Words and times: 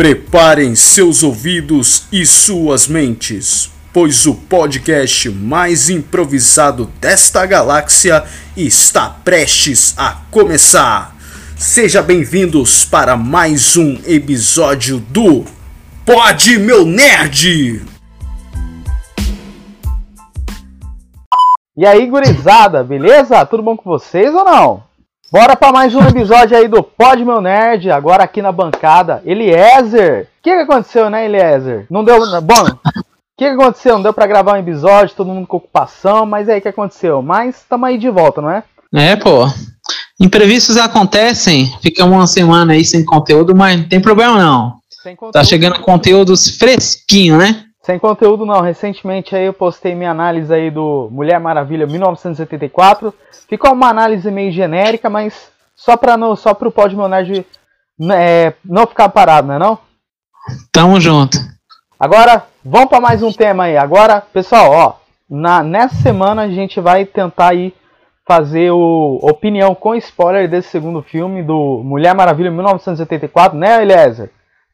Preparem 0.00 0.74
seus 0.74 1.22
ouvidos 1.22 2.06
e 2.10 2.24
suas 2.24 2.88
mentes, 2.88 3.70
pois 3.92 4.24
o 4.24 4.34
podcast 4.34 5.28
mais 5.28 5.90
improvisado 5.90 6.86
desta 6.98 7.44
galáxia 7.44 8.24
está 8.56 9.10
prestes 9.10 9.92
a 9.98 10.22
começar. 10.30 11.14
Sejam 11.54 12.02
bem-vindos 12.02 12.82
para 12.82 13.14
mais 13.14 13.76
um 13.76 13.98
episódio 14.06 15.00
do 15.00 15.44
Pod 16.06 16.58
Meu 16.58 16.86
Nerd! 16.86 17.84
E 21.76 21.84
aí, 21.84 22.06
gurizada, 22.06 22.82
beleza? 22.82 23.44
Tudo 23.44 23.62
bom 23.62 23.76
com 23.76 23.90
vocês 23.90 24.34
ou 24.34 24.46
não? 24.46 24.89
Bora 25.32 25.54
para 25.54 25.70
mais 25.70 25.94
um 25.94 26.00
episódio 26.00 26.56
aí 26.56 26.66
do 26.66 26.82
Pod 26.82 27.24
Meu 27.24 27.40
Nerd, 27.40 27.88
agora 27.88 28.24
aqui 28.24 28.42
na 28.42 28.50
bancada. 28.50 29.22
Eliezer! 29.24 30.22
O 30.22 30.42
que, 30.42 30.50
que 30.50 30.62
aconteceu, 30.62 31.08
né, 31.08 31.24
Eliezer? 31.24 31.86
Não 31.88 32.02
deu. 32.02 32.18
Bom, 32.40 32.64
o 32.64 32.78
que, 33.38 33.44
que 33.44 33.44
aconteceu? 33.44 33.94
Não 33.94 34.02
deu 34.02 34.12
para 34.12 34.26
gravar 34.26 34.54
um 34.54 34.60
episódio, 34.60 35.14
todo 35.14 35.30
mundo 35.30 35.46
com 35.46 35.58
ocupação, 35.58 36.26
mas 36.26 36.48
aí 36.48 36.58
o 36.58 36.62
que 36.62 36.66
aconteceu? 36.66 37.22
Mas 37.22 37.58
estamos 37.58 37.88
aí 37.88 37.96
de 37.96 38.10
volta, 38.10 38.42
não 38.42 38.50
é? 38.50 38.64
É, 38.92 39.14
pô. 39.14 39.46
Imprevistos 40.20 40.76
acontecem, 40.76 41.72
fica 41.80 42.04
uma 42.04 42.26
semana 42.26 42.72
aí 42.72 42.84
sem 42.84 43.04
conteúdo, 43.04 43.54
mas 43.54 43.78
não 43.78 43.88
tem 43.88 44.00
problema 44.00 44.36
não. 44.36 44.80
Tá 45.32 45.44
chegando 45.44 45.78
conteúdos 45.78 46.58
fresquinho, 46.58 47.38
né? 47.38 47.66
Sem 47.82 47.98
conteúdo 47.98 48.44
não, 48.44 48.60
recentemente 48.60 49.34
aí 49.34 49.46
eu 49.46 49.54
postei 49.54 49.94
minha 49.94 50.10
análise 50.10 50.52
aí 50.52 50.70
do 50.70 51.08
Mulher 51.10 51.40
Maravilha 51.40 51.86
1984. 51.86 53.12
Ficou 53.48 53.72
uma 53.72 53.88
análise 53.88 54.30
meio 54.30 54.52
genérica, 54.52 55.08
mas 55.08 55.50
só 55.74 55.96
para 55.96 56.16
no, 56.16 56.36
só 56.36 56.52
pro 56.52 56.70
Pod 56.70 56.94
Nerd 56.94 57.46
é, 58.12 58.52
não 58.64 58.86
ficar 58.86 59.08
parado, 59.08 59.48
né 59.48 59.58
não? 59.58 59.78
Tamo 60.70 61.00
junto. 61.00 61.38
Agora, 61.98 62.44
vamos 62.64 62.88
para 62.88 63.00
mais 63.00 63.22
um 63.22 63.32
tema 63.32 63.64
aí. 63.64 63.76
Agora, 63.76 64.22
pessoal, 64.32 64.70
ó, 64.70 64.94
na, 65.28 65.62
nessa 65.62 65.94
semana 65.96 66.42
a 66.42 66.48
gente 66.48 66.80
vai 66.80 67.06
tentar 67.06 67.48
aí 67.48 67.74
fazer 68.26 68.70
o 68.70 69.18
opinião 69.22 69.74
com 69.74 69.94
spoiler 69.94 70.48
desse 70.48 70.68
segundo 70.68 71.02
filme 71.02 71.42
do 71.42 71.82
Mulher 71.82 72.14
Maravilha 72.14 72.50
1984, 72.50 73.58
né, 73.58 73.82
Eliezer? 73.82 74.30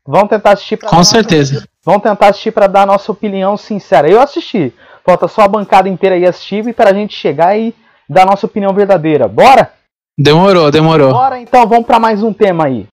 Vamos 0.06 0.28
tentar 0.28 0.52
assistir 0.52 0.76
pra 0.76 0.88
Com 0.88 1.02
certeza. 1.02 1.66
Vamos 1.86 2.02
tentar 2.02 2.30
assistir 2.30 2.50
para 2.50 2.66
dar 2.66 2.82
a 2.82 2.86
nossa 2.86 3.12
opinião 3.12 3.56
sincera. 3.56 4.10
Eu 4.10 4.20
assisti. 4.20 4.72
Falta 5.04 5.28
só 5.28 5.42
a 5.42 5.48
bancada 5.48 5.88
inteira 5.88 6.16
aí 6.16 6.26
assistir 6.26 6.74
para 6.74 6.90
a 6.90 6.92
gente 6.92 7.14
chegar 7.16 7.56
e 7.56 7.72
dar 8.10 8.22
a 8.22 8.26
nossa 8.26 8.44
opinião 8.44 8.74
verdadeira. 8.74 9.28
Bora? 9.28 9.70
Demorou, 10.18 10.68
demorou. 10.72 11.12
Bora 11.12 11.40
então, 11.40 11.64
vamos 11.64 11.86
para 11.86 12.00
mais 12.00 12.24
um 12.24 12.32
tema 12.32 12.64
aí. 12.64 12.86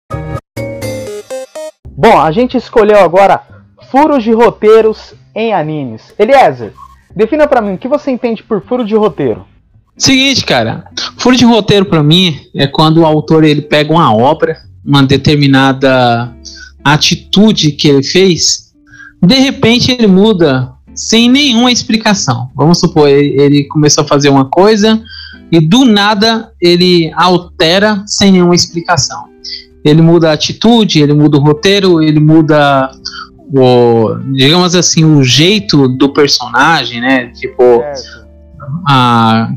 Bom, 1.88 2.20
a 2.20 2.30
gente 2.34 2.58
escolheu 2.58 3.00
agora 3.00 3.42
furos 3.90 4.26
de 4.26 4.34
roteiros 4.34 5.14
em 5.34 5.54
animes. 5.54 6.14
Eliezer, 6.20 6.74
defina 7.16 7.48
para 7.48 7.62
mim 7.62 7.76
o 7.76 7.78
que 7.78 7.88
você 7.88 8.12
entende 8.12 8.44
por 8.44 8.62
furo 8.62 8.84
de 8.84 8.94
roteiro. 8.94 9.46
Seguinte, 9.96 10.46
cara, 10.46 10.84
furo 11.18 11.38
de 11.38 11.46
roteiro 11.46 11.86
para 11.86 12.04
mim 12.04 12.42
é 12.54 12.68
quando 12.68 12.98
o 12.98 13.06
autor 13.06 13.46
ele 13.46 13.62
pega 13.62 13.94
uma 13.94 14.14
obra, 14.14 14.58
uma 14.86 15.02
determinada 15.02 16.36
atitude 16.84 17.72
que 17.72 17.88
ele 17.88 18.04
fez, 18.04 18.71
de 19.22 19.36
repente 19.36 19.92
ele 19.92 20.08
muda 20.08 20.72
sem 20.96 21.30
nenhuma 21.30 21.72
explicação. 21.72 22.50
Vamos 22.56 22.80
supor, 22.80 23.08
ele, 23.08 23.66
começou 23.66 24.04
a 24.04 24.08
fazer 24.08 24.30
uma 24.30 24.46
coisa 24.46 25.02
e 25.52 25.60
do 25.60 25.86
nada 25.86 26.52
ele 26.62 27.12
altera 27.16 28.04
sem 28.06 28.32
nenhuma 28.32 28.56
explicação. 28.56 29.26
Ele 29.84 30.02
muda 30.02 30.30
a 30.30 30.34
atitude, 30.34 31.02
ele 31.02 31.14
muda 31.14 31.38
o 31.38 31.42
roteiro, 31.42 32.02
ele 32.02 32.20
muda 32.20 32.92
o, 33.54 34.16
digamos 34.34 34.76
assim, 34.76 35.04
o 35.04 35.24
jeito 35.24 35.88
do 35.88 36.14
personagem, 36.14 37.02
né? 37.02 37.28
Tipo, 37.28 37.84
a, 38.88 39.50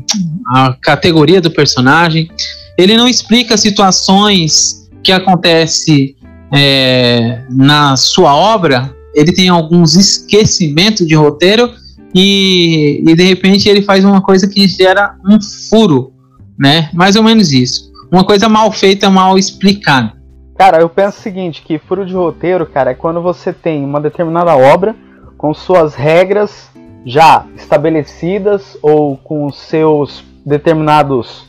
a 0.47 0.75
categoria 0.81 1.39
do 1.39 1.51
personagem. 1.51 2.29
Ele 2.77 2.97
não 2.97 3.07
explica 3.07 3.55
situações 3.55 4.89
que 5.03 5.11
acontecem 5.11 6.15
é, 6.53 7.43
na 7.49 7.95
sua 7.95 8.35
obra, 8.35 8.94
ele 9.15 9.33
tem 9.33 9.49
alguns 9.49 9.95
esquecimentos 9.95 11.07
de 11.07 11.15
roteiro 11.15 11.71
e, 12.13 13.03
e 13.07 13.15
de 13.15 13.23
repente 13.23 13.69
ele 13.69 13.81
faz 13.81 14.03
uma 14.03 14.21
coisa 14.21 14.47
que 14.47 14.67
gera 14.67 15.15
um 15.25 15.39
furo, 15.41 16.13
né? 16.57 16.89
Mais 16.93 17.15
ou 17.15 17.23
menos 17.23 17.51
isso. 17.51 17.91
Uma 18.11 18.23
coisa 18.23 18.47
mal 18.47 18.71
feita, 18.71 19.09
mal 19.09 19.37
explicada. 19.37 20.13
Cara, 20.57 20.79
eu 20.79 20.87
penso 20.87 21.19
o 21.19 21.21
seguinte, 21.21 21.63
que 21.63 21.77
furo 21.77 22.05
de 22.05 22.13
roteiro, 22.13 22.65
cara, 22.65 22.91
é 22.91 22.93
quando 22.93 23.21
você 23.21 23.51
tem 23.51 23.83
uma 23.83 23.99
determinada 23.99 24.55
obra 24.55 24.95
com 25.37 25.53
suas 25.53 25.95
regras 25.95 26.69
já 27.05 27.45
estabelecidas 27.55 28.77
ou 28.81 29.17
com 29.17 29.51
seus 29.51 30.23
determinados 30.45 31.45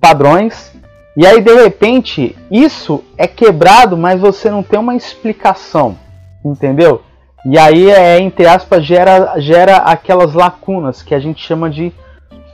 padrões 0.00 0.70
e 1.16 1.26
aí 1.26 1.40
de 1.40 1.52
repente 1.52 2.36
isso 2.50 3.02
é 3.18 3.26
quebrado, 3.26 3.96
mas 3.96 4.20
você 4.20 4.50
não 4.50 4.62
tem 4.62 4.78
uma 4.78 4.94
explicação, 4.94 5.98
entendeu? 6.44 7.02
E 7.46 7.58
aí 7.58 7.90
é 7.90 8.20
entre 8.20 8.46
aspas 8.46 8.84
gera 8.84 9.38
gera 9.40 9.78
aquelas 9.78 10.34
lacunas 10.34 11.02
que 11.02 11.14
a 11.14 11.20
gente 11.20 11.42
chama 11.42 11.70
de 11.70 11.92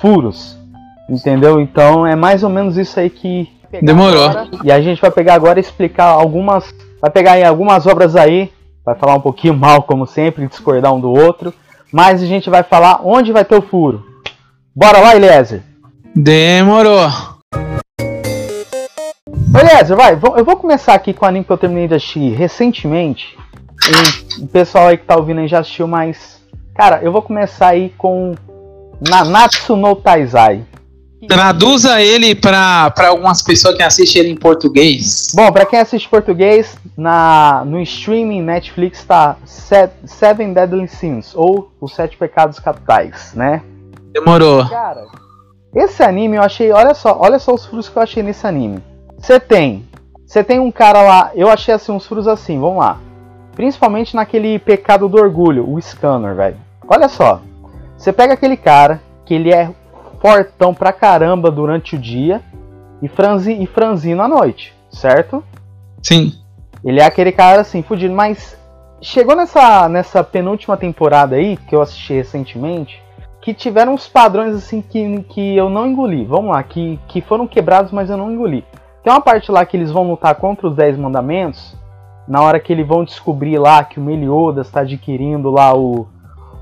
furos, 0.01 0.57
entendeu? 1.09 1.61
Então 1.61 2.07
é 2.07 2.15
mais 2.15 2.43
ou 2.43 2.51
menos 2.51 2.77
isso 2.77 2.99
aí 3.01 3.11
que 3.11 3.49
demorou. 3.83 4.29
Agora, 4.29 4.49
e 4.63 4.71
a 4.71 4.81
gente 4.81 5.01
vai 5.01 5.11
pegar 5.11 5.35
agora 5.35 5.59
e 5.59 5.63
explicar 5.63 6.07
algumas, 6.07 6.73
vai 7.01 7.11
pegar 7.11 7.33
aí 7.33 7.45
algumas 7.45 7.87
obras 7.87 8.15
aí, 8.15 8.51
vai 8.85 8.95
falar 8.95 9.15
um 9.15 9.21
pouquinho 9.21 9.55
mal 9.55 9.83
como 9.83 10.07
sempre, 10.07 10.47
discordar 10.47 10.95
um 10.95 11.01
do 11.01 11.11
outro, 11.11 11.53
mas 11.93 12.23
a 12.23 12.27
gente 12.27 12.49
vai 12.49 12.63
falar 12.63 13.01
onde 13.03 13.33
vai 13.33 13.45
ter 13.45 13.57
o 13.57 13.63
furo. 13.63 14.05
Bora 14.75 15.01
lá, 15.01 15.17
Eliezer. 15.17 15.63
Demorou. 16.15 17.09
Eliezer, 19.59 19.97
vai, 19.97 20.13
eu 20.15 20.45
vou 20.45 20.57
começar 20.57 20.95
aqui 20.95 21.13
com 21.13 21.25
o 21.25 21.29
anime 21.29 21.45
que 21.45 21.51
eu 21.51 21.59
terminei 21.59 21.89
de 21.89 21.95
assistir 21.95 22.35
recentemente. 22.35 23.36
O 24.41 24.47
pessoal 24.49 24.89
aí 24.89 24.97
que 24.97 25.05
tá 25.05 25.17
ouvindo 25.17 25.41
aí 25.41 25.49
já 25.49 25.61
assistiu, 25.61 25.87
mas. 25.87 26.41
Cara, 26.75 27.01
eu 27.03 27.11
vou 27.11 27.23
começar 27.23 27.69
aí 27.69 27.93
com 27.97 28.35
Nanatsu 29.01 29.77
no 29.77 29.97
Taizai. 29.97 30.63
Traduza 31.27 32.01
ele 32.01 32.35
para 32.35 32.93
algumas 33.09 33.43
pessoas 33.43 33.75
que 33.77 33.83
assistem 33.83 34.23
ele 34.23 34.33
em 34.33 34.37
português. 34.37 35.33
Bom, 35.35 35.51
para 35.51 35.65
quem 35.65 35.79
assiste 35.79 36.09
português, 36.09 36.77
na, 36.97 37.65
no 37.65 37.81
streaming 37.81 38.43
Netflix 38.43 39.03
tá 39.05 39.37
Seven 40.05 40.53
Deadly 40.53 40.87
Sins, 40.87 41.35
ou 41.35 41.73
Os 41.81 41.95
Sete 41.95 42.17
Pecados 42.17 42.59
Capitais, 42.59 43.33
né? 43.35 43.63
Demorou. 44.13 44.69
Cara, 44.69 45.05
esse 45.75 46.03
anime 46.03 46.37
eu 46.37 46.43
achei, 46.43 46.71
olha 46.71 46.95
só, 46.95 47.19
olha 47.19 47.39
só 47.39 47.55
os 47.55 47.65
frutos 47.67 47.89
que 47.89 47.97
eu 47.97 48.03
achei 48.03 48.23
nesse 48.23 48.47
anime. 48.47 48.83
Você 49.19 49.41
tem. 49.41 49.85
Você 50.27 50.45
tem 50.45 50.59
um 50.59 50.71
cara 50.71 51.03
lá. 51.03 51.31
Eu 51.35 51.49
achei 51.49 51.73
assim 51.73 51.93
uns 51.93 52.07
furos 52.07 52.29
assim, 52.29 52.59
vamos 52.61 52.79
lá. 52.79 52.99
Principalmente 53.57 54.15
naquele 54.15 54.59
pecado 54.59 55.09
do 55.09 55.17
orgulho, 55.17 55.69
o 55.69 55.81
scanner, 55.81 56.37
velho. 56.37 56.57
Olha 56.87 57.09
só. 57.09 57.41
Você 57.97 58.13
pega 58.13 58.35
aquele 58.35 58.57
cara 58.57 59.01
que 59.25 59.35
ele 59.35 59.53
é 59.53 59.71
fortão 60.21 60.75
pra 60.75 60.93
caramba 60.93 61.51
durante 61.51 61.97
o 61.97 61.99
dia 61.99 62.43
e, 63.01 63.09
franzi, 63.09 63.53
e 63.53 63.67
franzino 63.67 64.23
à 64.23 64.29
noite, 64.29 64.75
certo? 64.91 65.43
Sim. 66.03 66.35
Ele 66.85 67.01
é 67.01 67.05
aquele 67.05 67.33
cara 67.33 67.63
assim, 67.63 67.83
fudido, 67.83 68.15
mas 68.15 68.57
chegou 69.01 69.35
nessa, 69.35 69.89
nessa 69.89 70.23
penúltima 70.23 70.77
temporada 70.77 71.37
aí, 71.37 71.57
que 71.57 71.75
eu 71.75 71.81
assisti 71.81 72.13
recentemente, 72.13 73.03
que 73.41 73.55
tiveram 73.55 73.95
uns 73.95 74.07
padrões 74.07 74.55
assim 74.55 74.83
que, 74.83 75.23
que 75.31 75.57
eu 75.57 75.71
não 75.71 75.87
engoli. 75.87 76.27
Vamos 76.27 76.51
lá, 76.51 76.63
que, 76.63 77.01
que 77.09 77.23
foram 77.23 77.47
quebrados, 77.47 77.91
mas 77.91 78.11
eu 78.11 78.19
não 78.19 78.31
engoli. 78.31 78.65
Tem 79.03 79.13
uma 79.13 79.21
parte 79.21 79.51
lá 79.51 79.65
que 79.65 79.77
eles 79.77 79.91
vão 79.91 80.11
lutar 80.11 80.35
contra 80.35 80.67
os 80.67 80.77
Dez 80.77 80.97
Mandamentos. 80.99 81.75
Na 82.27 82.43
hora 82.43 82.59
que 82.59 82.73
eles 82.73 82.87
vão 82.87 83.05
descobrir 83.05 83.59
lá 83.59 83.85
que 83.85 84.01
o 84.01 84.03
Meliodas 84.03 84.67
está 84.67 84.81
adquirindo 84.81 85.51
lá 85.51 85.77
o, 85.77 86.09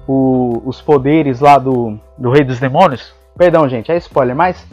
o, 0.06 0.62
os 0.64 0.80
poderes 0.80 1.40
lá 1.40 1.58
do, 1.58 1.98
do 2.18 2.30
Rei 2.30 2.44
dos 2.44 2.60
Demônios. 2.60 3.14
Perdão, 3.36 3.68
gente, 3.68 3.90
é 3.90 3.96
spoiler, 3.96 4.36
mas 4.36 4.66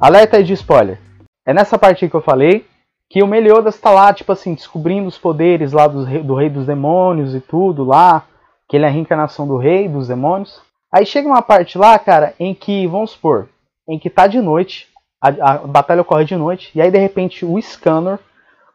alerta 0.00 0.38
aí 0.38 0.44
de 0.44 0.54
spoiler. 0.54 0.98
É 1.46 1.52
nessa 1.52 1.78
parte 1.78 2.08
que 2.08 2.14
eu 2.14 2.22
falei 2.22 2.66
que 3.10 3.22
o 3.22 3.26
Meliodas 3.26 3.74
está 3.74 3.90
lá, 3.90 4.12
tipo 4.12 4.32
assim, 4.32 4.54
descobrindo 4.54 5.08
os 5.08 5.16
poderes 5.16 5.72
lá 5.72 5.86
do, 5.86 6.04
do 6.22 6.34
Rei 6.34 6.50
dos 6.50 6.66
Demônios 6.66 7.34
e 7.34 7.40
tudo 7.40 7.84
lá. 7.84 8.24
Que 8.68 8.76
ele 8.76 8.84
é 8.84 8.88
a 8.88 8.90
reencarnação 8.90 9.48
do 9.48 9.56
Rei 9.56 9.88
dos 9.88 10.08
Demônios. 10.08 10.60
Aí 10.92 11.06
chega 11.06 11.28
uma 11.28 11.42
parte 11.42 11.78
lá, 11.78 11.98
cara, 11.98 12.34
em 12.38 12.54
que, 12.54 12.86
vamos 12.86 13.12
supor, 13.12 13.48
em 13.88 13.98
que 13.98 14.10
tá 14.10 14.26
de 14.26 14.40
noite, 14.40 14.88
a, 15.22 15.28
a, 15.28 15.58
batalha 15.58 16.02
ocorre 16.02 16.24
de 16.24 16.36
noite, 16.36 16.70
e 16.74 16.80
aí 16.80 16.90
de 16.90 16.98
repente 16.98 17.44
o 17.44 17.60
Scanner, 17.60 18.18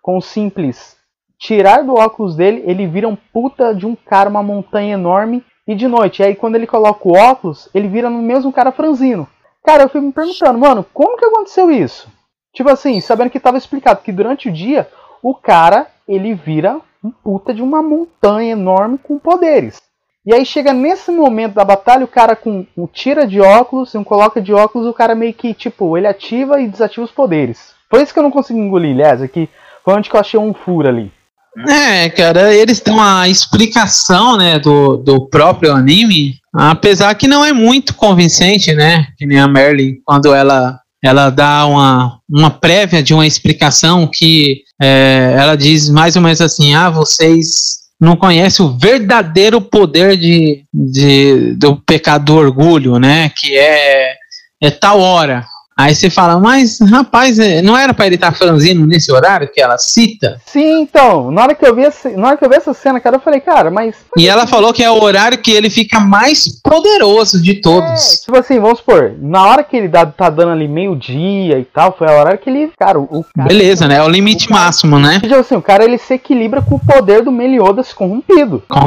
com 0.01 0.17
o 0.17 0.21
simples 0.21 0.97
tirar 1.43 1.83
do 1.83 1.93
óculos 1.95 2.37
dele, 2.37 2.63
ele 2.65 2.87
vira 2.87 3.07
um 3.07 3.17
puta 3.17 3.75
de 3.75 3.85
um 3.85 3.95
cara, 3.95 4.29
uma 4.29 4.41
montanha 4.41 4.93
enorme, 4.93 5.43
e 5.67 5.75
de 5.75 5.89
noite. 5.89 6.21
E 6.21 6.25
aí 6.25 6.35
quando 6.35 6.55
ele 6.55 6.65
coloca 6.65 7.05
o 7.05 7.17
óculos, 7.17 7.69
ele 7.73 7.89
vira 7.89 8.09
no 8.09 8.21
mesmo 8.21 8.51
cara 8.51 8.71
franzino. 8.71 9.27
Cara, 9.61 9.83
eu 9.83 9.89
fico 9.89 10.05
me 10.05 10.13
perguntando, 10.13 10.57
mano, 10.57 10.85
como 10.93 11.17
que 11.17 11.25
aconteceu 11.25 11.69
isso? 11.69 12.07
Tipo 12.53 12.69
assim, 12.69 13.01
sabendo 13.01 13.29
que 13.29 13.37
estava 13.37 13.57
explicado 13.57 14.01
que 14.01 14.11
durante 14.11 14.47
o 14.47 14.53
dia 14.53 14.87
o 15.21 15.35
cara 15.35 15.87
ele 16.07 16.33
vira 16.33 16.79
um 17.03 17.11
puta 17.11 17.53
de 17.53 17.61
uma 17.61 17.83
montanha 17.83 18.53
enorme 18.53 18.97
com 18.97 19.19
poderes. 19.19 19.81
E 20.25 20.33
aí 20.33 20.45
chega 20.45 20.71
nesse 20.71 21.11
momento 21.11 21.55
da 21.55 21.65
batalha, 21.65 22.05
o 22.05 22.07
cara 22.07 22.37
com 22.37 22.65
um 22.77 22.87
tira 22.87 23.27
de 23.27 23.41
óculos, 23.41 23.93
um 23.95 24.03
coloca 24.03 24.41
de 24.41 24.53
óculos, 24.53 24.87
o 24.87 24.93
cara 24.93 25.13
meio 25.13 25.33
que, 25.33 25.53
tipo, 25.53 25.97
ele 25.97 26.07
ativa 26.07 26.61
e 26.61 26.67
desativa 26.69 27.03
os 27.03 27.11
poderes. 27.11 27.73
Foi 27.89 28.01
isso 28.01 28.13
que 28.13 28.19
eu 28.19 28.23
não 28.23 28.31
consegui 28.31 28.59
engolir, 28.59 28.93
aliás, 28.93 29.21
aqui 29.21 29.49
foi 29.83 29.93
onde 29.93 30.09
que 30.09 30.15
eu 30.15 30.19
achei 30.21 30.39
um 30.39 30.53
furo 30.53 30.87
ali. 30.87 31.11
É, 31.67 32.09
cara, 32.09 32.53
eles 32.53 32.79
dão 32.79 32.99
a 32.99 33.29
explicação, 33.29 34.37
né, 34.37 34.57
do, 34.57 34.97
do 34.97 35.27
próprio 35.29 35.71
anime, 35.71 36.35
apesar 36.53 37.13
que 37.15 37.27
não 37.27 37.45
é 37.45 37.53
muito 37.53 37.93
convincente, 37.93 38.73
né, 38.73 39.07
que 39.17 39.25
nem 39.25 39.39
a 39.39 39.47
Merlin, 39.47 39.97
quando 40.05 40.33
ela 40.33 40.79
ela 41.03 41.29
dá 41.29 41.65
uma, 41.65 42.17
uma 42.29 42.49
prévia 42.49 43.03
de 43.03 43.13
uma 43.13 43.27
explicação 43.27 44.09
que 44.11 44.61
é, 44.81 45.35
ela 45.37 45.57
diz 45.57 45.89
mais 45.89 46.15
ou 46.15 46.21
menos 46.21 46.39
assim, 46.39 46.73
ah, 46.73 46.89
vocês 46.89 47.73
não 47.99 48.15
conhecem 48.15 48.65
o 48.65 48.77
verdadeiro 48.77 49.59
poder 49.59 50.15
de, 50.15 50.63
de, 50.73 51.55
do 51.55 51.75
pecado 51.75 52.25
do 52.25 52.35
orgulho, 52.35 52.97
né, 52.99 53.29
que 53.35 53.53
é, 53.57 54.13
é 54.61 54.71
tal 54.71 55.01
hora, 55.01 55.45
Aí 55.77 55.95
você 55.95 56.09
fala, 56.09 56.39
mas 56.39 56.79
rapaz, 56.79 57.39
é, 57.39 57.61
não 57.61 57.75
era 57.75 57.93
para 57.93 58.05
ele 58.05 58.15
estar 58.15 58.31
tá 58.31 58.37
franzindo 58.37 58.85
nesse 58.85 59.11
horário 59.11 59.49
que 59.51 59.59
ela 59.59 59.77
cita? 59.77 60.39
Sim, 60.45 60.81
então, 60.81 61.31
na 61.31 61.41
hora 61.41 61.55
que 61.55 61.65
eu 61.65 61.75
vi, 61.75 61.83
essa, 61.83 62.09
na 62.11 62.27
hora 62.27 62.37
que 62.37 62.45
eu 62.45 62.49
vi 62.49 62.55
essa 62.55 62.73
cena, 62.73 62.99
cara, 62.99 63.15
eu 63.15 63.19
falei, 63.19 63.39
cara, 63.39 63.71
mas. 63.71 63.95
E 64.17 64.27
ela 64.27 64.45
falou 64.45 64.71
que 64.71 64.83
é 64.83 64.89
o 64.89 65.01
horário 65.01 65.37
que 65.39 65.51
ele 65.51 65.69
fica 65.69 65.99
mais 65.99 66.47
poderoso 66.61 67.41
de 67.41 67.55
todos. 67.55 68.13
É, 68.13 68.25
tipo 68.25 68.37
assim, 68.37 68.59
vamos 68.59 68.79
supor, 68.79 69.15
na 69.19 69.45
hora 69.47 69.63
que 69.63 69.75
ele 69.75 69.87
dá, 69.87 70.05
tá 70.05 70.29
dando 70.29 70.51
ali 70.51 70.67
meio-dia 70.67 71.57
e 71.57 71.65
tal, 71.65 71.95
foi 71.97 72.07
a 72.07 72.13
hora 72.13 72.37
que 72.37 72.49
ele. 72.49 72.71
Cara, 72.77 72.99
o 72.99 73.25
cara, 73.35 73.47
Beleza, 73.47 73.87
né? 73.87 73.97
É 73.97 74.03
o 74.03 74.09
limite 74.09 74.45
o 74.45 74.49
cara, 74.49 74.61
máximo, 74.61 74.99
né? 74.99 75.19
Tipo 75.19 75.35
assim, 75.35 75.55
o 75.55 75.61
cara 75.61 75.83
ele 75.83 75.97
se 75.97 76.13
equilibra 76.13 76.61
com 76.61 76.75
o 76.75 76.79
poder 76.79 77.23
do 77.23 77.31
Meliodas 77.31 77.91
corrompido. 77.93 78.63
Com, 78.69 78.81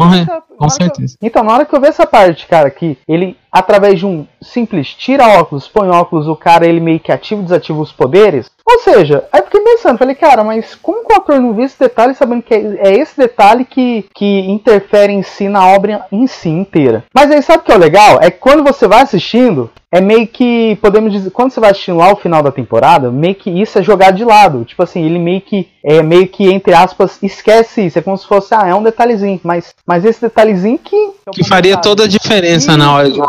com 0.56 0.68
certeza. 0.68 1.16
então, 1.20 1.42
na 1.42 1.52
hora 1.52 1.64
que 1.64 1.74
eu 1.74 1.80
vi 1.80 1.88
essa 1.88 2.06
parte, 2.06 2.46
cara, 2.46 2.70
que 2.70 2.96
ele 3.08 3.36
através 3.58 3.99
de 3.99 4.05
um 4.05 4.26
simples 4.43 4.93
tira 4.93 5.26
óculos, 5.26 5.67
põe 5.67 5.88
óculos, 5.88 6.29
o 6.29 6.37
cara 6.37 6.67
ele 6.67 6.79
meio 6.79 7.00
que 7.00 7.11
ativa 7.11 7.41
e 7.41 7.44
desativa 7.44 7.81
os 7.81 7.91
poderes. 7.91 8.50
Ou 8.68 8.80
seja, 8.80 9.24
aí 9.32 9.42
fiquei 9.42 9.60
pensando, 9.60 9.96
falei, 9.96 10.16
cara, 10.16 10.42
mas 10.42 10.74
como 10.74 11.06
que 11.06 11.12
o 11.12 11.16
ator 11.16 11.40
não 11.40 11.54
viu 11.54 11.64
esse 11.64 11.78
detalhe 11.78 12.14
sabendo 12.14 12.42
que 12.42 12.52
é, 12.52 12.88
é 12.88 12.98
esse 12.98 13.16
detalhe 13.16 13.64
que, 13.64 14.04
que 14.12 14.40
interfere 14.40 15.12
em 15.12 15.22
si 15.22 15.48
na 15.48 15.64
obra 15.68 16.04
em 16.10 16.26
si 16.26 16.48
inteira? 16.48 17.04
Mas 17.14 17.30
aí 17.30 17.40
sabe 17.42 17.60
o 17.60 17.62
que 17.62 17.70
é 17.70 17.76
o 17.76 17.78
legal? 17.78 18.18
É 18.20 18.28
que 18.28 18.38
quando 18.38 18.64
você 18.64 18.88
vai 18.88 19.02
assistindo, 19.02 19.70
é 19.90 20.00
meio 20.00 20.26
que, 20.26 20.76
podemos 20.82 21.12
dizer, 21.12 21.30
quando 21.30 21.52
você 21.52 21.60
vai 21.60 21.70
assistindo 21.70 21.98
lá 21.98 22.12
o 22.12 22.16
final 22.16 22.42
da 22.42 22.50
temporada, 22.50 23.08
meio 23.08 23.36
que 23.36 23.50
isso 23.50 23.78
é 23.78 23.82
jogado 23.84 24.16
de 24.16 24.24
lado. 24.24 24.64
Tipo 24.64 24.82
assim, 24.82 25.04
ele 25.04 25.19
meio 25.19 25.40
que, 25.40 25.69
é 25.84 26.02
meio 26.02 26.26
que, 26.26 26.52
entre 26.52 26.74
aspas, 26.74 27.19
esquece 27.22 27.86
isso. 27.86 27.98
É 27.98 28.02
como 28.02 28.19
se 28.19 28.26
fosse, 28.26 28.52
ah, 28.52 28.66
é 28.66 28.74
um 28.74 28.82
detalhezinho. 28.82 29.40
Mas, 29.44 29.74
mas 29.86 30.04
esse 30.04 30.20
detalhezinho 30.20 30.78
que. 30.78 31.12
Que 31.32 31.44
faria 31.44 31.76
toda 31.76 32.04
a 32.04 32.08
diferença 32.08 32.76
na 32.76 32.92
hora 32.92 33.10
de 33.10 33.20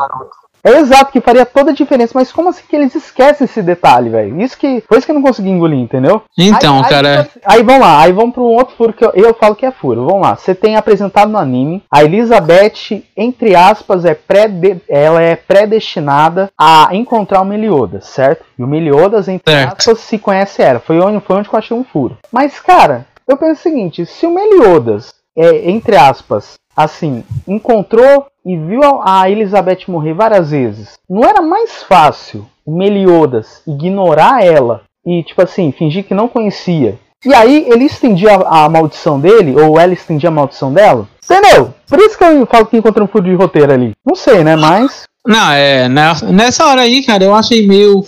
é 0.68 0.80
exato, 0.80 1.12
que 1.12 1.22
faria 1.22 1.46
toda 1.46 1.72
a 1.72 1.74
diferença, 1.74 2.14
mas 2.16 2.32
como 2.32 2.50
assim 2.50 2.64
que 2.68 2.76
eles 2.76 2.94
esquecem 2.96 3.46
esse 3.46 3.62
detalhe, 3.62 4.10
velho? 4.10 4.42
Isso 4.42 4.58
que. 4.58 4.84
Foi 4.88 4.98
isso 4.98 5.06
que 5.06 5.12
eu 5.12 5.16
não 5.16 5.22
consegui 5.22 5.50
engolir, 5.50 5.80
entendeu? 5.80 6.24
Então, 6.38 6.78
aí, 6.78 6.90
cara. 6.90 7.22
Aí, 7.22 7.60
aí, 7.60 7.64
vamos 7.64 7.82
lá, 7.82 8.02
aí 8.02 8.12
vamos 8.12 8.34
para 8.34 8.44
um 8.44 8.56
outro 8.56 8.76
furo 8.76 8.94
que 8.94 9.06
eu, 9.06 9.12
eu 9.14 9.34
falo 9.34 9.56
que 9.56 9.66
é 9.66 9.72
furo. 9.72 10.06
Vamos 10.06 10.22
lá. 10.22 10.36
Você 10.36 10.54
tem 10.54 10.76
apresentado 10.76 11.32
no 11.32 11.38
anime 11.38 11.84
a 11.92 12.04
Elizabeth, 12.04 13.04
entre 13.16 13.56
aspas, 13.56 14.06
é 14.06 14.14
pré 14.14 14.48
ela 14.88 15.22
é 15.22 15.36
predestinada 15.36 16.50
a 16.58 16.90
encontrar 16.92 17.42
o 17.42 17.46
Meliodas, 17.46 18.06
certo? 18.06 18.44
E 18.58 18.64
o 18.64 18.68
Meliodas, 18.68 19.28
entre 19.28 19.52
certo. 19.52 19.78
aspas, 19.78 20.00
se 20.00 20.18
conhece 20.18 20.62
ela. 20.62 20.80
Foi 20.80 21.00
onde, 21.00 21.20
foi 21.20 21.38
onde 21.38 21.50
eu 21.52 21.58
achei 21.58 21.76
um 21.76 21.84
furo. 21.84 22.18
Mas, 22.32 22.60
cara, 22.60 23.06
eu 23.28 23.38
penso 23.38 23.60
o 23.60 23.64
seguinte: 23.64 24.06
se 24.06 24.26
o 24.26 24.34
Meliodas, 24.34 25.14
é, 25.36 25.70
entre 25.70 25.96
aspas, 25.96 26.54
assim, 26.76 27.24
encontrou 27.48 28.28
e 28.48 28.56
viu 28.56 28.82
a 29.04 29.30
Elizabeth 29.30 29.80
morrer 29.90 30.14
várias 30.14 30.52
vezes, 30.52 30.94
não 31.10 31.24
era 31.24 31.42
mais 31.42 31.84
fácil 31.84 32.48
o 32.66 32.72
Meliodas 32.72 33.62
ignorar 33.68 34.42
ela 34.42 34.84
e, 35.06 35.22
tipo 35.22 35.42
assim, 35.42 35.72
fingir 35.74 36.06
que 36.06 36.14
não 36.14 36.30
conhecia? 36.30 36.98
E 37.26 37.34
aí 37.34 37.66
ele 37.68 37.84
estendia 37.84 38.36
a, 38.36 38.66
a 38.66 38.70
maldição 38.70 39.20
dele, 39.20 39.60
ou 39.60 39.80
ela 39.80 39.92
estendia 39.92 40.30
a 40.30 40.32
maldição 40.32 40.72
dela? 40.72 41.08
Entendeu? 41.24 41.74
Por 41.90 42.00
isso 42.00 42.18
que 42.18 42.24
eu 42.24 42.46
falo 42.46 42.66
que 42.66 42.78
encontrei 42.78 43.04
um 43.04 43.08
furo 43.08 43.26
de 43.26 43.34
roteiro 43.34 43.74
ali. 43.74 43.92
Não 44.06 44.16
sei, 44.16 44.44
né? 44.44 44.56
Mas. 44.56 45.04
Não, 45.28 45.52
é. 45.52 45.90
Nessa 45.90 46.66
hora 46.66 46.82
aí, 46.82 47.04
cara, 47.04 47.26
eu 47.26 47.36
achei 47.36 47.68
meio. 47.68 48.02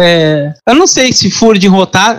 É, 0.00 0.52
eu 0.68 0.74
não 0.74 0.86
sei 0.86 1.12
se 1.12 1.30
furo 1.30 1.56
de, 1.56 1.68
rotar, 1.68 2.18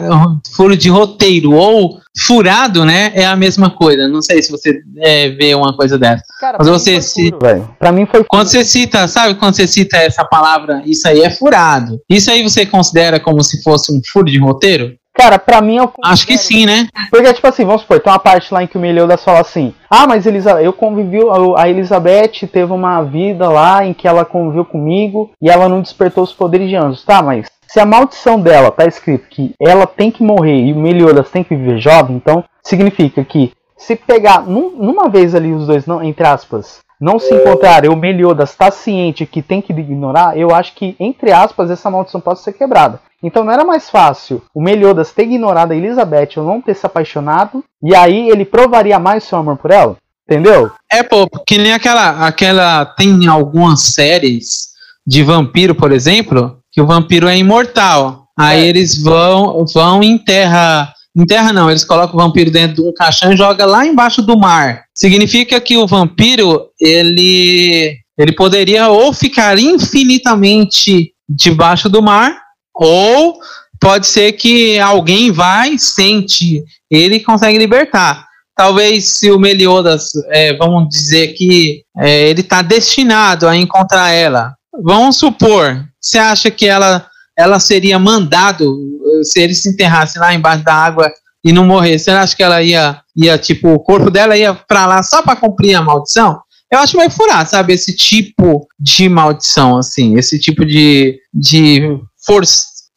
furo 0.56 0.78
de 0.78 0.90
roteiro 0.90 1.52
ou 1.52 2.00
furado, 2.18 2.86
né? 2.86 3.12
É 3.14 3.26
a 3.26 3.36
mesma 3.36 3.70
coisa. 3.70 4.08
Não 4.08 4.22
sei 4.22 4.42
se 4.42 4.50
você 4.50 4.80
é, 5.00 5.30
vê 5.32 5.54
uma 5.54 5.76
coisa 5.76 6.00
dessa. 6.00 6.24
Cara, 6.40 6.58
Mas 6.60 6.68
você 6.70 7.02
se. 7.02 7.30
Furo, 7.30 7.76
pra 7.78 7.92
mim 7.92 8.06
foi. 8.06 8.20
Furo. 8.20 8.28
Quando 8.30 8.48
você 8.48 8.64
cita, 8.64 9.06
sabe 9.08 9.36
quando 9.36 9.54
você 9.54 9.68
cita 9.68 9.98
essa 9.98 10.24
palavra, 10.24 10.82
isso 10.86 11.06
aí 11.08 11.22
é 11.22 11.30
furado. 11.30 12.00
Isso 12.10 12.32
aí 12.32 12.42
você 12.42 12.66
considera 12.66 13.20
como 13.20 13.44
se 13.44 13.62
fosse 13.62 13.92
um 13.92 14.00
furo 14.12 14.32
de 14.32 14.40
roteiro? 14.40 14.96
Cara, 15.18 15.40
pra 15.40 15.62
mim 15.62 15.78
eu 15.78 15.92
Acho 16.04 16.28
que 16.28 16.38
sim, 16.38 16.66
né? 16.66 16.88
Porque, 17.10 17.34
tipo 17.34 17.48
assim, 17.48 17.66
vamos 17.66 17.82
supor, 17.82 18.00
tem 18.00 18.14
uma 18.14 18.20
parte 18.20 18.54
lá 18.54 18.64
em 18.64 18.68
que 18.68 18.78
o 18.78 18.80
Meliodas 18.80 19.24
fala 19.24 19.40
assim: 19.40 19.74
Ah, 19.90 20.06
mas 20.06 20.26
Elisa, 20.26 20.62
eu 20.62 20.72
convivi. 20.72 21.18
A 21.58 21.68
Elizabeth 21.68 22.48
teve 22.52 22.72
uma 22.72 23.02
vida 23.02 23.50
lá 23.50 23.84
em 23.84 23.94
que 23.94 24.08
ela 24.08 24.24
conviveu 24.24 24.64
comigo 24.64 25.32
e 25.42 25.50
ela 25.50 25.68
não 25.68 25.82
despertou 25.82 26.24
os 26.24 26.34
poderes 26.34 26.70
de 26.70 26.76
anjos. 26.76 27.04
Tá, 27.04 27.24
mas 27.24 27.48
se 27.68 27.80
a 27.80 27.86
maldição 27.86 28.40
dela 28.40 28.72
tá 28.72 28.86
escrito 28.86 29.28
que 29.28 29.54
ela 29.60 29.88
tem 29.88 30.12
que 30.12 30.24
morrer 30.24 30.66
e 30.66 30.74
o 30.74 30.78
Meliodas 30.78 31.30
tem 31.30 31.44
que 31.44 31.56
viver 31.56 31.80
jovem, 31.80 32.16
então 32.16 32.44
significa 32.64 33.24
que 33.24 33.52
se 33.76 33.96
pegar 33.96 34.46
num, 34.46 34.72
numa 34.72 35.10
vez 35.10 35.36
ali 35.36 35.52
os 35.52 35.68
dois, 35.68 35.86
não, 35.86 36.04
entre 36.04 36.26
aspas, 36.26 36.80
não 37.00 37.20
se 37.20 37.34
encontrarem, 37.34 37.92
o 37.92 37.96
Meliodas 37.96 38.52
está 38.52 38.72
ciente 38.72 39.26
que 39.26 39.42
tem 39.42 39.62
que 39.62 39.72
ignorar, 39.72 40.38
eu 40.38 40.54
acho 40.54 40.74
que, 40.74 40.96
entre 41.00 41.32
aspas, 41.32 41.70
essa 41.70 41.92
maldição 41.92 42.20
pode 42.20 42.40
ser 42.40 42.54
quebrada. 42.54 43.00
Então 43.24 43.44
não 43.44 43.52
era 43.52 43.66
mais 43.66 43.90
fácil 43.90 44.44
o 44.54 44.62
Meliodas 44.62 45.12
ter 45.12 45.24
ignorado 45.24 45.72
a 45.72 45.76
Elizabeth 45.76 46.30
ou 46.38 46.44
não 46.44 46.62
ter 46.62 46.76
se 46.76 46.86
apaixonado, 46.86 47.64
e 47.84 47.96
aí 47.96 48.30
ele 48.30 48.46
provaria 48.46 49.00
mais 49.00 49.24
seu 49.24 49.38
amor 49.38 49.58
por 49.58 49.72
ela? 49.72 49.98
Entendeu? 50.30 50.72
É, 50.92 51.02
pô, 51.04 51.26
que 51.48 51.58
nem 51.58 51.74
aquela. 51.74 52.28
aquela 52.28 52.86
tem 52.86 53.28
algumas 53.28 53.82
séries 53.82 54.68
de 55.06 55.24
vampiro, 55.24 55.74
por 55.74 55.94
exemplo, 55.94 56.60
que 56.70 56.82
o 56.82 56.86
vampiro 56.86 57.30
é 57.30 57.38
imortal. 57.38 58.28
Aí 58.38 58.66
é. 58.66 58.68
eles 58.68 59.02
vão, 59.02 59.66
vão 59.74 60.04
em 60.04 60.18
terra. 60.18 60.94
Em 61.16 61.26
terra 61.26 61.54
não, 61.54 61.70
eles 61.70 61.86
colocam 61.86 62.16
o 62.16 62.22
vampiro 62.22 62.52
dentro 62.52 62.76
de 62.76 62.90
um 62.90 62.94
caixão 62.94 63.32
e 63.32 63.38
joga 63.38 63.66
lá 63.66 63.86
embaixo 63.86 64.22
do 64.22 64.38
mar. 64.38 64.84
Significa 64.94 65.60
que 65.62 65.78
o 65.78 65.88
vampiro, 65.88 66.68
ele, 66.80 67.98
ele 68.18 68.34
poderia 68.34 68.90
ou 68.90 69.14
ficar 69.14 69.58
infinitamente 69.58 71.14
debaixo 71.28 71.90
do 71.90 72.04
mar, 72.04 72.38
ou 72.78 73.40
pode 73.80 74.08
ser 74.08 74.34
que 74.34 74.80
alguém 74.80 75.32
vai, 75.32 75.78
sente, 75.78 76.64
ele 76.90 77.20
consegue 77.20 77.58
libertar. 77.58 78.26
Talvez 78.56 79.20
se 79.20 79.32
o 79.32 79.40
Meliodas, 79.40 80.10
é, 80.30 80.56
vamos 80.58 80.90
dizer 80.90 81.34
que 81.34 81.84
é, 82.00 82.30
ele 82.30 82.42
está 82.42 82.62
destinado 82.62 83.48
a 83.48 83.56
encontrar 83.56 84.10
ela. 84.10 84.54
Vamos 84.84 85.18
supor, 85.18 85.86
você 86.00 86.18
acha 86.18 86.50
que 86.50 86.66
ela, 86.66 87.08
ela 87.38 87.60
seria 87.60 88.00
mandado, 88.00 88.76
se 89.24 89.40
ele 89.40 89.54
se 89.54 89.70
enterrasse 89.70 90.18
lá 90.18 90.34
embaixo 90.34 90.64
da 90.64 90.74
água 90.74 91.12
e 91.44 91.52
não 91.52 91.66
morresse, 91.66 92.06
você 92.06 92.12
acha 92.12 92.36
que 92.36 92.44
ela 92.44 92.62
ia, 92.64 93.00
ia 93.16 93.38
tipo, 93.38 93.70
o 93.70 93.80
corpo 93.80 94.10
dela 94.10 94.38
ia 94.38 94.54
para 94.54 94.86
lá 94.88 95.04
só 95.04 95.22
para 95.22 95.36
cumprir 95.36 95.76
a 95.76 95.82
maldição? 95.82 96.40
Eu 96.72 96.80
acho 96.80 96.98
meio 96.98 97.10
furar, 97.10 97.48
sabe? 97.48 97.74
Esse 97.74 97.96
tipo 97.96 98.68
de 98.78 99.08
maldição, 99.08 99.78
assim, 99.78 100.18
esse 100.18 100.38
tipo 100.38 100.66
de, 100.66 101.18
de 101.34 101.98
for, 102.28 102.44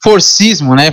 forcismo, 0.02 0.74
né? 0.74 0.92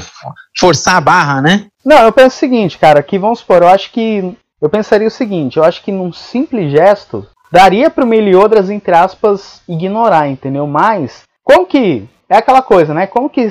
Forçar 0.57 0.95
a 0.95 1.01
barra, 1.01 1.41
né? 1.41 1.65
Não, 1.83 2.03
eu 2.03 2.11
penso 2.11 2.35
o 2.35 2.39
seguinte, 2.39 2.77
cara, 2.77 3.01
que 3.01 3.17
vamos 3.17 3.39
supor, 3.39 3.63
eu 3.63 3.69
acho 3.69 3.91
que. 3.91 4.37
Eu 4.61 4.69
pensaria 4.69 5.07
o 5.07 5.11
seguinte, 5.11 5.57
eu 5.57 5.63
acho 5.63 5.83
que 5.83 5.91
num 5.91 6.11
simples 6.11 6.71
gesto, 6.71 7.27
daria 7.51 7.91
pro 7.91 8.07
Meliodas, 8.07 8.71
entre 8.71 8.95
aspas, 8.95 9.61
ignorar, 9.67 10.27
entendeu? 10.27 10.67
Mas, 10.67 11.23
como 11.43 11.65
que. 11.65 12.07
É 12.29 12.35
aquela 12.35 12.61
coisa, 12.61 12.93
né? 12.93 13.07
Como 13.07 13.29
que, 13.29 13.47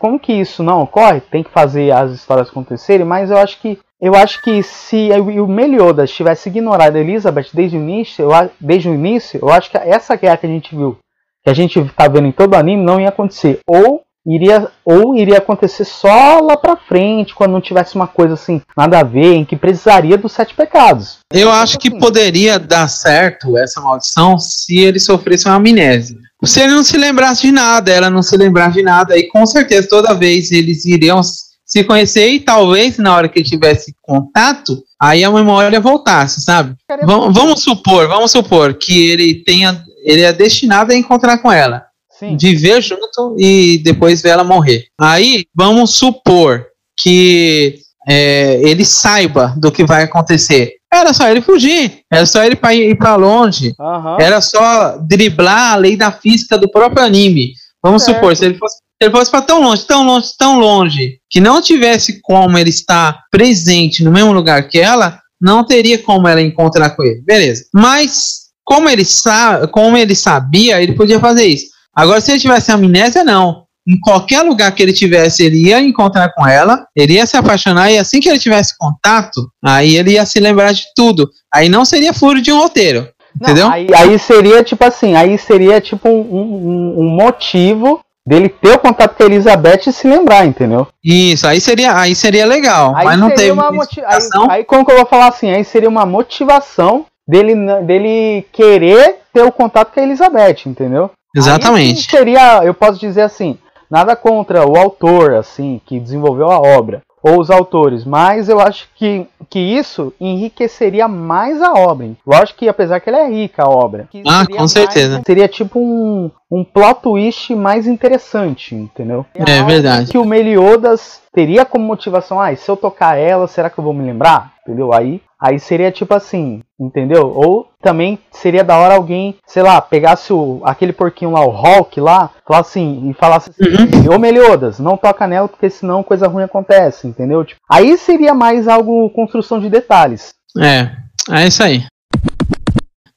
como 0.00 0.18
que 0.18 0.32
isso 0.32 0.64
não 0.64 0.82
ocorre? 0.82 1.20
Tem 1.20 1.44
que 1.44 1.50
fazer 1.50 1.92
as 1.92 2.10
histórias 2.10 2.48
acontecerem, 2.48 3.06
mas 3.06 3.30
eu 3.30 3.38
acho 3.38 3.60
que 3.60 3.78
eu 4.00 4.14
acho 4.14 4.42
que 4.42 4.62
se 4.62 5.08
o 5.40 5.46
Meliodas 5.46 6.10
tivesse 6.10 6.48
ignorado 6.48 6.96
a 6.96 7.00
Elizabeth 7.00 7.46
desde 7.54 7.78
o 7.78 7.80
início, 7.80 8.24
eu, 8.24 8.50
desde 8.60 8.88
o 8.88 8.94
início, 8.94 9.38
eu 9.40 9.48
acho 9.48 9.70
que 9.70 9.78
essa 9.78 10.16
guerra 10.16 10.36
que 10.36 10.46
a 10.46 10.48
gente 10.48 10.76
viu 10.76 10.98
que 11.44 11.50
a 11.50 11.54
gente 11.54 11.84
tá 11.96 12.08
vendo 12.08 12.26
em 12.26 12.32
todo 12.32 12.54
o 12.54 12.56
anime 12.56 12.82
não 12.82 13.00
ia 13.00 13.10
acontecer. 13.10 13.60
Ou 13.68 14.02
iria 14.26 14.70
ou 14.84 15.14
iria 15.14 15.36
acontecer 15.36 15.84
só 15.84 16.40
lá 16.40 16.56
pra 16.56 16.76
frente, 16.76 17.34
quando 17.34 17.52
não 17.52 17.60
tivesse 17.60 17.94
uma 17.94 18.06
coisa 18.06 18.34
assim, 18.34 18.62
nada 18.76 19.00
a 19.00 19.02
ver, 19.02 19.34
em 19.34 19.44
que 19.44 19.54
precisaria 19.54 20.16
dos 20.16 20.32
sete 20.32 20.54
pecados. 20.54 21.18
Eu 21.30 21.50
acho 21.50 21.78
que 21.78 21.90
poderia 21.90 22.58
dar 22.58 22.88
certo 22.88 23.58
essa 23.58 23.80
maldição 23.80 24.38
se 24.38 24.78
ele 24.78 24.98
sofresse 24.98 25.46
uma 25.46 25.56
amnésia. 25.56 26.16
Se 26.44 26.60
ele 26.60 26.72
não 26.72 26.82
se 26.82 26.96
lembrasse 26.96 27.42
de 27.42 27.52
nada, 27.52 27.90
ela 27.90 28.10
não 28.10 28.22
se 28.22 28.36
lembrasse 28.36 28.74
de 28.74 28.82
nada, 28.82 29.14
aí 29.14 29.28
com 29.28 29.44
certeza 29.46 29.88
toda 29.88 30.14
vez 30.14 30.50
eles 30.50 30.84
iriam 30.84 31.22
se 31.64 31.82
conhecer 31.82 32.28
e 32.28 32.40
talvez 32.40 32.98
na 32.98 33.14
hora 33.16 33.28
que 33.28 33.38
ele 33.38 33.48
tivesse 33.48 33.94
contato, 34.02 34.82
aí 35.00 35.24
a 35.24 35.30
memória 35.30 35.80
voltasse, 35.80 36.42
sabe? 36.42 36.76
Vamos, 37.04 37.34
vamos 37.34 37.62
supor, 37.62 38.06
vamos 38.06 38.30
supor 38.30 38.74
que 38.74 39.10
ele 39.10 39.42
tenha, 39.42 39.82
ele 40.04 40.22
é 40.22 40.32
destinado 40.32 40.92
a 40.92 40.94
encontrar 40.96 41.38
com 41.38 41.50
ela, 41.50 41.84
Sim. 42.18 42.36
viver 42.36 42.82
junto 42.82 43.34
e 43.38 43.78
depois 43.78 44.22
ver 44.22 44.30
ela 44.30 44.44
morrer. 44.44 44.84
Aí 45.00 45.46
vamos 45.54 45.96
supor 45.96 46.66
que 46.96 47.78
é, 48.06 48.60
ele 48.62 48.84
saiba 48.84 49.54
do 49.56 49.72
que 49.72 49.84
vai 49.84 50.04
acontecer. 50.04 50.74
Era 50.92 51.12
só 51.12 51.28
ele 51.28 51.40
fugir, 51.40 52.02
era 52.12 52.24
só 52.24 52.44
ele 52.44 52.56
ir 52.72 52.96
para 52.96 53.16
longe, 53.16 53.74
Aham. 53.80 54.16
era 54.20 54.40
só 54.40 54.96
driblar 54.98 55.72
a 55.72 55.76
lei 55.76 55.96
da 55.96 56.12
física 56.12 56.56
do 56.56 56.70
próprio 56.70 57.02
anime. 57.04 57.52
Vamos 57.82 58.04
Certo. 58.04 58.16
supor, 58.18 58.36
se 58.36 58.44
ele 58.44 58.56
fosse, 58.56 58.76
se 58.76 58.82
ele 59.02 59.10
fosse 59.10 59.30
para 59.30 59.42
tão 59.42 59.60
longe, 59.60 59.84
tão 59.84 60.06
longe, 60.06 60.28
tão 60.38 60.58
longe, 60.60 61.18
que 61.28 61.40
não 61.40 61.60
tivesse 61.60 62.20
como 62.22 62.56
ele 62.56 62.70
estar 62.70 63.20
presente 63.30 64.04
no 64.04 64.12
mesmo 64.12 64.32
lugar 64.32 64.68
que 64.68 64.78
ela, 64.78 65.18
não 65.40 65.64
teria 65.66 65.98
como 65.98 66.28
ela 66.28 66.40
encontrar 66.40 66.90
com 66.90 67.02
ele. 67.02 67.20
Beleza. 67.22 67.64
Mas 67.74 68.43
como 68.64 68.88
ele 68.88 69.04
sabe, 69.04 69.66
como 69.68 69.96
ele 69.96 70.14
sabia, 70.14 70.80
ele 70.82 70.94
podia 70.94 71.20
fazer 71.20 71.44
isso. 71.44 71.66
Agora, 71.94 72.20
se 72.20 72.30
ele 72.32 72.40
tivesse 72.40 72.72
amnésia, 72.72 73.22
não. 73.22 73.64
Em 73.86 74.00
qualquer 74.00 74.40
lugar 74.42 74.72
que 74.72 74.82
ele 74.82 74.94
tivesse, 74.94 75.44
ele 75.44 75.68
ia 75.68 75.78
encontrar 75.78 76.32
com 76.34 76.46
ela, 76.46 76.86
ele 76.96 77.14
ia 77.14 77.26
se 77.26 77.36
apaixonar 77.36 77.90
e 77.92 77.98
assim 77.98 78.18
que 78.18 78.28
ele 78.30 78.38
tivesse 78.38 78.74
contato, 78.78 79.46
aí 79.62 79.96
ele 79.96 80.12
ia 80.12 80.24
se 80.24 80.40
lembrar 80.40 80.72
de 80.72 80.84
tudo. 80.96 81.28
Aí 81.52 81.68
não 81.68 81.84
seria 81.84 82.14
furo 82.14 82.40
de 82.40 82.50
um 82.50 82.58
roteiro. 82.58 83.06
Não, 83.38 83.50
Entendeu? 83.50 83.70
Aí, 83.70 83.86
aí 83.94 84.18
seria 84.18 84.62
tipo 84.64 84.82
assim, 84.86 85.14
aí 85.14 85.36
seria 85.36 85.80
tipo 85.82 86.08
um, 86.08 86.20
um- 86.20 86.94
um 87.00 87.08
motivo 87.10 88.00
dele 88.26 88.48
ter 88.48 88.72
o 88.74 88.78
contato 88.78 89.16
com 89.16 89.22
a 89.22 89.26
Elizabeth 89.26 89.82
e 89.86 89.92
se 89.92 90.08
lembrar, 90.08 90.46
entendeu? 90.46 90.86
Isso, 91.04 91.46
aí 91.46 91.60
seria, 91.60 91.94
aí 91.98 92.14
seria 92.14 92.46
legal, 92.46 92.96
Aí 92.96 93.04
mas 93.04 93.18
não 93.18 93.28
teve 93.28 93.50
uma 93.50 93.64
uma 93.64 93.72
moti- 93.72 94.00
aí, 94.00 94.18
aí 94.48 94.64
como 94.64 94.82
que 94.86 94.92
eu 94.92 94.96
vou 94.96 95.04
falar 95.04 95.28
assim? 95.28 95.50
Aí 95.50 95.62
seria 95.62 95.90
uma 95.90 96.06
motivação 96.06 97.04
dele, 97.26 97.54
dele 97.82 98.46
querer 98.52 99.16
ter 99.32 99.42
o 99.42 99.52
contato 99.52 99.92
com 99.92 100.00
a 100.00 100.02
Elizabeth, 100.02 100.66
entendeu? 100.66 101.10
Exatamente. 101.36 102.08
seria, 102.10 102.62
eu 102.64 102.72
posso 102.74 102.98
dizer 103.00 103.22
assim, 103.22 103.58
nada 103.90 104.14
contra 104.14 104.66
o 104.66 104.76
autor, 104.78 105.34
assim, 105.34 105.80
que 105.84 105.98
desenvolveu 105.98 106.50
a 106.50 106.58
obra, 106.60 107.02
ou 107.22 107.40
os 107.40 107.50
autores, 107.50 108.04
mas 108.04 108.48
eu 108.50 108.60
acho 108.60 108.86
que, 108.94 109.26
que 109.48 109.58
isso 109.58 110.12
enriqueceria 110.20 111.08
mais 111.08 111.60
a 111.62 111.72
obra. 111.72 112.10
Lógico 112.26 112.58
que 112.60 112.68
apesar 112.68 113.00
que 113.00 113.08
ela 113.08 113.20
é 113.20 113.28
rica 113.28 113.64
a 113.64 113.68
obra. 113.68 114.06
que 114.12 114.22
Ah, 114.26 114.40
seria 114.40 114.54
com 114.56 114.62
mais- 114.62 114.72
certeza. 114.72 115.22
seria 115.26 115.48
tipo 115.48 115.80
um, 115.80 116.30
um 116.50 116.62
plot 116.62 117.00
twist 117.02 117.54
mais 117.54 117.86
interessante, 117.86 118.74
entendeu? 118.74 119.24
É 119.34 119.56
algo 119.56 119.70
verdade. 119.70 120.10
Que 120.10 120.18
o 120.18 120.24
Meliodas 120.24 121.20
teria 121.32 121.64
como 121.64 121.84
motivação, 121.84 122.38
ah, 122.40 122.52
e 122.52 122.56
se 122.56 122.70
eu 122.70 122.76
tocar 122.76 123.16
ela, 123.16 123.48
será 123.48 123.68
que 123.70 123.78
eu 123.78 123.84
vou 123.84 123.94
me 123.94 124.04
lembrar? 124.04 124.52
Entendeu? 124.62 124.92
Aí, 124.92 125.20
aí 125.44 125.60
seria 125.60 125.92
tipo 125.92 126.14
assim, 126.14 126.62
entendeu? 126.80 127.30
Ou 127.34 127.68
também 127.82 128.18
seria 128.32 128.64
da 128.64 128.78
hora 128.78 128.94
alguém, 128.94 129.36
sei 129.46 129.62
lá, 129.62 129.78
pegasse 129.78 130.32
o, 130.32 130.62
aquele 130.64 130.94
porquinho 130.94 131.32
lá, 131.32 131.44
o 131.44 131.50
Hulk 131.50 132.00
lá, 132.00 132.30
falasse 132.46 132.78
assim, 132.78 133.10
e 133.10 133.12
falasse 133.12 133.50
assim, 133.50 134.08
ô 134.08 134.18
Meliodas, 134.18 134.78
não 134.78 134.96
toca 134.96 135.26
nela 135.26 135.46
porque 135.46 135.68
senão 135.68 136.02
coisa 136.02 136.26
ruim 136.26 136.44
acontece, 136.44 137.06
entendeu? 137.06 137.44
Tipo, 137.44 137.60
aí 137.70 137.98
seria 137.98 138.32
mais 138.32 138.66
algo 138.66 139.10
construção 139.10 139.60
de 139.60 139.68
detalhes. 139.68 140.32
É, 140.58 140.90
é 141.30 141.46
isso 141.46 141.62
aí. 141.62 141.84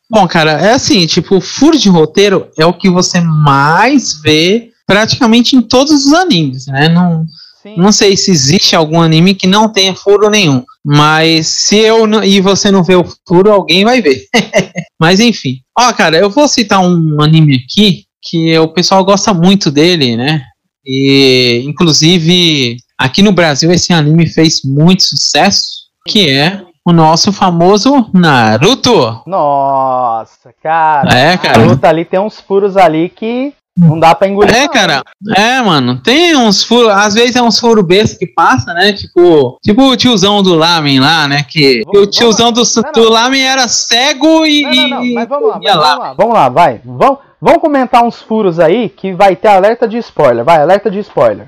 Bom, 0.10 0.28
cara, 0.28 0.52
é 0.52 0.74
assim, 0.74 1.06
tipo, 1.06 1.40
furo 1.40 1.78
de 1.78 1.88
roteiro 1.88 2.50
é 2.58 2.66
o 2.66 2.74
que 2.74 2.90
você 2.90 3.22
mais 3.22 4.22
vê 4.22 4.72
praticamente 4.86 5.56
em 5.56 5.62
todos 5.62 6.06
os 6.06 6.14
animes, 6.14 6.68
né? 6.68 6.90
Não, 6.90 7.26
Sim. 7.68 7.78
não 7.78 7.92
sei 7.92 8.16
se 8.16 8.32
existe 8.32 8.76
algum 8.76 9.02
anime 9.02 9.34
que 9.36 9.48
não 9.48 9.68
tenha 9.70 9.94
furo 9.96 10.30
nenhum, 10.30 10.64
mas 10.86 11.48
se 11.48 11.78
eu 11.78 12.08
não- 12.08 12.24
e 12.24 12.40
você 12.42 12.72
não 12.72 12.84
vê 12.84 12.96
o 12.96 13.06
furo, 13.28 13.52
alguém 13.52 13.84
vai 13.84 14.02
ver. 14.02 14.24
mas 15.00 15.20
enfim. 15.20 15.58
Ó, 15.78 15.92
cara, 15.94 16.18
eu 16.18 16.30
vou 16.30 16.48
citar 16.48 16.80
um 16.82 17.22
anime 17.22 17.56
aqui 17.66 18.04
que 18.22 18.58
o 18.60 18.68
pessoal 18.68 19.04
gosta 19.06 19.34
muito 19.34 19.70
dele, 19.72 20.16
né? 20.18 20.44
E 20.86 21.64
inclusive 21.66 22.78
aqui 22.98 23.22
no 23.22 23.32
Brasil 23.32 23.72
esse 23.72 23.92
anime 23.94 24.26
fez 24.28 24.62
muito 24.64 25.04
sucesso, 25.04 25.88
que 26.08 26.30
é 26.30 26.62
o 26.86 26.94
nosso 26.94 27.34
famoso 27.34 28.10
Naruto. 28.14 29.22
Nossa, 29.28 30.54
cara. 30.64 31.14
É, 31.14 31.38
cara. 31.38 31.60
Naruto 31.60 31.86
ali 31.86 32.06
tem 32.06 32.20
uns 32.20 32.40
furos 32.40 32.78
ali 32.78 33.10
que 33.10 33.54
não 33.78 34.00
dá 34.00 34.16
pra 34.16 34.28
engolir. 34.28 34.56
É, 34.56 34.68
cara. 34.68 35.04
É, 35.36 35.62
mano. 35.62 36.02
Tem 36.02 36.36
uns 36.36 36.64
furos. 36.64 36.90
Às 36.90 37.14
vezes 37.14 37.36
é 37.36 37.42
uns 37.42 37.60
furos 37.60 37.86
besta 37.86 38.18
que 38.18 38.26
passa, 38.26 38.74
né? 38.74 38.92
Tipo, 38.94 39.60
tipo 39.64 39.84
o 39.84 39.96
tiozão 39.96 40.42
do 40.42 40.56
Lamen 40.56 41.00
lá, 41.00 41.28
né? 41.28 41.44
Que, 41.44 41.84
que 41.86 41.90
o 41.98 42.02
Vamos- 42.02 42.16
tiozão 42.16 42.52
do, 42.52 42.62
não, 42.64 42.92
do 42.92 43.10
Lamen 43.10 43.44
era 43.44 43.68
cego 43.68 44.46
e. 44.46 44.64
Não, 44.64 44.72
não, 44.72 44.90
não, 45.04 45.14
mas 45.14 45.30
vamos 45.30 45.48
lá, 45.50 45.60
mas 45.62 45.74
vamos 45.76 46.00
lá, 46.00 46.14
vamos 46.14 46.34
lá, 46.34 46.50
vai. 46.50 46.82
Vamos, 46.84 47.20
vamos 47.40 47.62
comentar 47.62 48.04
uns 48.04 48.20
furos 48.22 48.60
aí 48.60 48.90
que 48.90 49.14
vai 49.14 49.36
ter 49.36 49.50
alerta 49.50 49.88
de 49.88 49.98
spoiler. 49.98 50.44
Vai, 50.44 50.60
alerta 50.62 50.90
de 50.90 51.00
spoiler. 51.00 51.48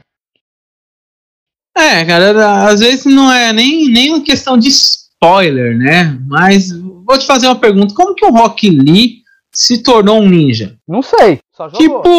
É, 1.77 2.03
cara, 2.03 2.67
às 2.67 2.79
vezes 2.79 3.05
não 3.05 3.31
é 3.31 3.53
nem, 3.53 3.89
nem 3.89 4.09
uma 4.11 4.21
questão 4.21 4.57
de 4.57 4.67
spoiler, 4.67 5.77
né? 5.77 6.17
Mas 6.27 6.71
vou 6.71 7.17
te 7.17 7.25
fazer 7.25 7.47
uma 7.47 7.55
pergunta: 7.55 7.93
como 7.93 8.13
que 8.15 8.25
o 8.25 8.31
Rock 8.31 8.69
Lee 8.69 9.19
se 9.53 9.81
tornou 9.83 10.21
um 10.21 10.29
ninja? 10.29 10.75
Não 10.87 11.01
sei. 11.01 11.39
Tipo, 11.75 12.13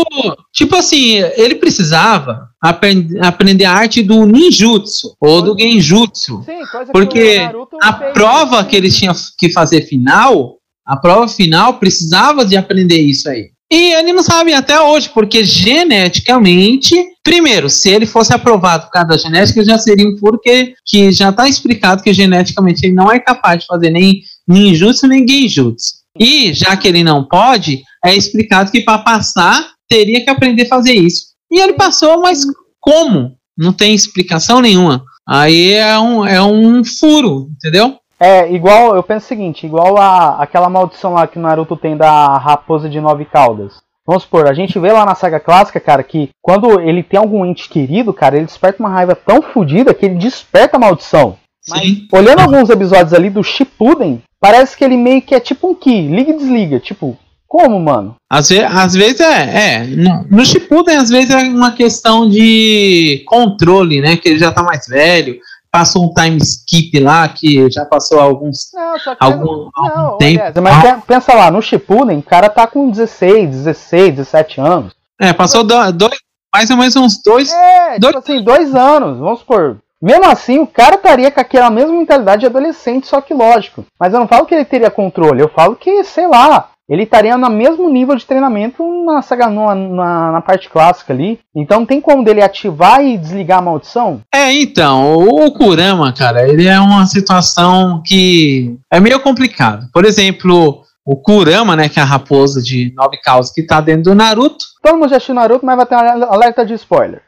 tipo 0.53 0.77
assim, 0.77 1.15
ele 1.37 1.55
precisava 1.55 2.49
aprend- 2.61 3.19
aprender 3.23 3.65
a 3.65 3.73
arte 3.73 4.03
do 4.03 4.27
ninjutsu 4.27 5.15
ou 5.21 5.41
do 5.41 5.57
genjutsu. 5.59 6.43
Sim, 6.45 6.59
porque 6.93 7.41
A 7.83 7.93
fez. 7.99 8.13
prova 8.13 8.65
que 8.65 8.77
ele 8.77 8.91
tinha 8.91 9.13
que 9.39 9.51
fazer 9.51 9.83
final, 9.87 10.57
a 10.87 10.97
prova 10.97 11.27
final 11.29 11.75
precisava 11.79 12.45
de 12.45 12.57
aprender 12.57 12.99
isso 13.01 13.29
aí. 13.31 13.51
E 13.73 13.95
ele 13.95 14.13
não 14.13 14.23
sabe 14.23 14.53
até 14.53 14.81
hoje, 14.81 15.09
porque 15.09 15.45
geneticamente, 15.45 16.95
primeiro, 17.23 17.71
se 17.71 17.89
ele 17.89 18.05
fosse 18.05 18.35
aprovado 18.35 18.87
por 18.87 18.91
causa 18.93 19.09
da 19.09 19.17
genética, 19.17 19.65
já 19.65 19.79
seria 19.79 20.09
um 20.09 20.17
furo 20.19 20.39
que, 20.43 20.75
que 20.85 21.13
já 21.13 21.31
está 21.31 21.49
explicado 21.49 22.03
que 22.03 22.13
geneticamente 22.13 22.85
ele 22.85 22.95
não 22.95 23.11
é 23.13 23.21
capaz 23.21 23.61
de 23.61 23.67
fazer 23.67 23.91
nem 23.91 24.21
ninjutsu 24.47 25.07
nem 25.07 25.27
genjutsu. 25.27 26.00
E 26.19 26.53
já 26.53 26.77
que 26.77 26.89
ele 26.89 27.05
não 27.05 27.25
pode, 27.25 27.83
é 28.05 28.15
explicado 28.15 28.71
que 28.71 28.83
para 28.83 28.99
passar 28.99 29.73
teria 29.89 30.23
que 30.23 30.31
aprender 30.31 30.65
a 30.65 30.69
fazer 30.69 30.95
isso. 30.95 31.31
E 31.51 31.61
ele 31.61 31.75
passou, 31.75 32.21
mas 32.21 32.45
como? 32.81 33.37
Não 33.57 33.73
tem 33.73 33.95
explicação 33.95 34.61
nenhuma. 34.61 35.05
Aí 35.29 35.73
é 35.75 35.99
um, 35.99 36.27
é 36.27 36.43
um 36.43 36.85
furo, 36.85 37.49
entendeu? 37.57 37.97
É, 38.19 38.53
igual, 38.53 38.95
eu 38.95 39.03
penso 39.03 39.25
o 39.25 39.29
seguinte, 39.29 39.65
igual 39.65 39.97
a, 39.97 40.43
aquela 40.43 40.69
maldição 40.69 41.15
lá 41.15 41.27
que 41.27 41.39
o 41.39 41.43
Naruto 41.43 41.77
tem 41.77 41.97
da 41.97 42.37
raposa 42.37 42.89
de 42.89 43.01
nove 43.01 43.25
caudas. 43.25 43.75
Vamos 44.07 44.25
supor, 44.25 44.49
a 44.49 44.53
gente 44.53 44.79
vê 44.79 44.93
lá 44.93 45.07
na 45.07 45.15
saga 45.15 45.39
clássica, 45.39 45.79
cara, 45.79 46.03
que 46.03 46.31
quando 46.43 46.81
ele 46.81 47.03
tem 47.03 47.19
algum 47.19 47.47
ente 47.47 47.69
querido, 47.69 48.13
cara, 48.13 48.37
ele 48.37 48.47
desperta 48.47 48.83
uma 48.83 48.89
raiva 48.89 49.15
tão 49.15 49.41
fodida 49.41 49.95
que 49.95 50.05
ele 50.05 50.17
desperta 50.17 50.77
a 50.77 50.81
maldição. 50.81 51.37
Mas, 51.69 51.81
Sim. 51.83 52.09
olhando 52.13 52.41
alguns 52.41 52.71
episódios 52.71 53.13
ali 53.13 53.29
do 53.31 53.43
Shippuden, 53.43 54.23
parece 54.41 54.77
que 54.77 54.85
ele 54.85 54.97
meio 54.97 55.21
que 55.23 55.35
é 55.35 55.41
tipo 55.41 55.69
um 55.71 55.75
Ki, 55.75 56.09
liga 56.09 56.31
e 56.31 56.37
desliga. 56.39 56.81
Tipo, 56.81 57.19
como, 57.47 57.79
mano? 57.81 58.15
Às, 58.31 58.49
ve 58.49 58.61
às 58.65 58.95
vezes 58.95 59.21
é, 59.21 59.75
é. 59.75 59.85
No, 59.85 60.25
no 60.31 60.45
Shippuden, 60.45 60.97
às 60.97 61.11
vezes 61.11 61.31
é 61.31 61.37
uma 61.49 61.73
questão 61.73 62.29
de 62.29 63.23
controle, 63.27 64.01
né? 64.01 64.17
Que 64.17 64.29
ele 64.31 64.39
já 64.39 64.51
tá 64.53 64.63
mais 64.63 64.87
velho. 64.87 65.39
Passou 65.73 66.05
um 66.07 66.13
time 66.13 66.37
skip 66.39 66.99
lá, 66.99 67.29
que 67.29 67.71
já 67.71 67.85
passou 67.85 68.19
alguns. 68.19 68.71
Não, 68.75 68.95
Algum- 69.21 69.71
algum 69.77 69.97
não, 69.97 70.19
tempo. 70.19 70.41
Eliezer, 70.41 70.63
mas 70.63 70.83
pe- 70.83 71.03
pensa 71.07 71.33
lá, 71.35 71.49
no 71.49 71.63
Shippuden, 71.63 72.19
o 72.19 72.23
cara 72.23 72.49
tá 72.49 72.67
com 72.67 72.91
16, 72.91 73.51
16, 73.51 74.17
17 74.17 74.61
anos. 74.61 74.93
É, 75.21 75.33
passou 75.33 75.63
do- 75.63 75.93
dois, 75.93 76.17
mais 76.53 76.71
ou 76.71 76.77
menos 76.77 76.97
uns 76.97 77.23
dois. 77.23 77.53
É, 77.53 77.99
Dois- 78.01 78.17
tipo 78.17 78.19
assim, 78.33 78.43
dois 78.43 78.75
anos, 78.75 79.19
vamos 79.19 79.41
supor. 79.41 79.79
Mesmo 80.03 80.25
assim, 80.27 80.59
o 80.59 80.67
cara 80.67 80.95
estaria 80.95 81.31
com 81.31 81.41
aquela 81.41 81.71
mesma 81.71 81.93
mentalidade 81.93 82.41
de 82.41 82.47
adolescente, 82.47 83.07
só 83.07 83.21
que 83.21 83.35
lógico. 83.35 83.85
Mas 83.99 84.13
eu 84.13 84.21
não 84.21 84.29
falo 84.29 84.47
que 84.47 84.55
ele 84.55 84.65
teria 84.65 84.91
controle, 84.91 85.43
eu 85.43 85.49
falo 85.49 85.77
que, 85.77 86.03
sei 86.05 86.27
lá, 86.27 86.71
ele 86.91 87.05
estaria 87.05 87.39
no 87.39 87.49
mesmo 87.49 87.89
nível 87.89 88.17
de 88.17 88.27
treinamento 88.27 88.83
na, 89.05 89.23
saga, 89.23 89.49
na, 89.49 89.75
na, 89.77 90.33
na 90.33 90.41
parte 90.41 90.69
clássica 90.69 91.13
ali. 91.13 91.39
Então 91.55 91.87
tem 91.87 92.01
como 92.01 92.25
dele 92.25 92.43
ativar 92.43 93.01
e 93.05 93.17
desligar 93.17 93.59
a 93.59 93.63
maldição? 93.63 94.21
É, 94.35 94.53
então, 94.53 95.15
o, 95.17 95.47
o 95.47 95.53
Kurama, 95.53 96.13
cara, 96.13 96.49
ele 96.49 96.67
é 96.67 96.81
uma 96.81 97.07
situação 97.07 98.03
que 98.05 98.77
é 98.93 98.99
meio 98.99 99.21
complicado. 99.21 99.87
Por 99.93 100.05
exemplo, 100.05 100.83
o 101.07 101.17
Kurama, 101.17 101.77
né, 101.77 101.89
que 101.89 102.01
é 102.01 102.03
a 102.03 102.07
raposa 102.07 102.61
de 102.61 102.93
nove 102.97 103.19
causas 103.19 103.53
que 103.53 103.63
tá 103.63 103.81
dentro 103.81 104.05
do 104.05 104.15
Naruto. 104.15 104.65
Todo 104.83 104.97
mundo 104.97 105.11
já 105.11 105.17
assistiu 105.17 105.35
Naruto, 105.35 105.65
mas 105.65 105.77
vai 105.77 105.87
ter 105.87 105.95
um 105.95 106.25
alerta 106.25 106.67
de 106.67 106.75
spoiler. 106.75 107.23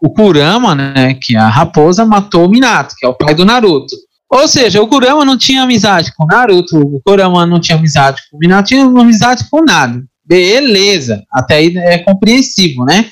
O 0.00 0.10
Kurama, 0.10 0.74
né, 0.74 1.14
que 1.20 1.36
é 1.36 1.38
a 1.38 1.48
raposa, 1.48 2.04
matou 2.04 2.46
o 2.46 2.48
Minato, 2.48 2.94
que 2.96 3.04
é 3.04 3.08
o 3.08 3.14
pai 3.14 3.34
do 3.34 3.44
Naruto. 3.44 3.94
Ou 4.30 4.46
seja, 4.46 4.82
o 4.82 4.86
Kurama 4.86 5.24
não 5.24 5.38
tinha 5.38 5.62
amizade 5.62 6.12
com 6.16 6.24
o 6.24 6.26
Naruto, 6.26 6.78
o 6.78 7.00
Kurama 7.04 7.46
não 7.46 7.60
tinha 7.60 7.78
amizade 7.78 8.20
com 8.30 8.36
o 8.36 8.40
Minato, 8.40 8.68
tinha 8.68 8.84
amizade 8.84 9.44
com 9.50 9.64
nada. 9.64 10.02
Beleza, 10.24 11.22
até 11.32 11.56
aí 11.56 11.76
é 11.76 11.98
compreensível, 11.98 12.84
né? 12.84 13.06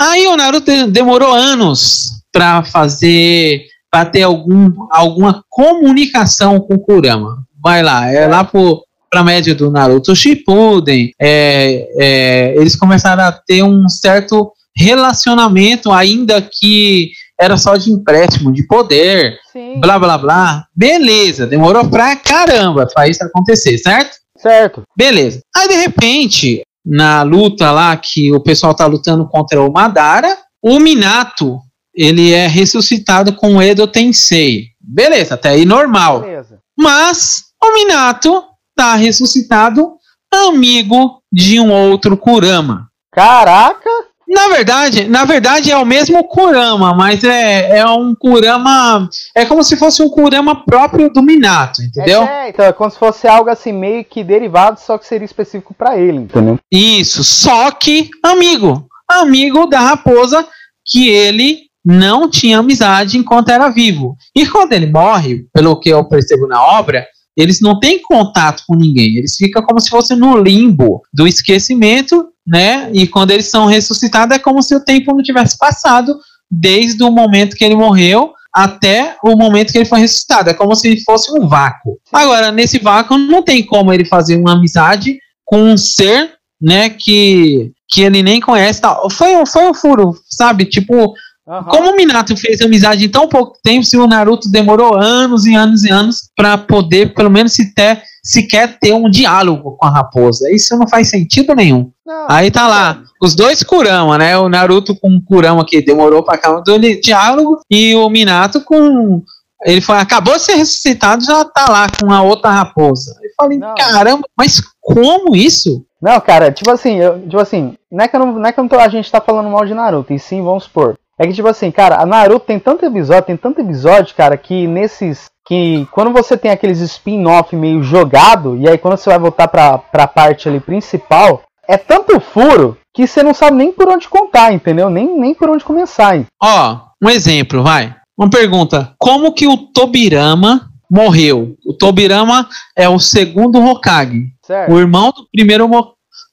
Aí 0.00 0.26
o 0.26 0.36
Naruto 0.36 0.86
demorou 0.88 1.32
anos 1.32 2.22
para 2.32 2.64
fazer, 2.64 3.66
para 3.90 4.06
ter 4.06 4.22
algum, 4.22 4.72
alguma 4.90 5.44
comunicação 5.50 6.58
com 6.58 6.74
o 6.74 6.80
Kurama. 6.80 7.44
Vai 7.62 7.82
lá, 7.82 8.10
é 8.10 8.26
lá 8.26 8.42
pro, 8.42 8.82
pra 9.12 9.22
média 9.22 9.54
do 9.54 9.70
Naruto 9.70 10.16
Shippuden, 10.16 11.12
é, 11.20 11.86
é, 11.98 12.54
eles 12.56 12.74
começaram 12.74 13.24
a 13.24 13.30
ter 13.30 13.62
um 13.62 13.86
certo 13.86 14.50
relacionamento, 14.76 15.90
ainda 15.92 16.40
que 16.42 17.10
era 17.40 17.56
só 17.56 17.76
de 17.76 17.90
empréstimo, 17.90 18.52
de 18.52 18.66
poder, 18.66 19.38
Sim. 19.52 19.80
blá 19.80 19.98
blá 19.98 20.18
blá. 20.18 20.66
Beleza, 20.74 21.46
demorou 21.46 21.88
pra 21.88 22.14
caramba 22.16 22.86
pra 22.86 23.08
isso 23.08 23.22
acontecer, 23.24 23.78
certo? 23.78 24.16
Certo. 24.38 24.82
Beleza. 24.96 25.40
Aí 25.54 25.68
de 25.68 25.74
repente, 25.74 26.62
na 26.84 27.22
luta 27.22 27.70
lá 27.70 27.96
que 27.96 28.32
o 28.32 28.40
pessoal 28.40 28.74
tá 28.74 28.86
lutando 28.86 29.28
contra 29.28 29.60
o 29.60 29.72
Madara, 29.72 30.36
o 30.62 30.78
Minato, 30.78 31.58
ele 31.94 32.32
é 32.32 32.46
ressuscitado 32.46 33.34
com 33.34 33.56
o 33.56 33.62
Edo 33.62 33.86
Tensei. 33.86 34.66
Beleza, 34.80 35.34
até 35.34 35.50
aí 35.50 35.64
normal. 35.64 36.20
Beleza. 36.20 36.58
Mas 36.78 37.44
o 37.62 37.74
Minato 37.74 38.42
tá 38.74 38.94
ressuscitado 38.94 39.92
amigo 40.32 41.20
de 41.30 41.60
um 41.60 41.70
outro 41.70 42.16
Kurama. 42.16 42.88
Caraca! 43.12 43.90
Na 44.32 44.48
verdade, 44.48 45.04
na 45.04 45.26
verdade 45.26 45.70
é 45.70 45.76
o 45.76 45.84
mesmo 45.84 46.24
Kurama, 46.24 46.94
mas 46.94 47.22
é, 47.22 47.80
é 47.80 47.86
um 47.86 48.14
Kurama. 48.14 49.06
É 49.34 49.44
como 49.44 49.62
se 49.62 49.76
fosse 49.76 50.02
um 50.02 50.08
Kurama 50.08 50.64
próprio 50.64 51.12
do 51.12 51.22
Minato, 51.22 51.82
entendeu? 51.82 52.22
É, 52.22 52.48
então 52.48 52.64
é 52.64 52.72
como 52.72 52.90
se 52.90 52.98
fosse 52.98 53.28
algo 53.28 53.50
assim 53.50 53.72
meio 53.72 54.02
que 54.02 54.24
derivado, 54.24 54.80
só 54.80 54.96
que 54.96 55.06
seria 55.06 55.26
específico 55.26 55.74
para 55.74 55.98
ele, 55.98 56.16
entendeu? 56.16 56.58
Isso, 56.72 57.22
só 57.22 57.70
que 57.72 58.08
amigo. 58.22 58.86
Amigo 59.06 59.66
da 59.66 59.80
raposa 59.80 60.46
que 60.86 61.10
ele 61.10 61.64
não 61.84 62.30
tinha 62.30 62.58
amizade 62.58 63.18
enquanto 63.18 63.50
era 63.50 63.68
vivo. 63.68 64.16
E 64.34 64.46
quando 64.46 64.72
ele 64.72 64.86
morre, 64.86 65.44
pelo 65.52 65.78
que 65.78 65.90
eu 65.90 66.02
percebo 66.08 66.46
na 66.46 66.64
obra, 66.64 67.06
eles 67.36 67.60
não 67.60 67.78
têm 67.78 68.00
contato 68.02 68.62
com 68.66 68.76
ninguém. 68.76 69.16
Eles 69.16 69.36
ficam 69.36 69.62
como 69.62 69.80
se 69.80 69.88
fosse 69.88 70.14
no 70.14 70.36
limbo 70.36 71.02
do 71.12 71.26
esquecimento 71.26 72.32
né? 72.46 72.90
E 72.92 73.06
quando 73.06 73.30
eles 73.30 73.48
são 73.48 73.66
ressuscitados 73.66 74.36
é 74.36 74.38
como 74.38 74.62
se 74.62 74.74
o 74.74 74.84
tempo 74.84 75.14
não 75.14 75.22
tivesse 75.22 75.56
passado 75.56 76.18
desde 76.50 77.02
o 77.02 77.10
momento 77.10 77.56
que 77.56 77.64
ele 77.64 77.76
morreu 77.76 78.32
até 78.52 79.16
o 79.24 79.36
momento 79.36 79.72
que 79.72 79.78
ele 79.78 79.86
foi 79.86 80.00
ressuscitado. 80.00 80.50
É 80.50 80.54
como 80.54 80.74
se 80.74 81.02
fosse 81.04 81.32
um 81.32 81.48
vácuo. 81.48 81.98
Agora, 82.12 82.50
nesse 82.50 82.78
vácuo 82.78 83.16
não 83.16 83.42
tem 83.42 83.64
como 83.64 83.92
ele 83.92 84.04
fazer 84.04 84.36
uma 84.36 84.52
amizade 84.52 85.18
com 85.44 85.62
um 85.62 85.76
ser, 85.76 86.32
né, 86.60 86.90
que 86.90 87.72
que 87.88 88.00
ele 88.00 88.22
nem 88.22 88.40
conhece, 88.40 88.80
tal. 88.80 89.10
Foi, 89.10 89.44
foi 89.44 89.68
um 89.68 89.74
furo, 89.74 90.14
sabe? 90.30 90.64
Tipo, 90.64 91.14
Uhum. 91.46 91.64
Como 91.64 91.90
o 91.90 91.96
Minato 91.96 92.36
fez 92.36 92.60
amizade 92.60 93.04
em 93.04 93.08
tão 93.08 93.28
pouco 93.28 93.58
tempo, 93.64 93.84
se 93.84 93.96
o 93.96 94.06
Naruto 94.06 94.48
demorou 94.48 94.94
anos 94.94 95.44
e 95.44 95.54
anos 95.54 95.82
e 95.82 95.90
anos 95.90 96.30
para 96.42 96.58
poder, 96.58 97.14
pelo 97.14 97.30
menos, 97.30 97.52
se 97.52 97.72
ter, 97.72 98.02
sequer 98.20 98.76
ter 98.80 98.92
um 98.92 99.08
diálogo 99.08 99.76
com 99.78 99.86
a 99.86 99.90
raposa. 99.90 100.50
Isso 100.50 100.76
não 100.76 100.88
faz 100.88 101.08
sentido 101.08 101.54
nenhum. 101.54 101.92
Não, 102.04 102.26
Aí 102.28 102.50
tá 102.50 102.66
lá, 102.66 103.00
os 103.22 103.36
dois 103.36 103.62
Kurama, 103.62 104.18
né? 104.18 104.36
O 104.36 104.48
Naruto 104.48 104.96
com 104.96 105.08
o 105.08 105.22
Kurama 105.22 105.64
que 105.64 105.80
demorou 105.80 106.24
pra 106.24 106.36
cá 106.36 106.50
do 106.58 106.78
diálogo 107.00 107.60
e 107.70 107.94
o 107.94 108.10
Minato 108.10 108.60
com. 108.62 109.22
Ele 109.64 109.80
foi, 109.80 109.96
acabou 109.98 110.34
de 110.34 110.42
ser 110.42 110.56
ressuscitado 110.56 111.24
já 111.24 111.44
tá 111.44 111.70
lá 111.70 111.86
com 111.88 112.10
a 112.10 112.22
outra 112.22 112.50
raposa. 112.50 113.14
Eu 113.22 113.30
falei, 113.36 113.58
não. 113.58 113.76
caramba, 113.76 114.24
mas 114.36 114.60
como 114.80 115.36
isso? 115.36 115.86
Não, 116.00 116.20
cara, 116.20 116.50
tipo 116.50 116.68
assim, 116.72 116.96
eu, 116.96 117.20
tipo 117.20 117.38
assim, 117.38 117.76
não 117.88 118.04
é 118.04 118.08
que, 118.08 118.16
eu 118.16 118.20
não, 118.20 118.32
não 118.32 118.46
é 118.46 118.52
que 118.52 118.68
tô, 118.68 118.80
a 118.80 118.88
gente 118.88 119.12
tá 119.12 119.20
falando 119.20 119.48
mal 119.48 119.64
de 119.64 119.74
Naruto, 119.74 120.12
e 120.12 120.18
sim, 120.18 120.42
vamos 120.42 120.64
supor. 120.64 120.98
É 121.16 121.24
que, 121.24 121.32
tipo 121.32 121.46
assim, 121.46 121.70
cara, 121.70 122.00
a 122.00 122.04
Naruto 122.04 122.46
tem 122.46 122.58
tanto 122.58 122.84
episódio, 122.84 123.22
tem 123.22 123.36
tanto 123.36 123.60
episódio, 123.60 124.16
cara, 124.16 124.36
que 124.36 124.66
nesses 124.66 125.30
que 125.46 125.86
quando 125.90 126.12
você 126.12 126.36
tem 126.36 126.50
aqueles 126.50 126.80
spin-off 126.80 127.54
meio 127.56 127.82
jogado, 127.82 128.56
e 128.56 128.68
aí 128.68 128.78
quando 128.78 128.96
você 128.96 129.10
vai 129.10 129.18
voltar 129.18 129.48
pra, 129.48 129.78
pra 129.78 130.06
parte 130.06 130.48
ali 130.48 130.60
principal, 130.60 131.42
é 131.68 131.76
tanto 131.76 132.20
furo 132.20 132.76
que 132.94 133.06
você 133.06 133.22
não 133.22 133.34
sabe 133.34 133.56
nem 133.56 133.72
por 133.72 133.88
onde 133.88 134.08
contar, 134.08 134.52
entendeu? 134.52 134.90
Nem, 134.90 135.18
nem 135.18 135.34
por 135.34 135.48
onde 135.48 135.64
começar. 135.64 136.24
Ó, 136.42 136.80
um 137.02 137.08
exemplo, 137.08 137.62
vai. 137.62 137.94
Uma 138.16 138.28
pergunta. 138.28 138.94
Como 138.98 139.32
que 139.32 139.46
o 139.46 139.56
Tobirama 139.56 140.68
morreu? 140.90 141.56
O 141.66 141.72
Tobirama 141.72 142.48
é 142.76 142.88
o 142.88 142.98
segundo 142.98 143.64
Hokage. 143.64 144.26
Certo. 144.44 144.72
O 144.72 144.78
irmão 144.78 145.10
do 145.10 145.26
primeiro, 145.32 145.68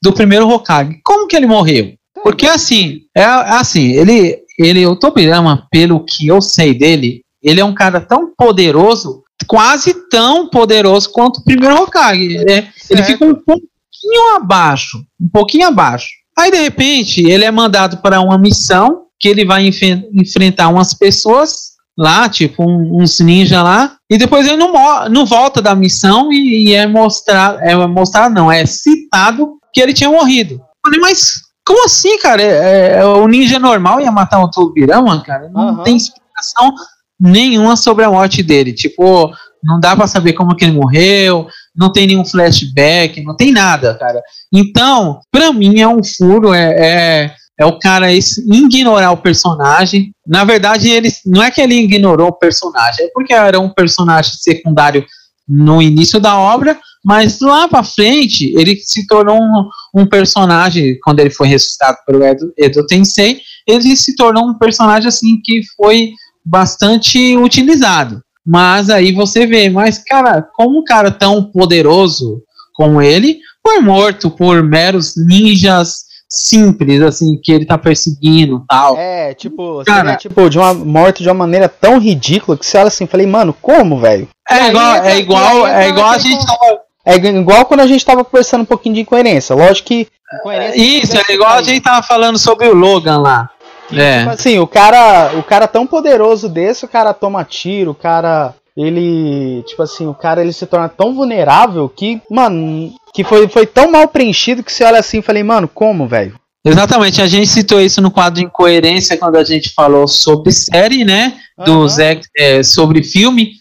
do 0.02 0.12
primeiro 0.12 0.48
Hokage. 0.48 1.00
Como 1.02 1.26
que 1.26 1.36
ele 1.36 1.46
morreu? 1.46 1.94
Porque 2.22 2.46
assim, 2.46 3.00
é 3.16 3.24
assim, 3.24 3.92
ele, 3.92 4.38
ele, 4.58 4.86
o 4.86 4.96
Tobirama, 4.96 5.66
pelo 5.70 6.04
que 6.04 6.26
eu 6.26 6.42
sei 6.42 6.74
dele, 6.74 7.22
ele 7.42 7.60
é 7.60 7.64
um 7.64 7.74
cara 7.74 8.00
tão 8.00 8.32
poderoso, 8.36 9.22
quase 9.46 9.94
tão 10.08 10.48
poderoso 10.48 11.10
quanto 11.10 11.38
o 11.38 11.44
primeiro 11.44 11.82
Hokage. 11.82 12.36
Ele, 12.36 12.68
ele 12.90 13.02
fica 13.04 13.24
um 13.24 13.34
pouquinho 13.34 14.36
abaixo, 14.36 14.98
um 15.20 15.28
pouquinho 15.28 15.68
abaixo. 15.68 16.08
Aí 16.38 16.50
de 16.50 16.58
repente 16.58 17.22
ele 17.22 17.44
é 17.44 17.50
mandado 17.50 17.98
para 17.98 18.20
uma 18.20 18.38
missão 18.38 19.04
que 19.18 19.28
ele 19.28 19.44
vai 19.44 19.66
enf 19.66 19.82
enfrentar 20.14 20.68
umas 20.68 20.94
pessoas 20.94 21.70
lá, 21.98 22.28
tipo 22.28 22.64
um, 22.64 23.02
uns 23.02 23.20
ninja 23.20 23.62
lá, 23.62 23.96
e 24.08 24.16
depois 24.16 24.46
ele 24.46 24.56
não, 24.56 24.72
não 25.10 25.26
volta 25.26 25.60
da 25.60 25.74
missão 25.74 26.32
e, 26.32 26.68
e 26.68 26.72
é 26.72 26.86
mostrado, 26.86 27.58
é 27.60 27.74
mostrado 27.86 28.34
não, 28.34 28.50
é 28.50 28.64
citado 28.64 29.58
que 29.72 29.80
ele 29.80 29.92
tinha 29.92 30.08
morrido. 30.08 30.54
Eu 30.54 30.60
falei, 30.86 31.00
mas 31.00 31.42
como 31.66 31.84
assim, 31.84 32.18
cara? 32.18 32.42
É, 32.42 32.98
é, 32.98 33.04
o 33.04 33.28
ninja 33.28 33.58
normal 33.58 34.00
ia 34.00 34.10
matar 34.10 34.42
o 34.42 34.50
Tobirama, 34.50 35.22
cara? 35.22 35.48
Não 35.50 35.76
uhum. 35.76 35.82
tem 35.82 35.96
explicação 35.96 36.72
nenhuma 37.20 37.76
sobre 37.76 38.04
a 38.04 38.10
morte 38.10 38.42
dele. 38.42 38.72
Tipo, 38.72 39.30
não 39.62 39.78
dá 39.78 39.94
para 39.94 40.06
saber 40.06 40.32
como 40.32 40.56
que 40.56 40.64
ele 40.64 40.72
morreu, 40.72 41.46
não 41.76 41.92
tem 41.92 42.06
nenhum 42.06 42.24
flashback, 42.24 43.22
não 43.22 43.36
tem 43.36 43.52
nada, 43.52 43.94
cara. 43.94 44.20
Então, 44.52 45.20
para 45.30 45.52
mim 45.52 45.80
é 45.80 45.88
um 45.88 46.02
furo, 46.02 46.54
é, 46.54 46.74
é, 46.78 47.34
é 47.60 47.66
o 47.66 47.78
cara 47.78 48.10
ignorar 48.12 49.12
o 49.12 49.18
personagem. 49.18 50.12
Na 50.26 50.44
verdade, 50.44 50.88
ele 50.88 51.10
não 51.26 51.42
é 51.42 51.50
que 51.50 51.60
ele 51.60 51.74
ignorou 51.74 52.28
o 52.28 52.38
personagem, 52.38 53.06
é 53.06 53.10
porque 53.12 53.34
era 53.34 53.60
um 53.60 53.68
personagem 53.68 54.32
secundário 54.34 55.04
no 55.46 55.82
início 55.82 56.20
da 56.20 56.38
obra, 56.38 56.78
mas 57.04 57.40
lá 57.40 57.66
para 57.66 57.82
frente 57.82 58.54
ele 58.56 58.76
se 58.76 59.06
tornou 59.06 59.36
um, 59.36 59.68
um, 59.94 60.06
personagem 60.06 60.96
quando 61.02 61.18
ele 61.18 61.30
foi 61.30 61.48
ressuscitado 61.48 61.98
pelo 62.06 62.22
Edo, 62.22 62.52
Edo 62.56 62.86
Tensei, 62.86 63.40
ele 63.66 63.96
se 63.96 64.14
tornou 64.14 64.48
um 64.48 64.56
personagem 64.56 65.08
assim 65.08 65.40
que 65.42 65.60
foi 65.76 66.12
bastante 66.44 67.36
utilizado. 67.36 68.22
Mas 68.46 68.90
aí 68.90 69.12
você 69.12 69.46
vê, 69.46 69.68
mas 69.68 69.98
cara, 69.98 70.42
como 70.54 70.80
um 70.80 70.84
cara 70.84 71.10
tão 71.10 71.44
poderoso 71.44 72.42
como 72.74 73.02
ele 73.02 73.38
foi 73.62 73.80
morto 73.80 74.30
por 74.30 74.62
meros 74.62 75.14
ninjas 75.16 76.10
simples, 76.30 77.02
assim, 77.02 77.38
que 77.42 77.50
ele 77.50 77.66
tá 77.66 77.76
perseguindo 77.76 78.64
tal. 78.68 78.96
É, 78.96 79.34
tipo, 79.34 79.82
cara, 79.84 80.16
tipo, 80.16 80.48
de 80.48 80.58
uma 80.58 80.72
morte 80.72 81.22
de 81.22 81.28
uma 81.28 81.34
maneira 81.34 81.68
tão 81.68 81.98
ridícula 81.98 82.56
que 82.56 82.64
você 82.64 82.78
olha 82.78 82.86
assim, 82.86 83.06
falei, 83.06 83.26
mano, 83.26 83.52
como, 83.60 83.98
velho? 83.98 84.28
É, 84.48 84.68
igual, 84.68 84.94
é 84.96 85.18
igual, 85.18 85.66
é 85.66 85.88
igual 85.88 86.08
a 86.08 86.18
gente 86.18 86.46
tava. 86.46 86.80
É 87.04 87.16
igual 87.16 87.64
quando 87.64 87.80
a 87.80 87.86
gente 87.86 88.04
tava 88.04 88.24
conversando 88.24 88.60
um 88.62 88.66
pouquinho 88.66 88.94
de 88.94 89.00
incoerência. 89.00 89.56
Lógico 89.56 89.88
que. 89.88 90.08
Isso, 90.76 91.16
é 91.16 91.32
igual 91.32 91.52
a 91.52 91.62
gente 91.62 91.82
tava 91.82 92.06
falando 92.06 92.38
sobre 92.38 92.68
o 92.68 92.74
Logan 92.74 93.18
lá. 93.18 93.50
É. 93.92 94.20
Tipo 94.20 94.30
assim, 94.30 94.58
o 94.58 94.66
cara, 94.66 95.32
o 95.38 95.42
cara 95.42 95.66
tão 95.66 95.86
poderoso 95.86 96.48
desse, 96.48 96.84
o 96.84 96.88
cara 96.88 97.12
toma 97.12 97.44
tiro, 97.44 97.92
o 97.92 97.94
cara 97.94 98.54
ele, 98.76 99.62
tipo 99.66 99.82
assim, 99.82 100.06
o 100.06 100.14
cara 100.14 100.40
ele 100.40 100.52
se 100.52 100.66
torna 100.66 100.88
tão 100.88 101.14
vulnerável 101.14 101.88
que, 101.88 102.20
mano, 102.30 102.92
que 103.12 103.24
foi, 103.24 103.48
foi 103.48 103.66
tão 103.66 103.90
mal 103.90 104.08
preenchido 104.08 104.62
que 104.62 104.72
você 104.72 104.84
olha 104.84 104.98
assim 104.98 105.18
e 105.18 105.22
falei, 105.22 105.42
mano, 105.42 105.68
como, 105.68 106.06
velho? 106.06 106.34
Exatamente, 106.64 107.22
a 107.22 107.26
gente 107.26 107.48
citou 107.48 107.80
isso 107.80 108.02
no 108.02 108.10
quadro 108.10 108.40
de 108.40 108.46
incoerência 108.46 109.16
quando 109.16 109.36
a 109.36 109.44
gente 109.44 109.72
falou 109.74 110.06
sobre 110.06 110.52
série, 110.52 111.04
né? 111.04 111.34
Uhum. 111.58 111.64
Dos, 111.64 111.96
é, 111.98 112.62
sobre 112.62 113.02
filme, 113.02 113.52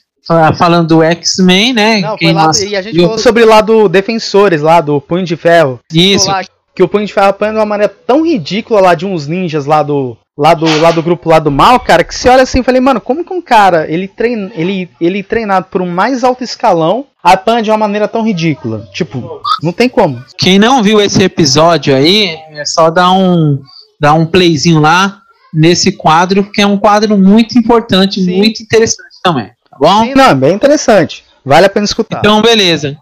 falando 0.58 0.88
do 0.88 1.04
X-Men, 1.04 1.74
né? 1.74 2.02
Não, 2.02 2.18
lá, 2.34 2.52
e 2.68 2.76
a 2.76 2.82
gente 2.82 3.02
falou 3.02 3.18
sobre 3.18 3.46
lá 3.46 3.62
do 3.62 3.88
Defensores, 3.88 4.62
lá 4.62 4.82
do 4.82 5.00
Punho 5.00 5.24
de 5.24 5.36
Ferro. 5.36 5.80
Isso. 5.92 6.28
Lá, 6.28 6.44
que 6.80 6.84
o 6.84 6.88
Punho 6.88 7.06
de 7.06 7.12
Ferro 7.12 7.28
apanha 7.28 7.52
de 7.52 7.60
uma 7.60 7.66
maneira 7.66 7.94
tão 8.08 8.26
ridícula 8.26 8.80
lá 8.80 8.96
de 8.96 9.06
uns 9.06 9.28
ninjas 9.28 9.66
lá 9.66 9.84
do, 9.84 10.18
lá 10.38 10.54
do, 10.54 10.66
lá 10.80 10.92
do 10.92 11.04
grupo 11.04 11.28
lá 11.28 11.38
do 11.38 11.52
mal, 11.52 11.78
cara, 11.78 12.06
que 12.06 12.16
você 12.16 12.30
olha 12.30 12.44
assim 12.44 12.62
e 12.62 12.64
falei, 12.64 12.80
mano, 12.80 13.02
como 13.02 13.26
que 13.26 13.34
um 13.34 13.42
cara, 13.42 13.86
ele, 13.92 14.08
treina, 14.08 14.50
ele, 14.56 14.90
ele 15.02 15.22
treinado 15.22 15.66
por 15.70 15.82
um 15.82 15.92
mais 15.92 16.24
alto 16.24 16.42
escalão, 16.42 17.06
apanha 17.22 17.62
de 17.62 17.70
uma 17.70 17.78
maneira 17.78 18.08
tão 18.08 18.24
ridícula? 18.24 18.88
Tipo, 18.94 19.42
não 19.62 19.74
tem 19.74 19.90
como. 19.90 20.24
Quem 20.38 20.58
não 20.58 20.82
viu 20.82 21.02
esse 21.02 21.22
episódio 21.22 21.94
aí, 21.94 22.38
é 22.52 22.64
só 22.64 22.90
dar 22.90 23.12
um, 23.12 23.60
dar 24.00 24.14
um 24.14 24.26
playzinho 24.26 24.80
lá 24.80 25.20
nesse 25.54 25.92
quadro, 25.92 26.46
porque 26.46 26.62
é 26.62 26.66
um 26.66 26.78
quadro 26.78 27.18
muito 27.18 27.60
importante, 27.60 28.24
Sim. 28.24 28.38
muito 28.38 28.64
interessante 28.64 29.20
também, 29.22 29.48
tá 29.70 29.78
bom? 29.78 30.06
Sim, 30.06 30.14
não, 30.14 30.30
é 30.30 30.34
bem 30.34 30.56
interessante. 30.56 31.26
Vale 31.44 31.66
a 31.66 31.70
pena 31.70 31.84
escutar. 31.84 32.20
Então, 32.20 32.42
beleza. 32.42 32.98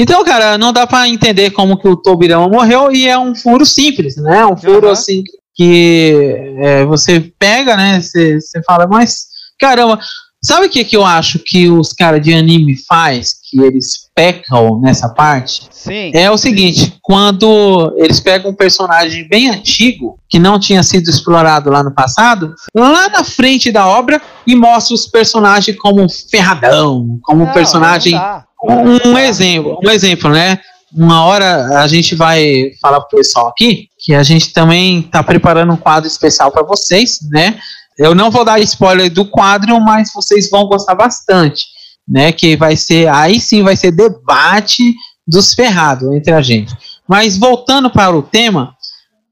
Então, 0.00 0.24
cara, 0.24 0.56
não 0.56 0.72
dá 0.72 0.86
para 0.86 1.06
entender 1.06 1.50
como 1.50 1.76
que 1.76 1.86
o 1.86 1.94
Tobirama 1.94 2.48
morreu 2.48 2.90
e 2.90 3.06
é 3.06 3.18
um 3.18 3.34
furo 3.34 3.66
simples, 3.66 4.16
né? 4.16 4.46
Um 4.46 4.56
furo 4.56 4.86
uhum. 4.86 4.92
assim 4.92 5.22
que 5.54 6.56
é, 6.58 6.86
você 6.86 7.20
pega, 7.38 7.76
né? 7.76 8.00
Você, 8.00 8.40
você 8.40 8.62
fala, 8.62 8.86
mas 8.86 9.26
caramba, 9.60 10.00
sabe 10.42 10.68
o 10.68 10.70
que, 10.70 10.84
que 10.84 10.96
eu 10.96 11.04
acho 11.04 11.38
que 11.38 11.68
os 11.68 11.92
caras 11.92 12.22
de 12.22 12.32
anime 12.32 12.78
faz? 12.88 13.34
Que 13.44 13.60
eles 13.60 14.08
pecam 14.14 14.80
nessa 14.80 15.10
parte? 15.10 15.68
Sim. 15.70 16.12
É 16.14 16.30
o 16.30 16.38
seguinte, 16.38 16.96
quando 17.02 17.92
eles 17.98 18.20
pegam 18.20 18.52
um 18.52 18.54
personagem 18.54 19.28
bem 19.28 19.50
antigo, 19.50 20.18
que 20.30 20.38
não 20.38 20.58
tinha 20.58 20.82
sido 20.82 21.10
explorado 21.10 21.68
lá 21.68 21.82
no 21.82 21.92
passado, 21.92 22.54
lá 22.74 23.10
na 23.10 23.22
frente 23.22 23.70
da 23.70 23.86
obra 23.86 24.18
e 24.46 24.56
mostra 24.56 24.94
os 24.94 25.06
personagens 25.06 25.76
como 25.76 26.02
um 26.02 26.08
ferradão, 26.08 27.18
como 27.22 27.42
um 27.42 27.46
Não, 27.46 27.52
personagem. 27.52 28.14
não. 28.14 28.48
Um, 28.62 29.10
um 29.10 29.18
exemplo, 29.18 29.78
um 29.84 29.90
exemplo, 29.90 30.30
né? 30.30 30.58
Uma 30.92 31.24
hora 31.24 31.80
a 31.80 31.86
gente 31.86 32.14
vai 32.14 32.72
falar 32.80 33.00
pro 33.00 33.18
pessoal 33.18 33.48
aqui 33.48 33.88
que 33.98 34.14
a 34.14 34.22
gente 34.22 34.52
também 34.52 35.02
tá 35.02 35.22
preparando 35.22 35.72
um 35.72 35.76
quadro 35.76 36.08
especial 36.08 36.50
para 36.50 36.62
vocês, 36.62 37.18
né? 37.30 37.58
Eu 37.98 38.14
não 38.14 38.30
vou 38.30 38.44
dar 38.44 38.58
spoiler 38.60 39.10
do 39.10 39.24
quadro, 39.24 39.78
mas 39.80 40.10
vocês 40.12 40.48
vão 40.50 40.64
gostar 40.64 40.94
bastante, 40.94 41.66
né? 42.08 42.32
Que 42.32 42.56
vai 42.56 42.76
ser 42.76 43.08
aí 43.08 43.40
sim 43.40 43.62
vai 43.62 43.76
ser 43.76 43.92
debate 43.92 44.94
dos 45.26 45.54
ferrados 45.54 46.12
entre 46.14 46.32
a 46.32 46.40
gente. 46.40 46.74
Mas 47.06 47.36
voltando 47.36 47.90
para 47.90 48.16
o 48.16 48.22
tema, 48.22 48.74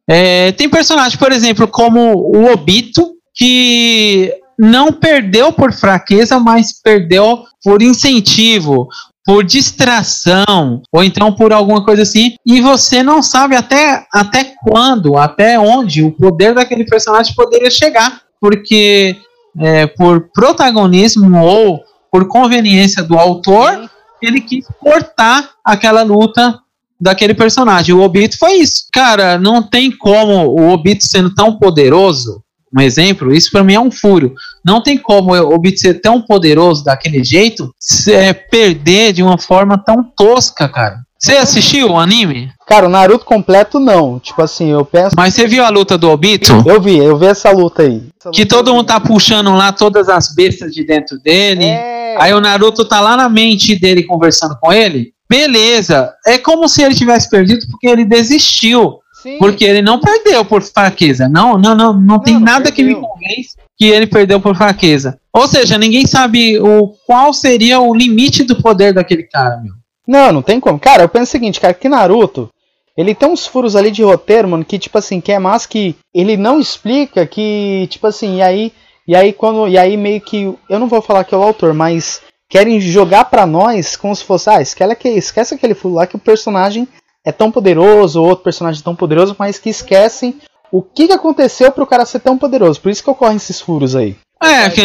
é, 0.09 0.53
tem 0.53 0.69
personagens, 0.69 1.17
por 1.17 1.33
exemplo, 1.33 1.67
como 1.69 2.15
o 2.15 2.51
Obito, 2.53 3.15
que 3.35 4.33
não 4.59 4.93
perdeu 4.93 5.53
por 5.53 5.73
fraqueza, 5.73 6.41
mas 6.41 6.73
perdeu 6.83 7.45
por 7.63 7.81
incentivo, 7.81 8.89
por 9.29 9.45
distração, 9.45 10.81
ou 10.91 11.05
então 11.05 11.31
por 11.35 11.53
alguma 11.53 11.85
coisa 11.85 12.01
assim, 12.01 12.37
e 12.47 12.63
você 12.63 13.03
não 13.03 13.23
sabe 13.23 13.55
até, 13.55 14.07
até 14.11 14.55
quando, 14.63 15.19
até 15.19 15.61
onde 15.61 16.03
o 16.03 16.11
poder 16.11 16.55
daquele 16.55 16.87
personagem 16.87 17.35
poderia 17.35 17.71
chegar, 17.71 18.23
porque 18.41 19.15
é, 19.61 19.87
por 19.87 20.31
protagonismo 20.33 21.45
ou 21.45 21.85
por 22.11 22.27
conveniência 22.27 23.03
do 23.03 23.19
autor, 23.19 23.91
ele 24.23 24.41
quis 24.41 24.65
cortar 24.81 25.51
aquela 25.63 26.03
luta 26.03 26.59
daquele 26.99 27.35
personagem. 27.35 27.95
O 27.95 28.01
Obito 28.01 28.39
foi 28.39 28.55
isso. 28.55 28.87
Cara, 28.91 29.39
não 29.39 29.63
tem 29.63 29.91
como 29.91 30.59
o 30.59 30.71
Obito 30.71 31.05
sendo 31.05 31.35
tão 31.35 31.59
poderoso, 31.59 32.43
um 32.77 32.81
exemplo, 32.81 33.33
isso 33.35 33.51
pra 33.51 33.65
mim 33.65 33.75
é 33.75 33.81
um 33.81 33.91
furo. 33.91 34.35
Não 34.65 34.83
tem 34.83 34.99
como 34.99 35.33
o 35.35 35.55
Obito 35.55 35.81
ser 35.81 35.95
tão 36.01 36.21
poderoso 36.21 36.85
daquele 36.85 37.23
jeito, 37.25 37.73
se- 37.79 38.13
é, 38.13 38.33
perder 38.33 39.13
de 39.13 39.23
uma 39.23 39.39
forma 39.39 39.79
tão 39.79 40.03
tosca, 40.03 40.69
cara. 40.69 41.01
Você 41.21 41.33
assistiu 41.33 41.91
o 41.91 41.99
anime? 41.99 42.49
Cara, 42.65 42.87
o 42.87 42.89
Naruto 42.89 43.25
completo 43.25 43.81
não. 43.81 44.21
Tipo 44.21 44.41
assim, 44.41 44.71
eu 44.71 44.85
penso. 44.85 45.17
Mas 45.17 45.35
você 45.35 45.49
viu 45.49 45.65
a 45.65 45.69
luta 45.69 45.99
do 45.99 46.09
Obito? 46.11 46.63
Eu 46.65 46.81
vi, 46.81 46.97
eu 46.97 47.19
vi 47.19 47.27
essa 47.27 47.51
luta 47.51 47.83
aí. 47.83 48.03
Essa 48.21 48.31
Que 48.31 48.43
luta 48.43 48.55
todo 48.55 48.69
eu 48.69 48.75
mundo 48.75 48.87
tá 48.87 49.01
puxando 49.01 49.53
lá 49.55 49.73
todas 49.73 50.09
as 50.09 50.33
bestas 50.33 50.73
de 50.73 50.85
dentro 50.85 51.19
dele. 51.19 51.65
É, 51.65 52.15
Aí 52.21 52.33
o 52.33 52.41
Naruto 52.41 52.85
tá 52.85 53.01
lá 53.01 53.17
na 53.17 53.29
mente 53.29 53.75
dele 53.77 54.05
conversando 54.05 54.57
com 54.61 54.73
ele. 54.73 55.13
Beleza. 55.29 56.13
É 56.25 56.39
como 56.39 56.69
se 56.69 56.83
ele 56.83 56.95
tivesse 56.95 57.29
perdido 57.29 57.67
porque 57.71 57.89
ele 57.89 58.05
desistiu. 58.05 58.99
Sim. 59.33 59.39
Porque 59.39 59.65
ele 59.65 59.83
não 59.83 60.01
perdeu 60.01 60.45
por 60.45 60.63
fraqueza. 60.63 61.29
Não, 61.29 61.57
não, 61.59 61.75
não, 61.75 61.93
não, 61.93 62.19
tem 62.21 62.35
não 62.35 62.41
nada 62.41 62.71
que 62.73 62.83
me 62.83 62.93
perdeu. 62.95 63.09
convence 63.09 63.57
que 63.79 63.87
ele 63.87 64.07
perdeu 64.07 64.41
por 64.41 64.57
fraqueza. 64.57 65.19
Ou 65.33 65.47
seja, 65.47 65.79
ninguém 65.79 66.07
sabe 66.07 66.59
o 66.59 66.89
qual 67.07 67.33
seria 67.33 67.81
o 67.81 67.95
limite 67.95 68.43
do 68.43 68.61
poder 68.61 68.93
daquele 68.93 69.23
cara, 69.25 69.59
meu. 69.63 69.73
Não, 70.07 70.33
não 70.33 70.43
tem 70.43 70.59
como. 70.59 70.79
Cara, 70.79 71.03
eu 71.05 71.09
penso 71.09 71.25
o 71.25 71.33
seguinte, 71.33 71.61
cara, 71.61 71.75
que 71.75 71.89
Naruto, 71.89 72.49
ele 72.97 73.15
tem 73.15 73.29
uns 73.29 73.47
furos 73.47 73.77
ali 73.77 73.91
de 73.91 74.03
roteiro, 74.03 74.49
mano, 74.49 74.65
que 74.65 74.79
tipo 74.79 74.97
assim, 74.99 75.21
que 75.21 75.31
é 75.31 75.39
mais 75.39 75.67
que 75.67 75.95
ele 76.15 76.37
não 76.37 76.59
explica 76.59 77.25
que, 77.27 77.87
tipo 77.91 78.07
assim, 78.07 78.37
e 78.39 78.43
aí, 78.43 78.73
e 79.07 79.15
aí 79.15 79.33
quando, 79.33 79.69
e 79.69 79.77
aí 79.79 79.97
meio 79.97 80.21
que, 80.21 80.53
eu 80.69 80.79
não 80.79 80.89
vou 80.89 81.01
falar 81.03 81.23
que 81.25 81.35
é 81.35 81.39
o 81.39 81.43
autor, 81.43 81.73
mas 81.75 82.21
querem 82.49 82.81
jogar 82.81 83.27
pra 83.27 83.47
nós 83.47 83.95
como 83.97 84.17
se 84.17 84.25
fosse, 84.25 84.49
ah, 84.51 84.61
esquece, 84.63 84.91
aquele- 84.93 85.19
esquece 85.19 85.55
aquele 85.55 85.75
furo 85.75 85.95
lá 85.95 86.07
que 86.07 86.17
o 86.17 86.19
personagem 86.19 86.89
é 87.29 87.33
tão 87.33 87.51
poderoso, 87.51 88.21
ou 88.21 88.29
outro 88.29 88.45
personagem 88.45 88.81
é 88.81 88.85
tão 88.85 88.97
poderoso, 88.97 89.37
mas 89.39 89.59
que 89.59 89.69
esquecem 89.69 90.39
o 90.73 90.81
que, 90.83 91.07
que 91.07 91.13
aconteceu 91.13 91.71
pro 91.71 91.87
cara 91.87 92.05
ser 92.07 92.21
tão 92.21 92.37
poderoso. 92.39 92.81
Por 92.81 92.91
isso 92.91 93.03
que 93.03 93.11
ocorrem 93.11 93.37
esses 93.37 93.61
furos 93.61 93.95
aí. 93.95 94.17
É, 94.43 94.71
que- 94.71 94.83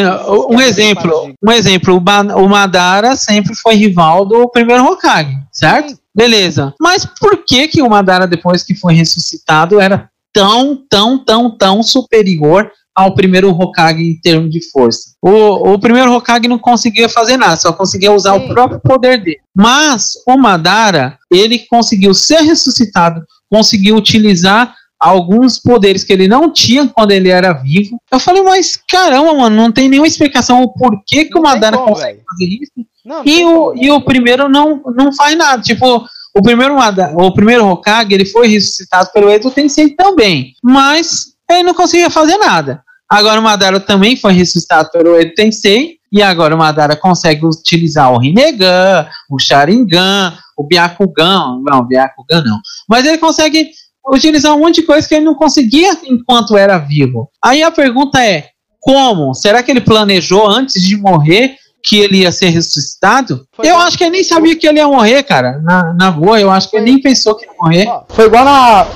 um 0.49 0.60
exemplo, 0.60 1.34
um 1.45 1.51
exemplo, 1.51 1.93
o, 1.95 2.43
o 2.43 2.49
Madara 2.49 3.15
sempre 3.15 3.53
foi 3.56 3.75
rival 3.75 4.25
do 4.25 4.49
primeiro 4.49 4.84
Hokage, 4.86 5.38
certo? 5.51 5.89
Sim. 5.91 5.97
Beleza. 6.15 6.73
Mas 6.79 7.06
por 7.06 7.43
que 7.45 7.67
que 7.67 7.82
o 7.82 7.89
Madara 7.89 8.27
depois 8.27 8.63
que 8.63 8.75
foi 8.75 8.93
ressuscitado 8.93 9.79
era 9.79 10.10
tão, 10.34 10.75
tão, 10.89 11.17
tão, 11.23 11.49
tão 11.58 11.82
superior 11.84 12.69
ao 12.95 13.13
primeiro 13.15 13.49
Hokage 13.49 14.01
em 14.03 14.19
termos 14.21 14.49
de 14.51 14.60
força? 14.71 15.12
O, 15.21 15.73
o 15.73 15.79
primeiro 15.79 16.13
Hokage 16.13 16.47
não 16.47 16.60
conseguia 16.60 17.10
fazer 17.10 17.38
nada, 17.38 17.56
só 17.56 17.71
conseguia 17.73 18.12
usar 18.12 18.38
Sim. 18.39 18.45
o 18.45 18.49
próprio 18.49 18.79
poder 18.79 19.23
dele. 19.23 19.38
Mas 19.56 20.13
o 20.27 20.38
Madara, 20.38 21.17
ele 21.32 21.60
conseguiu 21.69 22.13
ser 22.13 22.41
ressuscitado, 22.41 23.21
conseguiu 23.49 23.95
utilizar 23.95 24.75
alguns 24.99 25.60
poderes 25.60 26.03
que 26.03 26.13
ele 26.13 26.27
não 26.29 26.51
tinha 26.51 26.88
quando 26.88 27.12
ele 27.12 27.29
era 27.29 27.51
vivo. 27.53 27.97
Eu 28.12 28.19
falei, 28.19 28.41
mas 28.41 28.79
caramba, 28.89 29.34
mano, 29.34 29.56
não 29.56 29.71
tem 29.71 29.89
nenhuma 29.89 30.08
explicação 30.08 30.62
o 30.63 30.71
porquê 30.73 31.25
que 31.25 31.34
Não 31.34 31.41
o 31.41 31.43
consegue 31.43 31.75
como, 31.77 31.95
velho. 31.95 32.21
fazer 32.29 32.45
isso. 32.45 32.71
Não, 33.06 33.21
E 33.25 33.43
o, 33.43 33.49
como. 33.71 33.84
e 33.84 33.91
o 33.91 34.01
primeiro 34.01 34.47
não, 34.47 34.82
não 34.95 35.12
faz 35.12 35.38
nada. 35.38 35.62
Tipo, 35.62 36.06
o 36.36 36.41
primeiro, 36.41 36.75
Mada- 36.75 37.13
o 37.17 37.34
primeiro 37.34 37.65
Hokage, 37.67 38.13
ele 38.13 38.25
foi 38.25 38.47
ressuscitado 38.47 39.10
pelo 39.13 39.29
Edo 39.29 39.51
Tensei 39.51 39.89
também. 39.93 40.53
Mas 40.63 41.34
ele 41.51 41.63
não 41.63 41.73
conseguia 41.73 42.10
fazer 42.10 42.38
nada. 42.38 42.82
Agora 43.13 43.39
o 43.39 43.43
Madara 43.43 43.80
também 43.80 44.17
foi 44.17 44.34
ressuscitado 44.34 44.89
pelo 44.89 45.13
Tensei. 45.36 45.97
E 46.12 46.21
agora 46.21 46.56
o 46.56 46.58
Madara 46.58 46.95
consegue 46.95 47.45
utilizar 47.45 48.12
o 48.12 48.17
Rinnegan, 48.17 49.08
o 49.30 49.38
Sharingan, 49.38 50.34
o 50.58 50.63
Byakugan. 50.63 51.60
Não, 51.63 51.80
o 51.80 51.86
Byakugan 51.86 52.43
não. 52.43 52.60
Mas 52.89 53.06
ele 53.06 53.19
consegue 53.19 53.69
utilizar 54.08 54.56
um 54.56 54.60
monte 54.60 54.82
de 54.82 54.88
coisa 54.88 55.08
que 55.08 55.13
ele 55.13 55.26
não 55.26 55.36
conseguia 55.36 55.95
enquanto 56.06 56.58
era 56.58 56.80
vivo. 56.80 57.30
Aí 57.43 57.62
a 57.62 57.69
pergunta 57.69 58.23
é: 58.23 58.49
como? 58.80 59.36
Será 59.36 59.62
que 59.62 59.69
ele 59.69 59.82
planejou 59.82 60.47
antes 60.47 60.82
de 60.82 60.97
morrer 60.97 61.56
que 61.84 61.99
ele 61.99 62.21
ia 62.21 62.32
ser 62.32 62.49
ressuscitado? 62.49 63.45
Foi 63.54 63.69
eu 63.69 63.78
acho 63.78 63.95
que 63.95 64.04
ele 64.04 64.12
nem 64.12 64.23
sabia 64.23 64.56
que 64.56 64.67
ele 64.67 64.80
ia 64.80 64.88
morrer, 64.88 65.21
cara. 65.21 65.60
Na, 65.60 65.93
na 65.93 66.12
boa, 66.12 66.39
eu 66.39 66.49
acho 66.49 66.67
que 66.69 66.78
ele 66.78 66.86
nem 66.86 67.02
pensou 67.02 67.36
que 67.36 67.45
ia 67.45 67.52
morrer. 67.60 67.88
Foi 68.10 68.26
igual 68.26 68.43
na. 68.43 68.88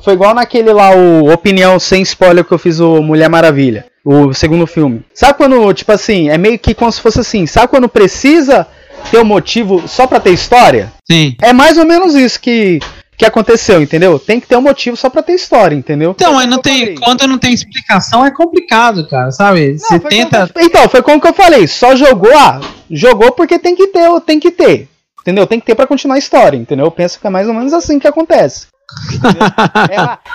Foi 0.00 0.14
igual 0.14 0.34
naquele 0.34 0.72
lá, 0.72 0.94
o 0.94 1.32
Opinião 1.32 1.78
Sem 1.78 2.02
Spoiler 2.02 2.44
que 2.44 2.52
eu 2.52 2.58
fiz 2.58 2.80
o 2.80 3.02
Mulher 3.02 3.28
Maravilha. 3.28 3.86
O 4.04 4.32
segundo 4.34 4.66
filme. 4.66 5.02
Sabe 5.14 5.34
quando, 5.34 5.72
tipo 5.74 5.92
assim, 5.92 6.28
é 6.28 6.36
meio 6.36 6.58
que 6.58 6.74
como 6.74 6.90
se 6.90 7.00
fosse 7.00 7.20
assim. 7.20 7.46
Sabe 7.46 7.68
quando 7.68 7.88
precisa 7.88 8.66
ter 9.10 9.18
um 9.18 9.24
motivo 9.24 9.86
só 9.86 10.06
pra 10.06 10.18
ter 10.18 10.30
história? 10.32 10.92
Sim. 11.10 11.36
É 11.40 11.52
mais 11.52 11.78
ou 11.78 11.84
menos 11.84 12.14
isso 12.16 12.40
que, 12.40 12.80
que 13.16 13.24
aconteceu, 13.24 13.80
entendeu? 13.80 14.18
Tem 14.18 14.40
que 14.40 14.46
ter 14.48 14.56
um 14.56 14.60
motivo 14.62 14.96
só 14.96 15.08
pra 15.08 15.22
ter 15.22 15.34
história, 15.34 15.76
entendeu? 15.76 16.10
Então, 16.10 16.34
mas 16.34 16.48
não 16.48 16.58
tem. 16.58 16.96
Quando 16.96 17.26
não 17.28 17.38
tem 17.38 17.52
explicação, 17.52 18.24
é 18.26 18.30
complicado, 18.32 19.06
cara, 19.06 19.30
sabe? 19.30 19.78
Você 19.78 20.00
tenta. 20.00 20.48
como- 20.52 20.66
então, 20.66 20.88
foi 20.88 21.02
como 21.02 21.20
que 21.20 21.28
eu 21.28 21.34
falei. 21.34 21.68
Só 21.68 21.94
jogou, 21.94 22.36
ah, 22.36 22.60
jogou 22.90 23.30
porque 23.32 23.56
tem 23.58 23.76
que 23.76 23.86
ter, 23.88 24.20
tem 24.22 24.40
que 24.40 24.50
ter. 24.50 24.88
Entendeu? 25.20 25.46
Tem 25.46 25.60
que 25.60 25.66
ter 25.66 25.76
pra 25.76 25.86
continuar 25.86 26.16
a 26.16 26.18
história, 26.18 26.56
entendeu? 26.56 26.86
Eu 26.86 26.90
penso 26.90 27.20
que 27.20 27.26
é 27.26 27.30
mais 27.30 27.46
ou 27.46 27.54
menos 27.54 27.72
assim 27.72 28.00
que 28.00 28.08
acontece. 28.08 28.66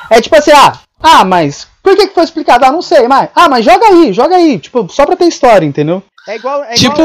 É, 0.09 0.17
é 0.17 0.21
tipo 0.21 0.35
assim, 0.35 0.51
ah, 0.51 0.73
ah, 1.01 1.23
mas 1.23 1.67
por 1.83 1.95
que, 1.95 2.07
que 2.07 2.13
foi 2.13 2.23
explicado? 2.23 2.65
Ah, 2.65 2.71
não 2.71 2.81
sei, 2.81 3.07
mas. 3.07 3.29
Ah, 3.35 3.47
mas 3.47 3.63
joga 3.63 3.85
aí, 3.87 4.11
joga 4.13 4.35
aí. 4.35 4.59
Tipo, 4.59 4.87
só 4.89 5.05
pra 5.05 5.15
ter 5.15 5.25
história, 5.27 5.65
entendeu? 5.65 6.03
É 6.27 6.35
igual. 6.35 6.63
É 6.63 6.73
tipo, 6.73 7.01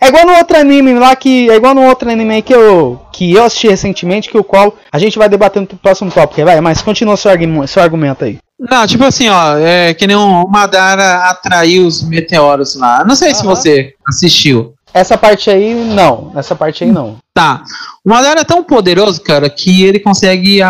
é 0.00 0.08
igual 0.08 0.26
no 0.26 0.34
outro 0.36 0.58
anime 0.58 0.92
lá 0.98 1.16
que. 1.16 1.48
É 1.50 1.54
igual 1.54 1.74
no 1.74 1.86
outro 1.86 2.10
anime 2.10 2.34
aí 2.34 2.42
que 2.42 2.54
eu. 2.54 3.00
Que 3.12 3.32
eu 3.32 3.44
assisti 3.44 3.68
recentemente, 3.68 4.28
que 4.28 4.36
o 4.36 4.44
qual 4.44 4.74
a 4.92 4.98
gente 4.98 5.18
vai 5.18 5.28
debatendo 5.28 5.68
pro 5.68 5.78
próximo 5.78 6.10
tópico. 6.10 6.44
Vai, 6.44 6.60
mas 6.60 6.82
continua 6.82 7.16
seu, 7.16 7.30
argumento- 7.30 7.66
seu 7.68 7.82
argumento 7.82 8.24
aí. 8.24 8.38
Não, 8.58 8.86
tipo 8.86 9.04
assim, 9.04 9.28
ó, 9.28 9.56
é 9.58 9.92
que 9.94 10.06
nem 10.06 10.16
o 10.16 10.46
Madara 10.48 11.30
atraiu 11.30 11.86
os 11.86 12.02
meteoros 12.02 12.74
lá. 12.74 13.04
Não 13.04 13.14
sei 13.14 13.34
se 13.34 13.40
Aham. 13.42 13.54
você 13.54 13.94
assistiu. 14.08 14.74
Essa 14.96 15.18
parte 15.18 15.50
aí, 15.50 15.74
não. 15.74 16.32
Essa 16.34 16.56
parte 16.56 16.82
aí 16.82 16.90
não. 16.90 17.18
Tá. 17.34 17.62
O 18.02 18.08
Madara 18.08 18.40
é 18.40 18.44
tão 18.44 18.64
poderoso, 18.64 19.20
cara, 19.20 19.50
que 19.50 19.84
ele 19.84 20.00
consegue 20.00 20.60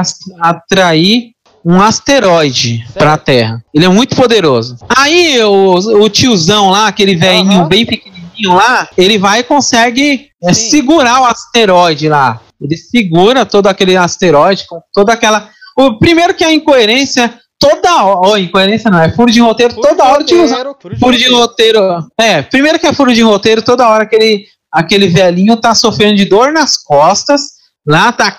atrair 0.41 1.31
um 1.65 1.81
asteroide 1.81 2.85
pra 2.93 3.17
Terra. 3.17 3.63
Ele 3.73 3.85
é 3.85 3.89
muito 3.89 4.17
poderoso. 4.17 4.79
Aí 4.89 5.41
o, 5.45 5.75
o 5.75 6.11
tiozão 6.11 6.71
lá, 6.71 6.89
aquele 6.89 7.15
velhinho 7.15 7.61
Aham. 7.61 7.69
bem 7.69 7.87
pequenininho 7.87 8.53
lá, 8.53 8.89
ele 8.99 9.17
vai 9.17 9.41
e 9.41 9.45
consegue 9.45 10.29
é, 10.43 10.53
segurar 10.53 11.21
o 11.21 11.27
asteroide 11.27 12.09
lá. 12.09 12.41
Ele 12.61 12.77
segura 12.77 13.47
todo 13.47 13.69
aquele 13.69 13.97
asteroide 13.97 14.67
com 14.69 14.81
toda 14.93 15.13
aquela. 15.13 15.51
O 15.79 16.01
primeiro 16.01 16.35
que 16.35 16.43
é 16.43 16.49
a 16.49 16.53
incoerência 16.53 17.33
toda 17.59 18.05
hora. 18.05 18.29
Oh, 18.29 18.37
incoerência 18.37 18.91
não, 18.91 19.01
é 19.01 19.13
furo 19.13 19.31
de 19.31 19.41
roteiro 19.41 19.75
toda 19.75 20.05
hora 20.05 20.23
o 20.23 20.27
tiozão. 20.27 20.77
Furo 20.99 21.17
de 21.17 21.29
roteiro. 21.29 21.81
É, 22.21 22.43
primeiro 22.43 22.79
que 22.79 22.87
é 22.87 22.93
furo 22.93 23.13
de 23.13 23.23
roteiro, 23.23 23.63
toda 23.63 23.89
hora 23.89 24.05
aquele, 24.05 24.47
aquele 24.73 25.09
velhinho 25.09 25.57
tá 25.57 25.75
sofrendo 25.75 26.17
de 26.17 26.25
dor 26.25 26.53
nas 26.53 26.77
costas. 26.77 27.57
Lá 27.87 28.11
tá. 28.13 28.37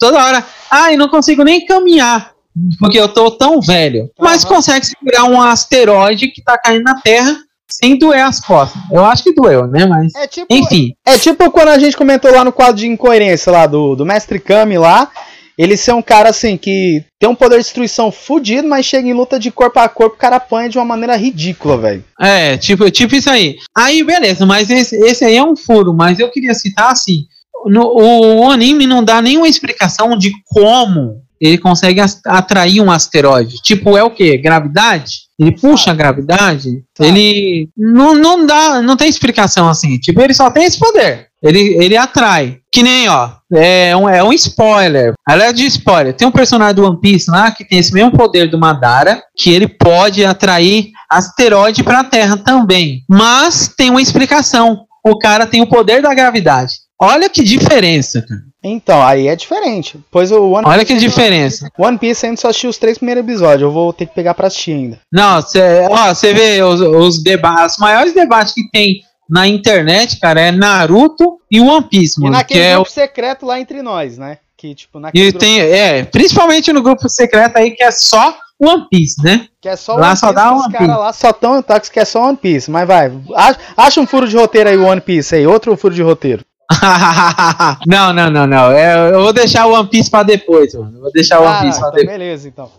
Toda 0.00 0.24
hora. 0.24 0.44
Ai, 0.70 0.96
não 0.96 1.08
consigo 1.08 1.42
nem 1.44 1.64
caminhar. 1.66 2.32
porque 2.78 2.98
eu 2.98 3.08
tô 3.08 3.30
tão 3.30 3.60
velho. 3.60 4.10
Mas 4.18 4.44
consegue 4.44 4.86
segurar 4.86 5.24
um 5.24 5.40
asteroide 5.40 6.28
que 6.28 6.42
tá 6.42 6.58
caindo 6.58 6.84
na 6.84 7.00
Terra 7.00 7.36
sem 7.70 7.98
doer 7.98 8.24
as 8.24 8.40
costas. 8.40 8.80
Eu 8.90 9.04
acho 9.04 9.22
que 9.22 9.34
doeu, 9.34 9.66
né? 9.66 9.86
Mas. 9.86 10.14
É 10.14 10.26
tipo, 10.26 10.46
Enfim. 10.50 10.94
é 11.06 11.18
tipo 11.18 11.50
quando 11.50 11.68
a 11.68 11.78
gente 11.78 11.96
comentou 11.96 12.32
lá 12.32 12.42
no 12.44 12.52
quadro 12.52 12.76
de 12.76 12.88
incoerência 12.88 13.52
lá 13.52 13.66
do, 13.66 13.94
do 13.94 14.06
Mestre 14.06 14.38
Kami 14.40 14.78
lá. 14.78 15.10
Ele 15.58 15.76
ser 15.76 15.92
um 15.92 16.00
cara 16.00 16.30
assim 16.30 16.56
que 16.56 17.04
tem 17.18 17.28
um 17.28 17.34
poder 17.34 17.56
de 17.56 17.64
destruição 17.64 18.12
fudido, 18.12 18.68
mas 18.68 18.86
chega 18.86 19.08
em 19.08 19.12
luta 19.12 19.40
de 19.40 19.50
corpo 19.50 19.80
a 19.80 19.88
corpo, 19.88 20.14
o 20.14 20.18
cara 20.18 20.36
apanha 20.36 20.68
de 20.68 20.78
uma 20.78 20.84
maneira 20.84 21.16
ridícula, 21.16 21.76
velho. 21.76 22.04
É, 22.20 22.56
tipo, 22.56 22.88
tipo 22.92 23.16
isso 23.16 23.28
aí. 23.28 23.56
Aí, 23.76 24.04
beleza, 24.04 24.46
mas 24.46 24.70
esse, 24.70 24.94
esse 24.96 25.24
aí 25.24 25.36
é 25.36 25.42
um 25.42 25.56
furo, 25.56 25.92
mas 25.92 26.20
eu 26.20 26.30
queria 26.30 26.54
citar 26.54 26.92
assim: 26.92 27.24
no, 27.66 27.82
o, 27.82 28.44
o 28.44 28.50
anime 28.50 28.86
não 28.86 29.02
dá 29.02 29.20
nenhuma 29.20 29.48
explicação 29.48 30.16
de 30.16 30.30
como 30.46 31.22
ele 31.40 31.58
consegue 31.58 32.00
atrair 32.26 32.80
um 32.80 32.90
asteroide. 32.90 33.56
Tipo, 33.62 33.96
é 33.96 34.02
o 34.02 34.10
que? 34.10 34.36
Gravidade? 34.38 35.28
Ele 35.38 35.52
puxa 35.52 35.92
a 35.92 35.94
gravidade? 35.94 36.82
Sabe. 36.96 37.08
Ele. 37.08 37.68
Não, 37.76 38.14
não 38.14 38.44
dá, 38.44 38.82
não 38.82 38.96
tem 38.96 39.08
explicação 39.08 39.68
assim. 39.68 39.98
Tipo, 39.98 40.20
ele 40.20 40.34
só 40.34 40.50
tem 40.50 40.64
esse 40.64 40.78
poder. 40.78 41.27
Ele, 41.42 41.76
ele 41.82 41.96
atrai. 41.96 42.58
Que 42.70 42.82
nem, 42.82 43.08
ó, 43.08 43.30
é 43.52 43.96
um, 43.96 44.08
é 44.08 44.22
um 44.22 44.32
spoiler. 44.32 45.14
Aliás, 45.26 45.54
de 45.54 45.66
spoiler. 45.66 46.14
Tem 46.14 46.26
um 46.26 46.32
personagem 46.32 46.74
do 46.74 46.84
One 46.84 47.00
Piece 47.00 47.30
lá 47.30 47.50
que 47.50 47.64
tem 47.64 47.78
esse 47.78 47.92
mesmo 47.92 48.12
poder 48.12 48.50
do 48.50 48.58
Madara, 48.58 49.22
que 49.36 49.50
ele 49.50 49.68
pode 49.68 50.24
atrair 50.24 50.90
asteroide 51.08 51.82
pra 51.82 52.04
Terra 52.04 52.36
também. 52.36 53.02
Mas 53.08 53.68
tem 53.76 53.90
uma 53.90 54.02
explicação. 54.02 54.84
O 55.04 55.18
cara 55.18 55.46
tem 55.46 55.62
o 55.62 55.68
poder 55.68 56.02
da 56.02 56.12
gravidade. 56.12 56.74
Olha 57.00 57.30
que 57.30 57.42
diferença, 57.42 58.20
cara. 58.22 58.48
Então, 58.62 59.00
aí 59.00 59.28
é 59.28 59.36
diferente. 59.36 60.00
Pois 60.10 60.32
o 60.32 60.50
One, 60.50 60.66
Olha 60.66 60.84
que 60.84 60.96
diferença. 60.96 61.70
One 61.78 61.96
Piece 61.96 62.26
ainda 62.26 62.40
só 62.40 62.48
assistiu 62.48 62.70
os 62.70 62.76
três 62.76 62.98
primeiros 62.98 63.22
episódios. 63.22 63.62
Eu 63.62 63.70
vou 63.70 63.92
ter 63.92 64.06
que 64.06 64.14
pegar 64.14 64.34
pra 64.34 64.48
assistir 64.48 64.72
ainda. 64.72 64.98
Não, 65.12 65.40
você 65.40 66.34
vê 66.34 66.60
os, 66.62 66.80
os 66.80 67.22
debates, 67.22 67.76
os 67.76 67.78
maiores 67.78 68.12
debates 68.12 68.52
que 68.52 68.68
tem 68.70 69.00
na 69.28 69.46
internet, 69.46 70.18
cara, 70.20 70.40
é 70.40 70.50
Naruto 70.52 71.38
e 71.50 71.60
One 71.60 71.86
Piece, 71.88 72.18
E 72.18 72.22
mano. 72.22 72.36
naquele 72.36 72.60
Que 72.60 72.66
é, 72.66 72.72
o- 72.74 72.76
grupo 72.82 72.90
secreto 72.90 73.44
lá 73.46 73.60
entre 73.60 73.82
nós, 73.82 74.16
né? 74.18 74.38
Que, 74.56 74.74
tipo, 74.74 74.98
naquele 74.98 75.24
e 75.26 75.30
grupo 75.30 75.44
tem, 75.44 75.60
é, 75.60 76.02
principalmente 76.04 76.72
no 76.72 76.82
grupo 76.82 77.08
secreto 77.08 77.56
aí 77.56 77.70
que 77.72 77.82
é 77.82 77.90
só 77.92 78.36
One 78.60 78.86
Piece, 78.90 79.22
né? 79.22 79.46
que 79.60 79.68
é 79.68 79.76
só 79.76 79.94
lá 79.94 80.08
One 80.08 80.16
só 80.16 80.26
Piece, 80.28 80.34
dá 80.34 80.48
que 80.48 80.54
os 80.54 80.62
One 80.64 80.72
caras 80.72 80.88
Piece. 80.88 80.98
lá 81.00 81.12
só 81.12 81.32
tão 81.32 81.62
táxi 81.62 81.90
que 81.92 82.00
é 82.00 82.04
só 82.04 82.26
One 82.26 82.36
Piece. 82.36 82.68
Mas 82.70 82.86
vai, 82.88 83.12
acha, 83.36 83.58
acha 83.76 84.00
um 84.00 84.06
furo 84.06 84.26
de 84.26 84.36
roteiro 84.36 84.68
aí, 84.68 84.76
o 84.76 84.84
One 84.86 85.00
Piece 85.00 85.34
aí. 85.36 85.46
Outro 85.46 85.76
furo 85.76 85.94
de 85.94 86.02
roteiro. 86.02 86.44
não, 87.86 88.12
não, 88.12 88.30
não, 88.30 88.46
não. 88.46 88.72
É, 88.72 89.10
eu 89.12 89.22
vou 89.22 89.32
deixar 89.32 89.66
o 89.66 89.72
One 89.74 89.88
Piece 89.88 90.10
pra 90.10 90.22
depois, 90.22 90.74
mano. 90.74 90.96
Eu 90.96 91.00
vou 91.02 91.12
deixar 91.12 91.40
o 91.40 91.44
One 91.44 91.54
Ah, 91.54 91.60
Piece 91.62 91.78
pra 91.78 91.88
então 91.88 91.98
depois. 92.00 92.18
beleza, 92.18 92.48
então. 92.48 92.70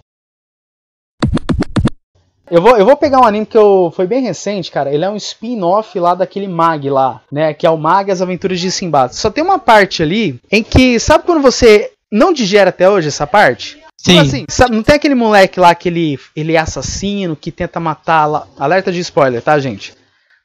Eu 2.52 2.62
vou, 2.62 2.76
eu 2.78 2.86
vou 2.86 2.98
pegar 2.98 3.20
um 3.20 3.26
anime 3.26 3.46
que 3.46 3.58
eu, 3.58 3.94
foi 3.96 4.08
bem 4.08 4.22
recente, 4.22 4.72
cara. 4.72 4.92
Ele 4.92 5.06
é 5.06 5.10
um 5.10 5.16
spin-off 5.16 6.00
lá 6.00 6.16
daquele 6.16 6.48
Mag 6.48 6.90
lá, 6.90 7.22
né? 7.32 7.54
Que 7.54 7.68
é 7.68 7.70
o 7.70 7.78
Mag 7.78 8.12
As 8.12 8.22
Aventuras 8.22 8.60
de 8.60 8.72
Simba. 8.72 9.08
Só 9.10 9.30
tem 9.30 9.44
uma 9.44 9.60
parte 9.60 10.02
ali 10.02 10.40
em 10.52 10.64
que, 10.64 11.00
sabe 11.00 11.26
quando 11.26 11.42
você 11.42 11.92
não 12.12 12.34
digere 12.34 12.70
até 12.70 12.90
hoje 12.90 13.08
essa 13.08 13.28
parte? 13.28 13.80
Sim. 13.98 14.14
Tipo 14.14 14.20
assim, 14.22 14.46
sabe, 14.50 14.76
não 14.76 14.82
tem 14.82 14.96
aquele 14.96 15.14
moleque 15.14 15.60
lá 15.60 15.76
que 15.76 15.90
ele, 15.90 16.20
ele 16.36 16.54
é 16.54 16.58
assassino, 16.58 17.36
que 17.36 17.52
tenta 17.52 17.80
matar 17.80 18.26
lá. 18.26 18.48
Alerta 18.58 18.92
de 18.92 19.00
spoiler, 19.00 19.42
tá, 19.42 19.60
gente? 19.60 19.94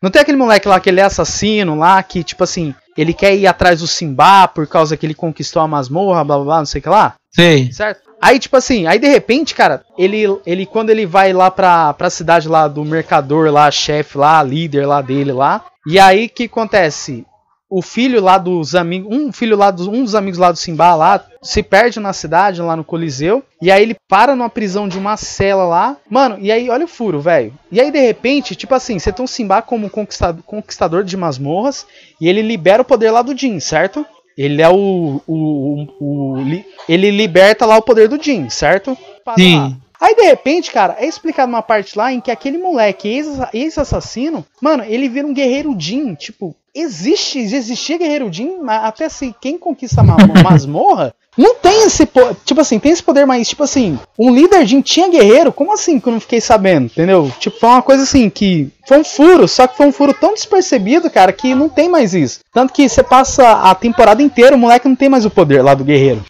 Não 0.02 0.10
tem 0.10 0.20
aquele 0.20 0.36
moleque 0.36 0.68
lá 0.68 0.78
que 0.78 0.90
ele 0.90 1.00
é 1.00 1.04
assassino 1.04 1.78
lá, 1.78 2.02
que, 2.02 2.22
tipo 2.22 2.44
assim, 2.44 2.74
ele 2.94 3.14
quer 3.14 3.34
ir 3.34 3.46
atrás 3.46 3.80
do 3.80 3.86
Simba 3.86 4.46
por 4.48 4.66
causa 4.66 4.96
que 4.96 5.06
ele 5.06 5.14
conquistou 5.14 5.62
a 5.62 5.68
masmorra, 5.68 6.22
blá 6.22 6.36
blá 6.36 6.44
blá, 6.44 6.58
não 6.58 6.66
sei 6.66 6.80
o 6.80 6.82
que 6.82 6.88
lá? 6.90 7.14
Sei. 7.30 7.72
Certo? 7.72 8.03
Aí, 8.24 8.38
tipo 8.38 8.56
assim, 8.56 8.86
aí 8.86 8.98
de 8.98 9.06
repente, 9.06 9.54
cara, 9.54 9.84
ele, 9.98 10.24
ele 10.46 10.64
quando 10.64 10.88
ele 10.88 11.04
vai 11.04 11.30
lá 11.34 11.50
pra, 11.50 11.92
pra 11.92 12.08
cidade 12.08 12.48
lá 12.48 12.66
do 12.66 12.82
mercador 12.82 13.52
lá, 13.52 13.70
chefe 13.70 14.16
lá, 14.16 14.42
líder 14.42 14.86
lá 14.86 15.02
dele 15.02 15.30
lá, 15.30 15.62
e 15.86 15.98
aí 15.98 16.26
que 16.26 16.44
acontece? 16.44 17.26
O 17.68 17.82
filho 17.82 18.22
lá 18.22 18.38
dos 18.38 18.74
amigos, 18.74 19.14
um 19.14 19.30
filho 19.30 19.58
lá 19.58 19.70
dos, 19.70 19.86
um 19.86 20.02
dos 20.02 20.14
amigos 20.14 20.38
lá 20.38 20.50
do 20.50 20.56
Simba 20.56 20.94
lá, 20.94 21.22
se 21.42 21.62
perde 21.62 22.00
na 22.00 22.14
cidade, 22.14 22.62
lá 22.62 22.74
no 22.74 22.82
Coliseu, 22.82 23.42
e 23.60 23.70
aí 23.70 23.82
ele 23.82 23.96
para 24.08 24.34
numa 24.34 24.48
prisão 24.48 24.88
de 24.88 24.96
uma 24.96 25.18
cela 25.18 25.64
lá, 25.64 25.94
mano, 26.08 26.38
e 26.40 26.50
aí 26.50 26.70
olha 26.70 26.86
o 26.86 26.88
furo, 26.88 27.20
velho. 27.20 27.52
E 27.70 27.78
aí 27.78 27.90
de 27.90 28.00
repente, 28.00 28.56
tipo 28.56 28.74
assim, 28.74 28.98
você 28.98 29.12
tem 29.12 29.22
um 29.22 29.28
Simba 29.28 29.60
como 29.60 29.90
conquistador, 29.90 30.42
conquistador 30.44 31.04
de 31.04 31.14
masmorras, 31.14 31.86
e 32.18 32.26
ele 32.26 32.40
libera 32.40 32.80
o 32.80 32.86
poder 32.86 33.10
lá 33.10 33.20
do 33.20 33.36
Jin, 33.36 33.60
certo? 33.60 34.06
Ele 34.36 34.60
é 34.62 34.68
o. 34.68 35.20
o, 35.26 35.86
o, 36.00 36.32
o 36.32 36.40
li- 36.42 36.64
ele 36.88 37.10
liberta 37.10 37.64
lá 37.66 37.76
o 37.76 37.82
poder 37.82 38.08
do 38.08 38.20
Jin, 38.22 38.48
certo? 38.50 38.96
Sim. 39.36 39.56
Lá. 39.58 39.72
Aí 40.00 40.14
de 40.14 40.22
repente, 40.22 40.70
cara, 40.70 40.96
é 40.98 41.06
explicado 41.06 41.48
uma 41.50 41.62
parte 41.62 41.96
lá 41.96 42.12
em 42.12 42.20
que 42.20 42.30
aquele 42.30 42.58
moleque 42.58 43.08
ex- 43.08 43.38
ex-assassino, 43.54 44.44
mano, 44.60 44.84
ele 44.86 45.08
vira 45.08 45.26
um 45.26 45.32
guerreiro 45.32 45.74
Jin. 45.78 46.14
Tipo, 46.14 46.54
existe, 46.74 47.38
existia 47.38 47.96
guerreiro 47.96 48.30
Jin, 48.32 48.58
até 48.68 49.08
se 49.08 49.34
quem 49.40 49.56
conquista 49.56 50.00
a 50.00 50.04
ma- 50.04 50.16
masmorra. 50.42 51.14
Não 51.36 51.56
tem 51.56 51.84
esse 51.86 52.06
po- 52.06 52.36
Tipo 52.44 52.60
assim, 52.60 52.78
tem 52.78 52.92
esse 52.92 53.02
poder, 53.02 53.26
mas, 53.26 53.48
tipo 53.48 53.62
assim, 53.64 53.98
um 54.18 54.32
líder 54.32 54.64
Jin 54.66 54.80
tinha 54.80 55.08
guerreiro? 55.08 55.52
Como 55.52 55.72
assim 55.72 55.98
que 55.98 56.06
eu 56.08 56.12
não 56.12 56.20
fiquei 56.20 56.40
sabendo? 56.40 56.86
Entendeu? 56.86 57.30
Tipo, 57.40 57.58
foi 57.58 57.68
uma 57.68 57.82
coisa 57.82 58.04
assim 58.04 58.30
que. 58.30 58.68
Foi 58.86 58.98
um 58.98 59.04
furo, 59.04 59.48
só 59.48 59.66
que 59.66 59.76
foi 59.76 59.86
um 59.86 59.92
furo 59.92 60.14
tão 60.14 60.34
despercebido, 60.34 61.10
cara, 61.10 61.32
que 61.32 61.54
não 61.54 61.68
tem 61.68 61.88
mais 61.88 62.14
isso. 62.14 62.40
Tanto 62.52 62.72
que 62.72 62.88
você 62.88 63.02
passa 63.02 63.50
a 63.62 63.74
temporada 63.74 64.22
inteira, 64.22 64.54
o 64.54 64.58
moleque 64.58 64.86
não 64.88 64.94
tem 64.96 65.08
mais 65.08 65.24
o 65.24 65.30
poder 65.30 65.62
lá 65.62 65.74
do 65.74 65.84
guerreiro. 65.84 66.24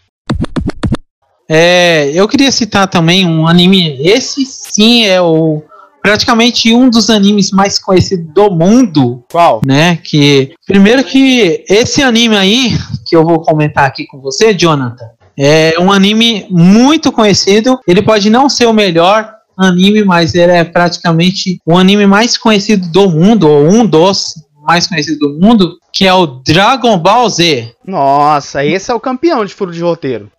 É, 1.48 2.10
eu 2.14 2.26
queria 2.26 2.50
citar 2.50 2.88
também 2.88 3.26
um 3.26 3.46
anime. 3.46 3.98
Esse 4.00 4.46
sim 4.46 5.04
é 5.04 5.20
o 5.20 5.62
praticamente 6.04 6.70
um 6.74 6.90
dos 6.90 7.08
animes 7.08 7.50
mais 7.50 7.78
conhecidos 7.78 8.26
do 8.34 8.50
mundo, 8.50 9.24
Qual? 9.32 9.62
né? 9.64 9.96
Que 9.96 10.52
primeiro 10.66 11.02
que 11.02 11.64
esse 11.66 12.02
anime 12.02 12.36
aí 12.36 12.76
que 13.06 13.16
eu 13.16 13.24
vou 13.24 13.40
comentar 13.40 13.86
aqui 13.86 14.06
com 14.06 14.20
você, 14.20 14.52
Jonathan, 14.52 15.06
é 15.38 15.74
um 15.80 15.90
anime 15.90 16.46
muito 16.50 17.10
conhecido. 17.10 17.80
Ele 17.88 18.02
pode 18.02 18.28
não 18.28 18.50
ser 18.50 18.66
o 18.66 18.72
melhor 18.74 19.32
anime, 19.56 20.04
mas 20.04 20.34
ele 20.34 20.52
é 20.52 20.62
praticamente 20.62 21.58
o 21.64 21.74
anime 21.74 22.06
mais 22.06 22.36
conhecido 22.36 22.86
do 22.88 23.08
mundo, 23.08 23.48
ou 23.48 23.66
um 23.66 23.86
dos 23.86 24.34
mais 24.62 24.86
conhecidos 24.86 25.18
do 25.18 25.40
mundo, 25.40 25.78
que 25.90 26.06
é 26.06 26.12
o 26.12 26.26
Dragon 26.26 26.98
Ball 26.98 27.30
Z. 27.30 27.72
Nossa, 27.86 28.62
esse 28.62 28.90
é 28.90 28.94
o 28.94 29.00
campeão 29.00 29.42
de 29.42 29.54
furo 29.54 29.72
de 29.72 29.80
roteiro. 29.80 30.30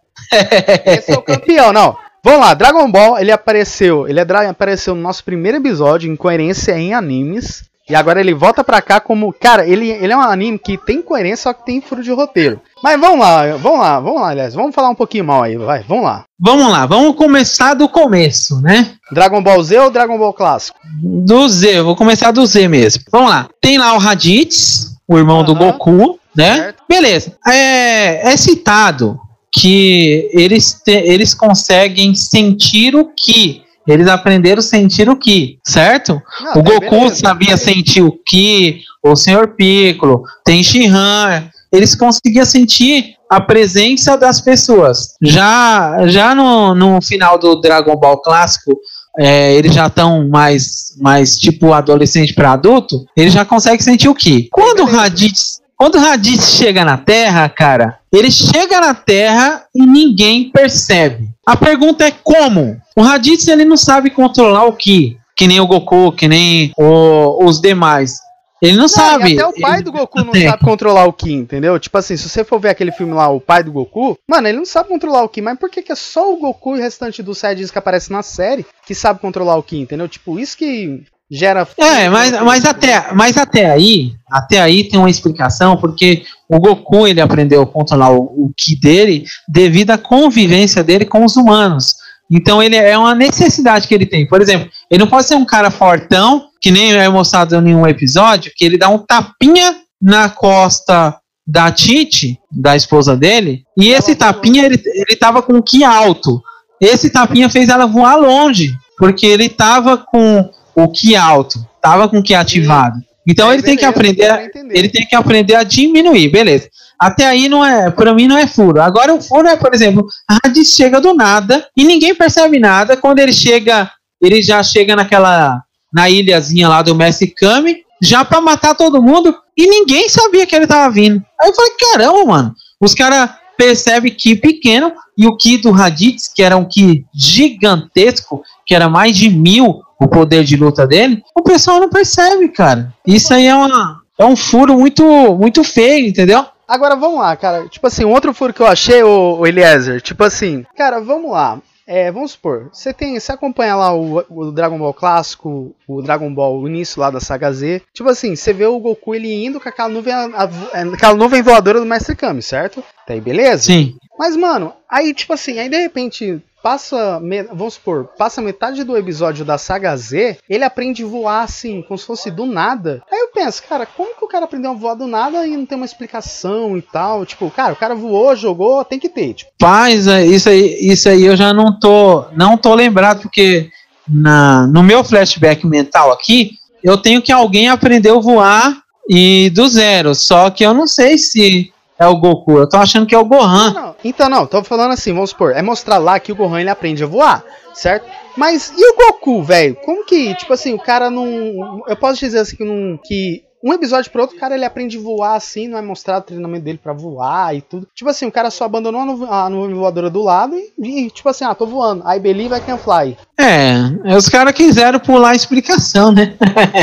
esse 0.85 1.11
é 1.11 1.17
o 1.17 1.23
campeão, 1.23 1.73
não. 1.73 1.97
Vamos 2.25 2.39
lá, 2.39 2.55
Dragon 2.55 2.89
Ball, 2.89 3.19
ele 3.19 3.31
apareceu, 3.31 4.07
ele 4.07 4.19
é 4.19 4.23
apareceu 4.49 4.95
no 4.95 5.01
nosso 5.01 5.23
primeiro 5.23 5.59
episódio, 5.59 6.11
Incoerência 6.11 6.75
em 6.75 6.91
Animes. 6.91 7.65
E 7.87 7.93
agora 7.93 8.19
ele 8.19 8.33
volta 8.33 8.63
pra 8.63 8.81
cá 8.81 8.99
como. 8.99 9.31
Cara, 9.31 9.67
ele, 9.67 9.91
ele 9.91 10.11
é 10.11 10.17
um 10.17 10.21
anime 10.21 10.57
que 10.57 10.75
tem 10.75 11.03
coerência, 11.03 11.43
só 11.43 11.53
que 11.53 11.63
tem 11.63 11.79
furo 11.79 12.01
de 12.01 12.11
roteiro. 12.11 12.59
Mas 12.81 12.99
vamos 12.99 13.19
lá, 13.19 13.55
vamos 13.57 13.79
lá, 13.79 13.99
vamos 13.99 14.21
lá, 14.21 14.29
aliás. 14.29 14.55
Vamos 14.55 14.73
falar 14.73 14.89
um 14.89 14.95
pouquinho 14.95 15.23
mal 15.23 15.43
aí, 15.43 15.55
vai, 15.55 15.83
vamos 15.87 16.05
lá. 16.05 16.23
Vamos 16.39 16.67
lá, 16.67 16.87
vamos 16.87 17.15
começar 17.15 17.75
do 17.75 17.87
começo, 17.87 18.59
né? 18.59 18.93
Dragon 19.11 19.43
Ball 19.43 19.61
Z 19.61 19.77
ou 19.81 19.91
Dragon 19.91 20.17
Ball 20.17 20.33
Clássico? 20.33 20.79
Do 21.03 21.47
Z, 21.47 21.77
eu 21.77 21.85
vou 21.85 21.95
começar 21.95 22.31
do 22.31 22.43
Z 22.43 22.67
mesmo. 22.67 23.03
Vamos 23.11 23.29
lá. 23.29 23.47
Tem 23.61 23.77
lá 23.77 23.93
o 23.93 23.99
Raditz, 23.99 24.95
o 25.07 25.15
irmão 25.15 25.43
do. 25.43 25.53
Goku, 25.53 26.19
né? 26.35 26.55
Certo. 26.55 26.83
Beleza. 26.89 27.37
É, 27.47 28.33
é 28.33 28.35
citado 28.35 29.21
que 29.51 30.29
eles, 30.33 30.81
te- 30.83 30.91
eles 30.91 31.33
conseguem 31.33 32.13
sentir 32.15 32.95
o 32.95 33.05
que. 33.15 33.63
Eles 33.87 34.07
aprenderam 34.07 34.59
a 34.59 34.63
sentir 34.63 35.07
o 35.09 35.15
que, 35.15 35.59
certo? 35.63 36.19
Não, 36.41 36.51
o 36.53 36.63
tá, 36.63 36.71
Goku 36.71 36.89
beleza. 36.89 37.15
sabia 37.17 37.55
sentir 37.55 38.01
o 38.01 38.11
Ki, 38.11 38.81
o 39.03 39.15
Sr. 39.15 39.49
Piccolo, 39.55 40.23
tem 40.43 40.63
Shihan. 40.63 41.47
Eles 41.71 41.93
conseguiam 41.93 42.45
sentir 42.45 43.13
a 43.29 43.39
presença 43.39 44.17
das 44.17 44.41
pessoas. 44.41 45.09
Já, 45.21 46.07
já 46.07 46.33
no, 46.33 46.73
no 46.73 46.99
final 47.01 47.37
do 47.37 47.59
Dragon 47.61 47.95
Ball 47.95 48.19
clássico, 48.21 48.75
é, 49.19 49.53
eles 49.53 49.73
já 49.73 49.85
estão 49.87 50.27
mais, 50.29 50.95
mais 50.99 51.37
tipo 51.37 51.71
adolescente 51.71 52.33
para 52.33 52.53
adulto, 52.53 53.05
eles 53.15 53.33
já 53.33 53.45
conseguem 53.45 53.79
sentir 53.81 54.09
o 54.09 54.15
Ki. 54.15 54.47
Quando 54.51 54.81
o. 54.81 54.85
Raditz, 54.85 55.59
quando 55.85 55.95
o 55.95 55.99
Raditz 55.99 56.55
chega 56.55 56.83
na 56.83 56.97
Terra, 56.97 57.47
cara, 57.47 57.99
ele 58.11 58.31
chega 58.31 58.81
na 58.81 58.95
Terra 58.95 59.65
e 59.75 59.85
ninguém 59.85 60.49
percebe. 60.49 61.29
A 61.45 61.55
pergunta 61.55 62.03
é 62.07 62.11
como? 62.23 62.81
O 62.95 63.03
Raditz 63.03 63.47
ele 63.47 63.63
não 63.65 63.77
sabe 63.77 64.09
controlar 64.09 64.65
o 64.65 64.73
Ki, 64.73 65.15
que 65.37 65.45
nem 65.45 65.59
o 65.59 65.67
Goku, 65.67 66.11
que 66.11 66.27
nem 66.27 66.71
o- 66.75 67.45
os 67.45 67.61
demais. 67.61 68.15
Ele 68.59 68.71
não, 68.73 68.83
Não, 68.83 68.87
sabe. 68.87 69.33
até 69.33 69.45
o 69.45 69.53
pai 69.61 69.83
do 69.83 69.91
Goku 69.91 70.23
não 70.23 70.31
tem. 70.31 70.47
sabe 70.49 70.63
controlar 70.65 71.05
o 71.05 71.13
Ki, 71.13 71.31
entendeu? 71.33 71.77
Tipo 71.77 71.99
assim, 71.99 72.17
se 72.17 72.27
você 72.27 72.43
for 72.43 72.59
ver 72.59 72.69
aquele 72.69 72.91
filme 72.91 73.13
lá, 73.13 73.29
o 73.29 73.39
pai 73.39 73.61
do 73.61 73.71
Goku, 73.71 74.17
mano, 74.27 74.47
ele 74.47 74.57
não 74.57 74.65
sabe 74.65 74.89
controlar 74.89 75.21
o 75.21 75.29
Ki, 75.29 75.39
mas 75.39 75.59
por 75.59 75.69
que, 75.69 75.83
que 75.83 75.91
é 75.91 75.95
só 75.95 76.33
o 76.33 76.37
Goku 76.37 76.75
e 76.75 76.79
o 76.79 76.81
restante 76.81 77.21
dos 77.21 77.37
Saiyajins 77.37 77.69
que 77.69 77.77
aparece 77.77 78.11
na 78.11 78.23
série 78.23 78.65
que 78.87 78.95
sabe 78.95 79.19
controlar 79.19 79.55
o 79.57 79.61
Ki, 79.61 79.77
entendeu? 79.77 80.07
Tipo, 80.07 80.39
isso 80.39 80.57
que 80.57 81.03
gera. 81.29 81.67
É, 81.77 82.09
mas, 82.09 82.31
mas, 82.43 82.65
até, 82.65 83.13
mas 83.13 83.37
até 83.37 83.69
aí, 83.69 84.13
até 84.29 84.59
aí 84.59 84.83
tem 84.83 84.99
uma 84.99 85.09
explicação, 85.09 85.77
porque 85.77 86.23
o 86.49 86.59
Goku 86.59 87.07
ele 87.07 87.21
aprendeu 87.21 87.61
a 87.61 87.67
controlar 87.67 88.11
o, 88.11 88.23
o 88.23 88.51
Ki 88.55 88.75
dele 88.75 89.25
devido 89.47 89.91
à 89.91 89.97
convivência 89.97 90.83
dele 90.83 91.05
com 91.05 91.25
os 91.25 91.35
humanos. 91.35 91.95
Então 92.31 92.61
ele 92.61 92.75
é 92.75 92.97
uma 92.97 93.13
necessidade 93.15 93.87
que 93.87 93.93
ele 93.93 94.05
tem. 94.05 94.27
Por 94.27 94.41
exemplo, 94.41 94.69
ele 94.89 94.99
não 94.99 95.09
pode 95.09 95.27
ser 95.27 95.35
um 95.35 95.45
cara 95.45 95.69
fortão, 95.69 96.47
que 96.61 96.71
nem 96.71 96.93
é 96.93 97.07
mostrado 97.09 97.55
em 97.55 97.61
nenhum 97.61 97.85
episódio, 97.87 98.51
que 98.55 98.65
ele 98.65 98.77
dá 98.77 98.89
um 98.89 98.97
tapinha 98.97 99.75
na 100.01 100.29
costa 100.29 101.15
da 101.47 101.71
Tite, 101.71 102.39
da 102.51 102.75
esposa 102.75 103.15
dele, 103.15 103.63
e 103.77 103.89
esse 103.89 104.15
tapinha 104.15 104.65
ele, 104.65 104.81
ele 104.83 105.15
tava 105.15 105.43
com 105.43 105.53
o 105.53 105.63
que 105.63 105.83
alto. 105.83 106.41
Esse 106.81 107.11
tapinha 107.11 107.49
fez 107.49 107.69
ela 107.69 107.85
voar 107.85 108.15
longe, 108.15 108.73
porque 108.97 109.27
ele 109.27 109.47
tava 109.47 109.97
com 109.97 110.49
o 110.75 110.89
que 110.89 111.15
alto, 111.15 111.65
tava 111.81 112.07
com 112.09 112.19
o 112.19 112.23
que 112.23 112.33
ativado. 112.33 112.99
Então 113.27 113.51
ele 113.51 113.63
tem 113.63 113.75
que 113.75 113.85
aprender, 113.85 114.51
ele 114.69 114.89
tem 114.89 115.07
que 115.07 115.15
aprender 115.15 115.55
a 115.55 115.63
diminuir, 115.63 116.29
beleza? 116.29 116.69
Até 116.99 117.25
aí 117.25 117.49
não 117.49 117.65
é, 117.65 117.89
para 117.89 118.13
mim 118.13 118.27
não 118.27 118.37
é 118.37 118.45
furo. 118.45 118.81
Agora 118.81 119.13
o 119.13 119.21
furo 119.21 119.47
é, 119.47 119.55
por 119.55 119.73
exemplo, 119.73 120.05
a 120.29 120.37
Hades 120.43 120.75
chega 120.75 121.01
do 121.01 121.13
nada 121.13 121.67
e 121.75 121.83
ninguém 121.83 122.13
percebe 122.13 122.59
nada. 122.59 122.95
Quando 122.95 123.19
ele 123.19 123.33
chega, 123.33 123.89
ele 124.21 124.41
já 124.41 124.61
chega 124.61 124.95
naquela 124.95 125.61
na 125.91 126.09
ilhazinha 126.09 126.67
lá 126.67 126.81
do 126.81 126.93
Messi 126.93 127.27
Kami, 127.27 127.77
já 128.01 128.25
para 128.25 128.41
matar 128.41 128.75
todo 128.75 129.01
mundo 129.01 129.35
e 129.57 129.65
ninguém 129.65 130.09
sabia 130.09 130.45
que 130.45 130.55
ele 130.55 130.67
tava 130.67 130.93
vindo. 130.93 131.23
Aí 131.41 131.49
eu 131.49 131.55
falei, 131.55 131.71
caramba, 131.79 132.25
mano. 132.25 132.53
Os 132.81 132.93
caras 132.93 133.29
percebem 133.57 134.13
que 134.13 134.35
pequeno 134.35 134.91
e 135.17 135.25
o 135.25 135.37
Ki 135.37 135.57
do 135.57 135.71
Raditz, 135.71 136.27
que 136.27 136.43
era 136.43 136.57
um 136.57 136.65
Ki 136.65 137.05
gigantesco, 137.13 138.43
que 138.65 138.75
era 138.75 138.89
mais 138.89 139.15
de 139.15 139.29
mil 139.29 139.81
o 139.99 140.07
poder 140.07 140.43
de 140.43 140.55
luta 140.55 140.85
dele, 140.85 141.21
o 141.35 141.41
pessoal 141.41 141.79
não 141.79 141.89
percebe, 141.89 142.49
cara. 142.49 142.93
Isso 143.05 143.33
aí 143.33 143.47
é, 143.47 143.55
uma, 143.55 144.01
é 144.17 144.25
um 144.25 144.35
furo 144.35 144.77
muito, 144.77 145.03
muito 145.35 145.63
feio, 145.63 146.07
entendeu? 146.07 146.45
Agora 146.67 146.95
vamos 146.95 147.19
lá, 147.19 147.35
cara. 147.35 147.67
Tipo 147.67 147.87
assim, 147.87 148.05
um 148.05 148.11
outro 148.11 148.33
furo 148.33 148.53
que 148.53 148.61
eu 148.61 148.67
achei, 148.67 149.03
o, 149.03 149.37
o 149.39 149.47
Eliezer, 149.47 150.01
tipo 150.01 150.23
assim, 150.23 150.65
cara, 150.75 150.99
vamos 150.99 151.31
lá. 151.31 151.59
É, 151.87 152.11
vamos 152.11 152.31
supor, 152.31 152.69
você 152.73 152.91
tem, 152.91 153.19
você 153.19 153.31
acompanha 153.31 153.75
lá 153.75 153.93
o, 153.93 154.25
o, 154.27 154.51
Dragon 154.51 154.75
Ball 154.75 154.91
clássico, 154.91 155.75
o 155.87 156.01
Dragon 156.01 156.33
Ball, 156.33 156.59
o 156.59 156.67
início 156.67 156.99
lá 156.99 157.11
da 157.11 157.19
saga 157.19 157.53
Z. 157.53 157.83
Tipo 157.93 158.09
assim, 158.09 158.35
você 158.35 158.51
vê 158.51 158.65
o 158.65 158.79
Goku 158.79 159.13
ele 159.13 159.45
indo 159.45 159.59
com 159.59 159.69
aquela 159.69 159.87
nuvem, 159.87 160.11
a, 160.11 160.25
a, 160.25 160.81
aquela 160.95 161.13
nuvem 161.13 161.43
voadora 161.43 161.79
do 161.79 161.85
Mestre 161.85 162.15
Kami, 162.15 162.41
certo? 162.41 162.83
Tá 163.05 163.13
aí, 163.13 163.21
beleza? 163.21 163.65
Sim. 163.65 163.95
Mas, 164.17 164.35
mano, 164.35 164.73
aí, 164.89 165.13
tipo 165.13 165.31
assim, 165.33 165.59
aí 165.59 165.69
de 165.69 165.77
repente 165.77 166.41
passa, 166.65 167.21
vamos 167.53 167.75
supor, 167.75 168.09
passa 168.17 168.41
metade 168.41 168.83
do 168.83 168.97
episódio 168.97 169.45
da 169.45 169.55
saga 169.55 169.95
Z, 169.95 170.39
ele 170.49 170.63
aprende 170.63 171.03
a 171.03 171.07
voar 171.07 171.43
assim, 171.43 171.83
como 171.83 171.95
se 171.95 172.07
fosse 172.07 172.31
do 172.31 172.47
nada. 172.47 173.03
Aí 173.11 173.19
eu 173.19 173.27
penso, 173.27 173.61
cara, 173.69 173.85
como 173.85 174.15
que 174.17 174.25
o 174.25 174.27
cara 174.27 174.45
aprendeu 174.45 174.71
a 174.71 174.73
voar 174.73 174.95
do 174.95 175.05
nada 175.05 175.45
e 175.45 175.55
não 175.55 175.63
tem 175.63 175.75
uma 175.75 175.85
explicação 175.85 176.75
e 176.75 176.81
tal? 176.81 177.23
Tipo, 177.23 177.51
cara, 177.51 177.73
o 177.73 177.75
cara 177.75 177.93
voou, 177.93 178.35
jogou, 178.35 178.83
tem 178.83 178.97
que 178.97 179.09
ter. 179.09 179.35
Tipo. 179.35 179.51
Paz, 179.59 180.07
é, 180.07 180.25
isso 180.25 180.49
aí, 180.49 180.75
isso 180.81 181.07
aí 181.07 181.23
eu 181.23 181.37
já 181.37 181.53
não 181.53 181.79
tô, 181.79 182.25
não 182.35 182.57
tô 182.57 182.73
lembrado 182.73 183.21
porque 183.21 183.69
na, 184.09 184.65
no 184.65 184.81
meu 184.81 185.03
flashback 185.03 185.67
mental 185.67 186.11
aqui, 186.11 186.53
eu 186.83 186.97
tenho 186.97 187.21
que 187.21 187.31
alguém 187.31 187.69
aprendeu 187.69 188.17
a 188.17 188.21
voar 188.21 188.77
e 189.07 189.51
do 189.51 189.67
zero, 189.67 190.15
só 190.15 190.49
que 190.49 190.65
eu 190.65 190.73
não 190.73 190.87
sei 190.87 191.19
se 191.19 191.71
é 191.97 192.07
o 192.07 192.17
Goku. 192.17 192.57
Eu 192.57 192.69
tô 192.69 192.77
achando 192.77 193.05
que 193.05 193.15
é 193.15 193.17
o 193.17 193.25
Gohan. 193.25 193.73
Não, 193.73 193.95
então 194.03 194.29
não, 194.29 194.45
tô 194.45 194.63
falando 194.63 194.91
assim, 194.91 195.13
vamos 195.13 195.31
supor, 195.31 195.51
é 195.51 195.61
mostrar 195.61 195.97
lá 195.97 196.19
que 196.19 196.31
o 196.31 196.35
Gohan 196.35 196.61
ele 196.61 196.69
aprende 196.69 197.03
a 197.03 197.07
voar, 197.07 197.43
certo? 197.73 198.05
Mas 198.37 198.73
e 198.77 198.85
o 198.85 198.95
Goku, 198.95 199.41
velho? 199.43 199.75
Como 199.83 200.05
que, 200.05 200.35
tipo 200.35 200.53
assim, 200.53 200.73
o 200.73 200.79
cara 200.79 201.09
não. 201.09 201.83
Eu 201.87 201.95
posso 201.95 202.19
dizer 202.19 202.39
assim 202.39 202.57
que, 202.57 202.63
não, 202.63 202.99
que 203.03 203.45
um 203.65 203.73
episódio 203.73 204.11
pro 204.11 204.21
outro, 204.21 204.37
o 204.37 204.39
cara 204.39 204.53
ele 204.53 204.63
aprende 204.63 204.95
a 204.95 205.01
voar 205.01 205.35
assim, 205.35 205.67
não 205.67 205.79
é 205.79 205.81
mostrado 205.81 206.21
o 206.21 206.27
treinamento 206.27 206.63
dele 206.63 206.77
para 206.77 206.93
voar 206.93 207.55
e 207.55 207.61
tudo. 207.61 207.87
Tipo 207.95 208.11
assim, 208.11 208.27
o 208.27 208.31
cara 208.31 208.51
só 208.51 208.65
abandonou 208.65 209.01
a 209.01 209.05
nuvem, 209.05 209.27
a 209.27 209.49
nuvem 209.49 209.75
voadora 209.75 210.07
do 210.07 210.21
lado 210.21 210.55
e, 210.55 211.05
e, 211.05 211.09
tipo 211.09 211.27
assim, 211.27 211.45
ah, 211.45 211.55
tô 211.55 211.65
voando. 211.65 212.03
I 212.07 212.19
believe 212.19 212.53
I 212.53 212.59
can 212.59 212.77
fly. 212.77 213.17
É, 213.35 214.15
os 214.15 214.29
caras 214.29 214.53
quiseram 214.53 214.99
pular 214.99 215.29
a 215.29 215.35
explicação, 215.35 216.11
né? 216.11 216.35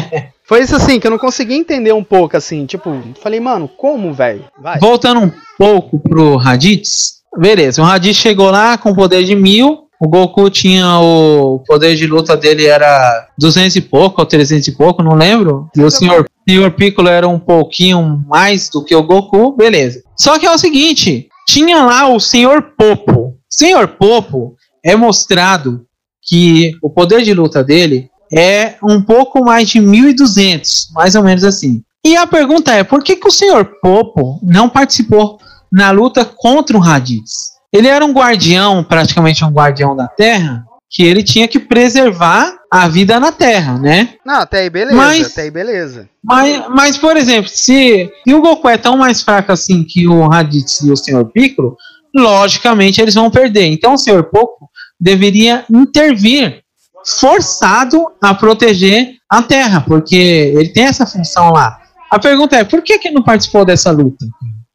Foi 0.52 0.60
isso 0.60 0.76
assim, 0.76 1.00
que 1.00 1.06
eu 1.06 1.10
não 1.10 1.16
consegui 1.16 1.54
entender 1.54 1.94
um 1.94 2.04
pouco, 2.04 2.36
assim, 2.36 2.66
tipo, 2.66 2.90
falei, 3.22 3.40
mano, 3.40 3.66
como, 3.66 4.12
velho? 4.12 4.44
Voltando 4.78 5.18
um 5.20 5.32
pouco 5.56 5.98
pro 5.98 6.36
Raditz, 6.36 7.22
beleza, 7.34 7.80
o 7.80 7.84
Raditz 7.86 8.18
chegou 8.18 8.50
lá 8.50 8.76
com 8.76 8.94
poder 8.94 9.24
de 9.24 9.34
mil, 9.34 9.84
o 9.98 10.06
Goku 10.06 10.50
tinha 10.50 10.98
o 11.00 11.60
poder 11.66 11.96
de 11.96 12.06
luta 12.06 12.36
dele 12.36 12.66
era 12.66 13.28
200 13.38 13.76
e 13.76 13.80
pouco, 13.80 14.20
ou 14.20 14.26
300 14.26 14.68
e 14.68 14.72
pouco, 14.72 15.02
não 15.02 15.14
lembro. 15.14 15.70
E 15.74 15.82
o 15.82 15.90
senhor, 15.90 16.28
senhor 16.46 16.70
Piccolo 16.72 17.08
era 17.08 17.26
um 17.26 17.38
pouquinho 17.38 18.22
mais 18.28 18.68
do 18.68 18.84
que 18.84 18.94
o 18.94 19.02
Goku, 19.02 19.56
beleza. 19.56 20.02
Só 20.18 20.38
que 20.38 20.44
é 20.44 20.50
o 20.50 20.58
seguinte, 20.58 21.30
tinha 21.48 21.82
lá 21.82 22.08
o 22.08 22.20
senhor 22.20 22.74
Popo. 22.76 23.38
Senhor 23.48 23.88
Popo 23.88 24.54
é 24.84 24.94
mostrado 24.94 25.86
que 26.22 26.72
o 26.82 26.90
poder 26.90 27.22
de 27.22 27.32
luta 27.32 27.64
dele 27.64 28.11
é 28.34 28.76
um 28.82 29.02
pouco 29.02 29.44
mais 29.44 29.68
de 29.68 29.80
1.200, 29.80 30.92
mais 30.94 31.14
ou 31.14 31.22
menos 31.22 31.44
assim. 31.44 31.82
E 32.04 32.16
a 32.16 32.26
pergunta 32.26 32.72
é, 32.72 32.82
por 32.82 33.02
que, 33.02 33.16
que 33.16 33.28
o 33.28 33.32
senhor 33.32 33.64
Popo 33.80 34.40
não 34.42 34.68
participou 34.68 35.38
na 35.70 35.90
luta 35.90 36.24
contra 36.24 36.76
o 36.76 36.80
Raditz? 36.80 37.52
Ele 37.72 37.88
era 37.88 38.04
um 38.04 38.12
guardião, 38.12 38.82
praticamente 38.82 39.44
um 39.44 39.50
guardião 39.50 39.94
da 39.94 40.08
Terra, 40.08 40.64
que 40.90 41.02
ele 41.02 41.22
tinha 41.22 41.48
que 41.48 41.58
preservar 41.58 42.54
a 42.70 42.86
vida 42.86 43.18
na 43.18 43.32
Terra, 43.32 43.78
né? 43.78 44.14
Não, 44.26 44.40
até 44.40 44.60
aí 44.60 44.70
beleza, 44.70 44.96
mas, 44.96 45.26
até 45.26 45.42
aí 45.42 45.50
beleza. 45.50 46.08
Mas, 46.22 46.68
mas, 46.68 46.98
por 46.98 47.16
exemplo, 47.16 47.48
se, 47.48 48.10
se 48.24 48.34
o 48.34 48.40
Goku 48.42 48.68
é 48.68 48.76
tão 48.76 48.96
mais 48.96 49.22
fraco 49.22 49.52
assim 49.52 49.84
que 49.84 50.06
o 50.06 50.26
Raditz 50.26 50.80
e 50.80 50.90
o 50.90 50.96
Sr. 50.96 51.24
Piccolo, 51.32 51.76
logicamente 52.14 53.00
eles 53.00 53.14
vão 53.14 53.30
perder. 53.30 53.66
Então 53.66 53.94
o 53.94 53.98
Sr. 53.98 54.24
Popo 54.24 54.68
deveria 55.00 55.64
intervir 55.70 56.61
forçado 57.04 58.06
a 58.20 58.34
proteger 58.34 59.16
a 59.28 59.42
Terra, 59.42 59.80
porque 59.80 60.16
ele 60.16 60.68
tem 60.68 60.84
essa 60.84 61.06
função 61.06 61.52
lá. 61.52 61.78
A 62.10 62.18
pergunta 62.18 62.56
é, 62.56 62.64
por 62.64 62.82
que 62.82 62.98
que 62.98 63.10
não 63.10 63.22
participou 63.22 63.64
dessa 63.64 63.90
luta? 63.90 64.26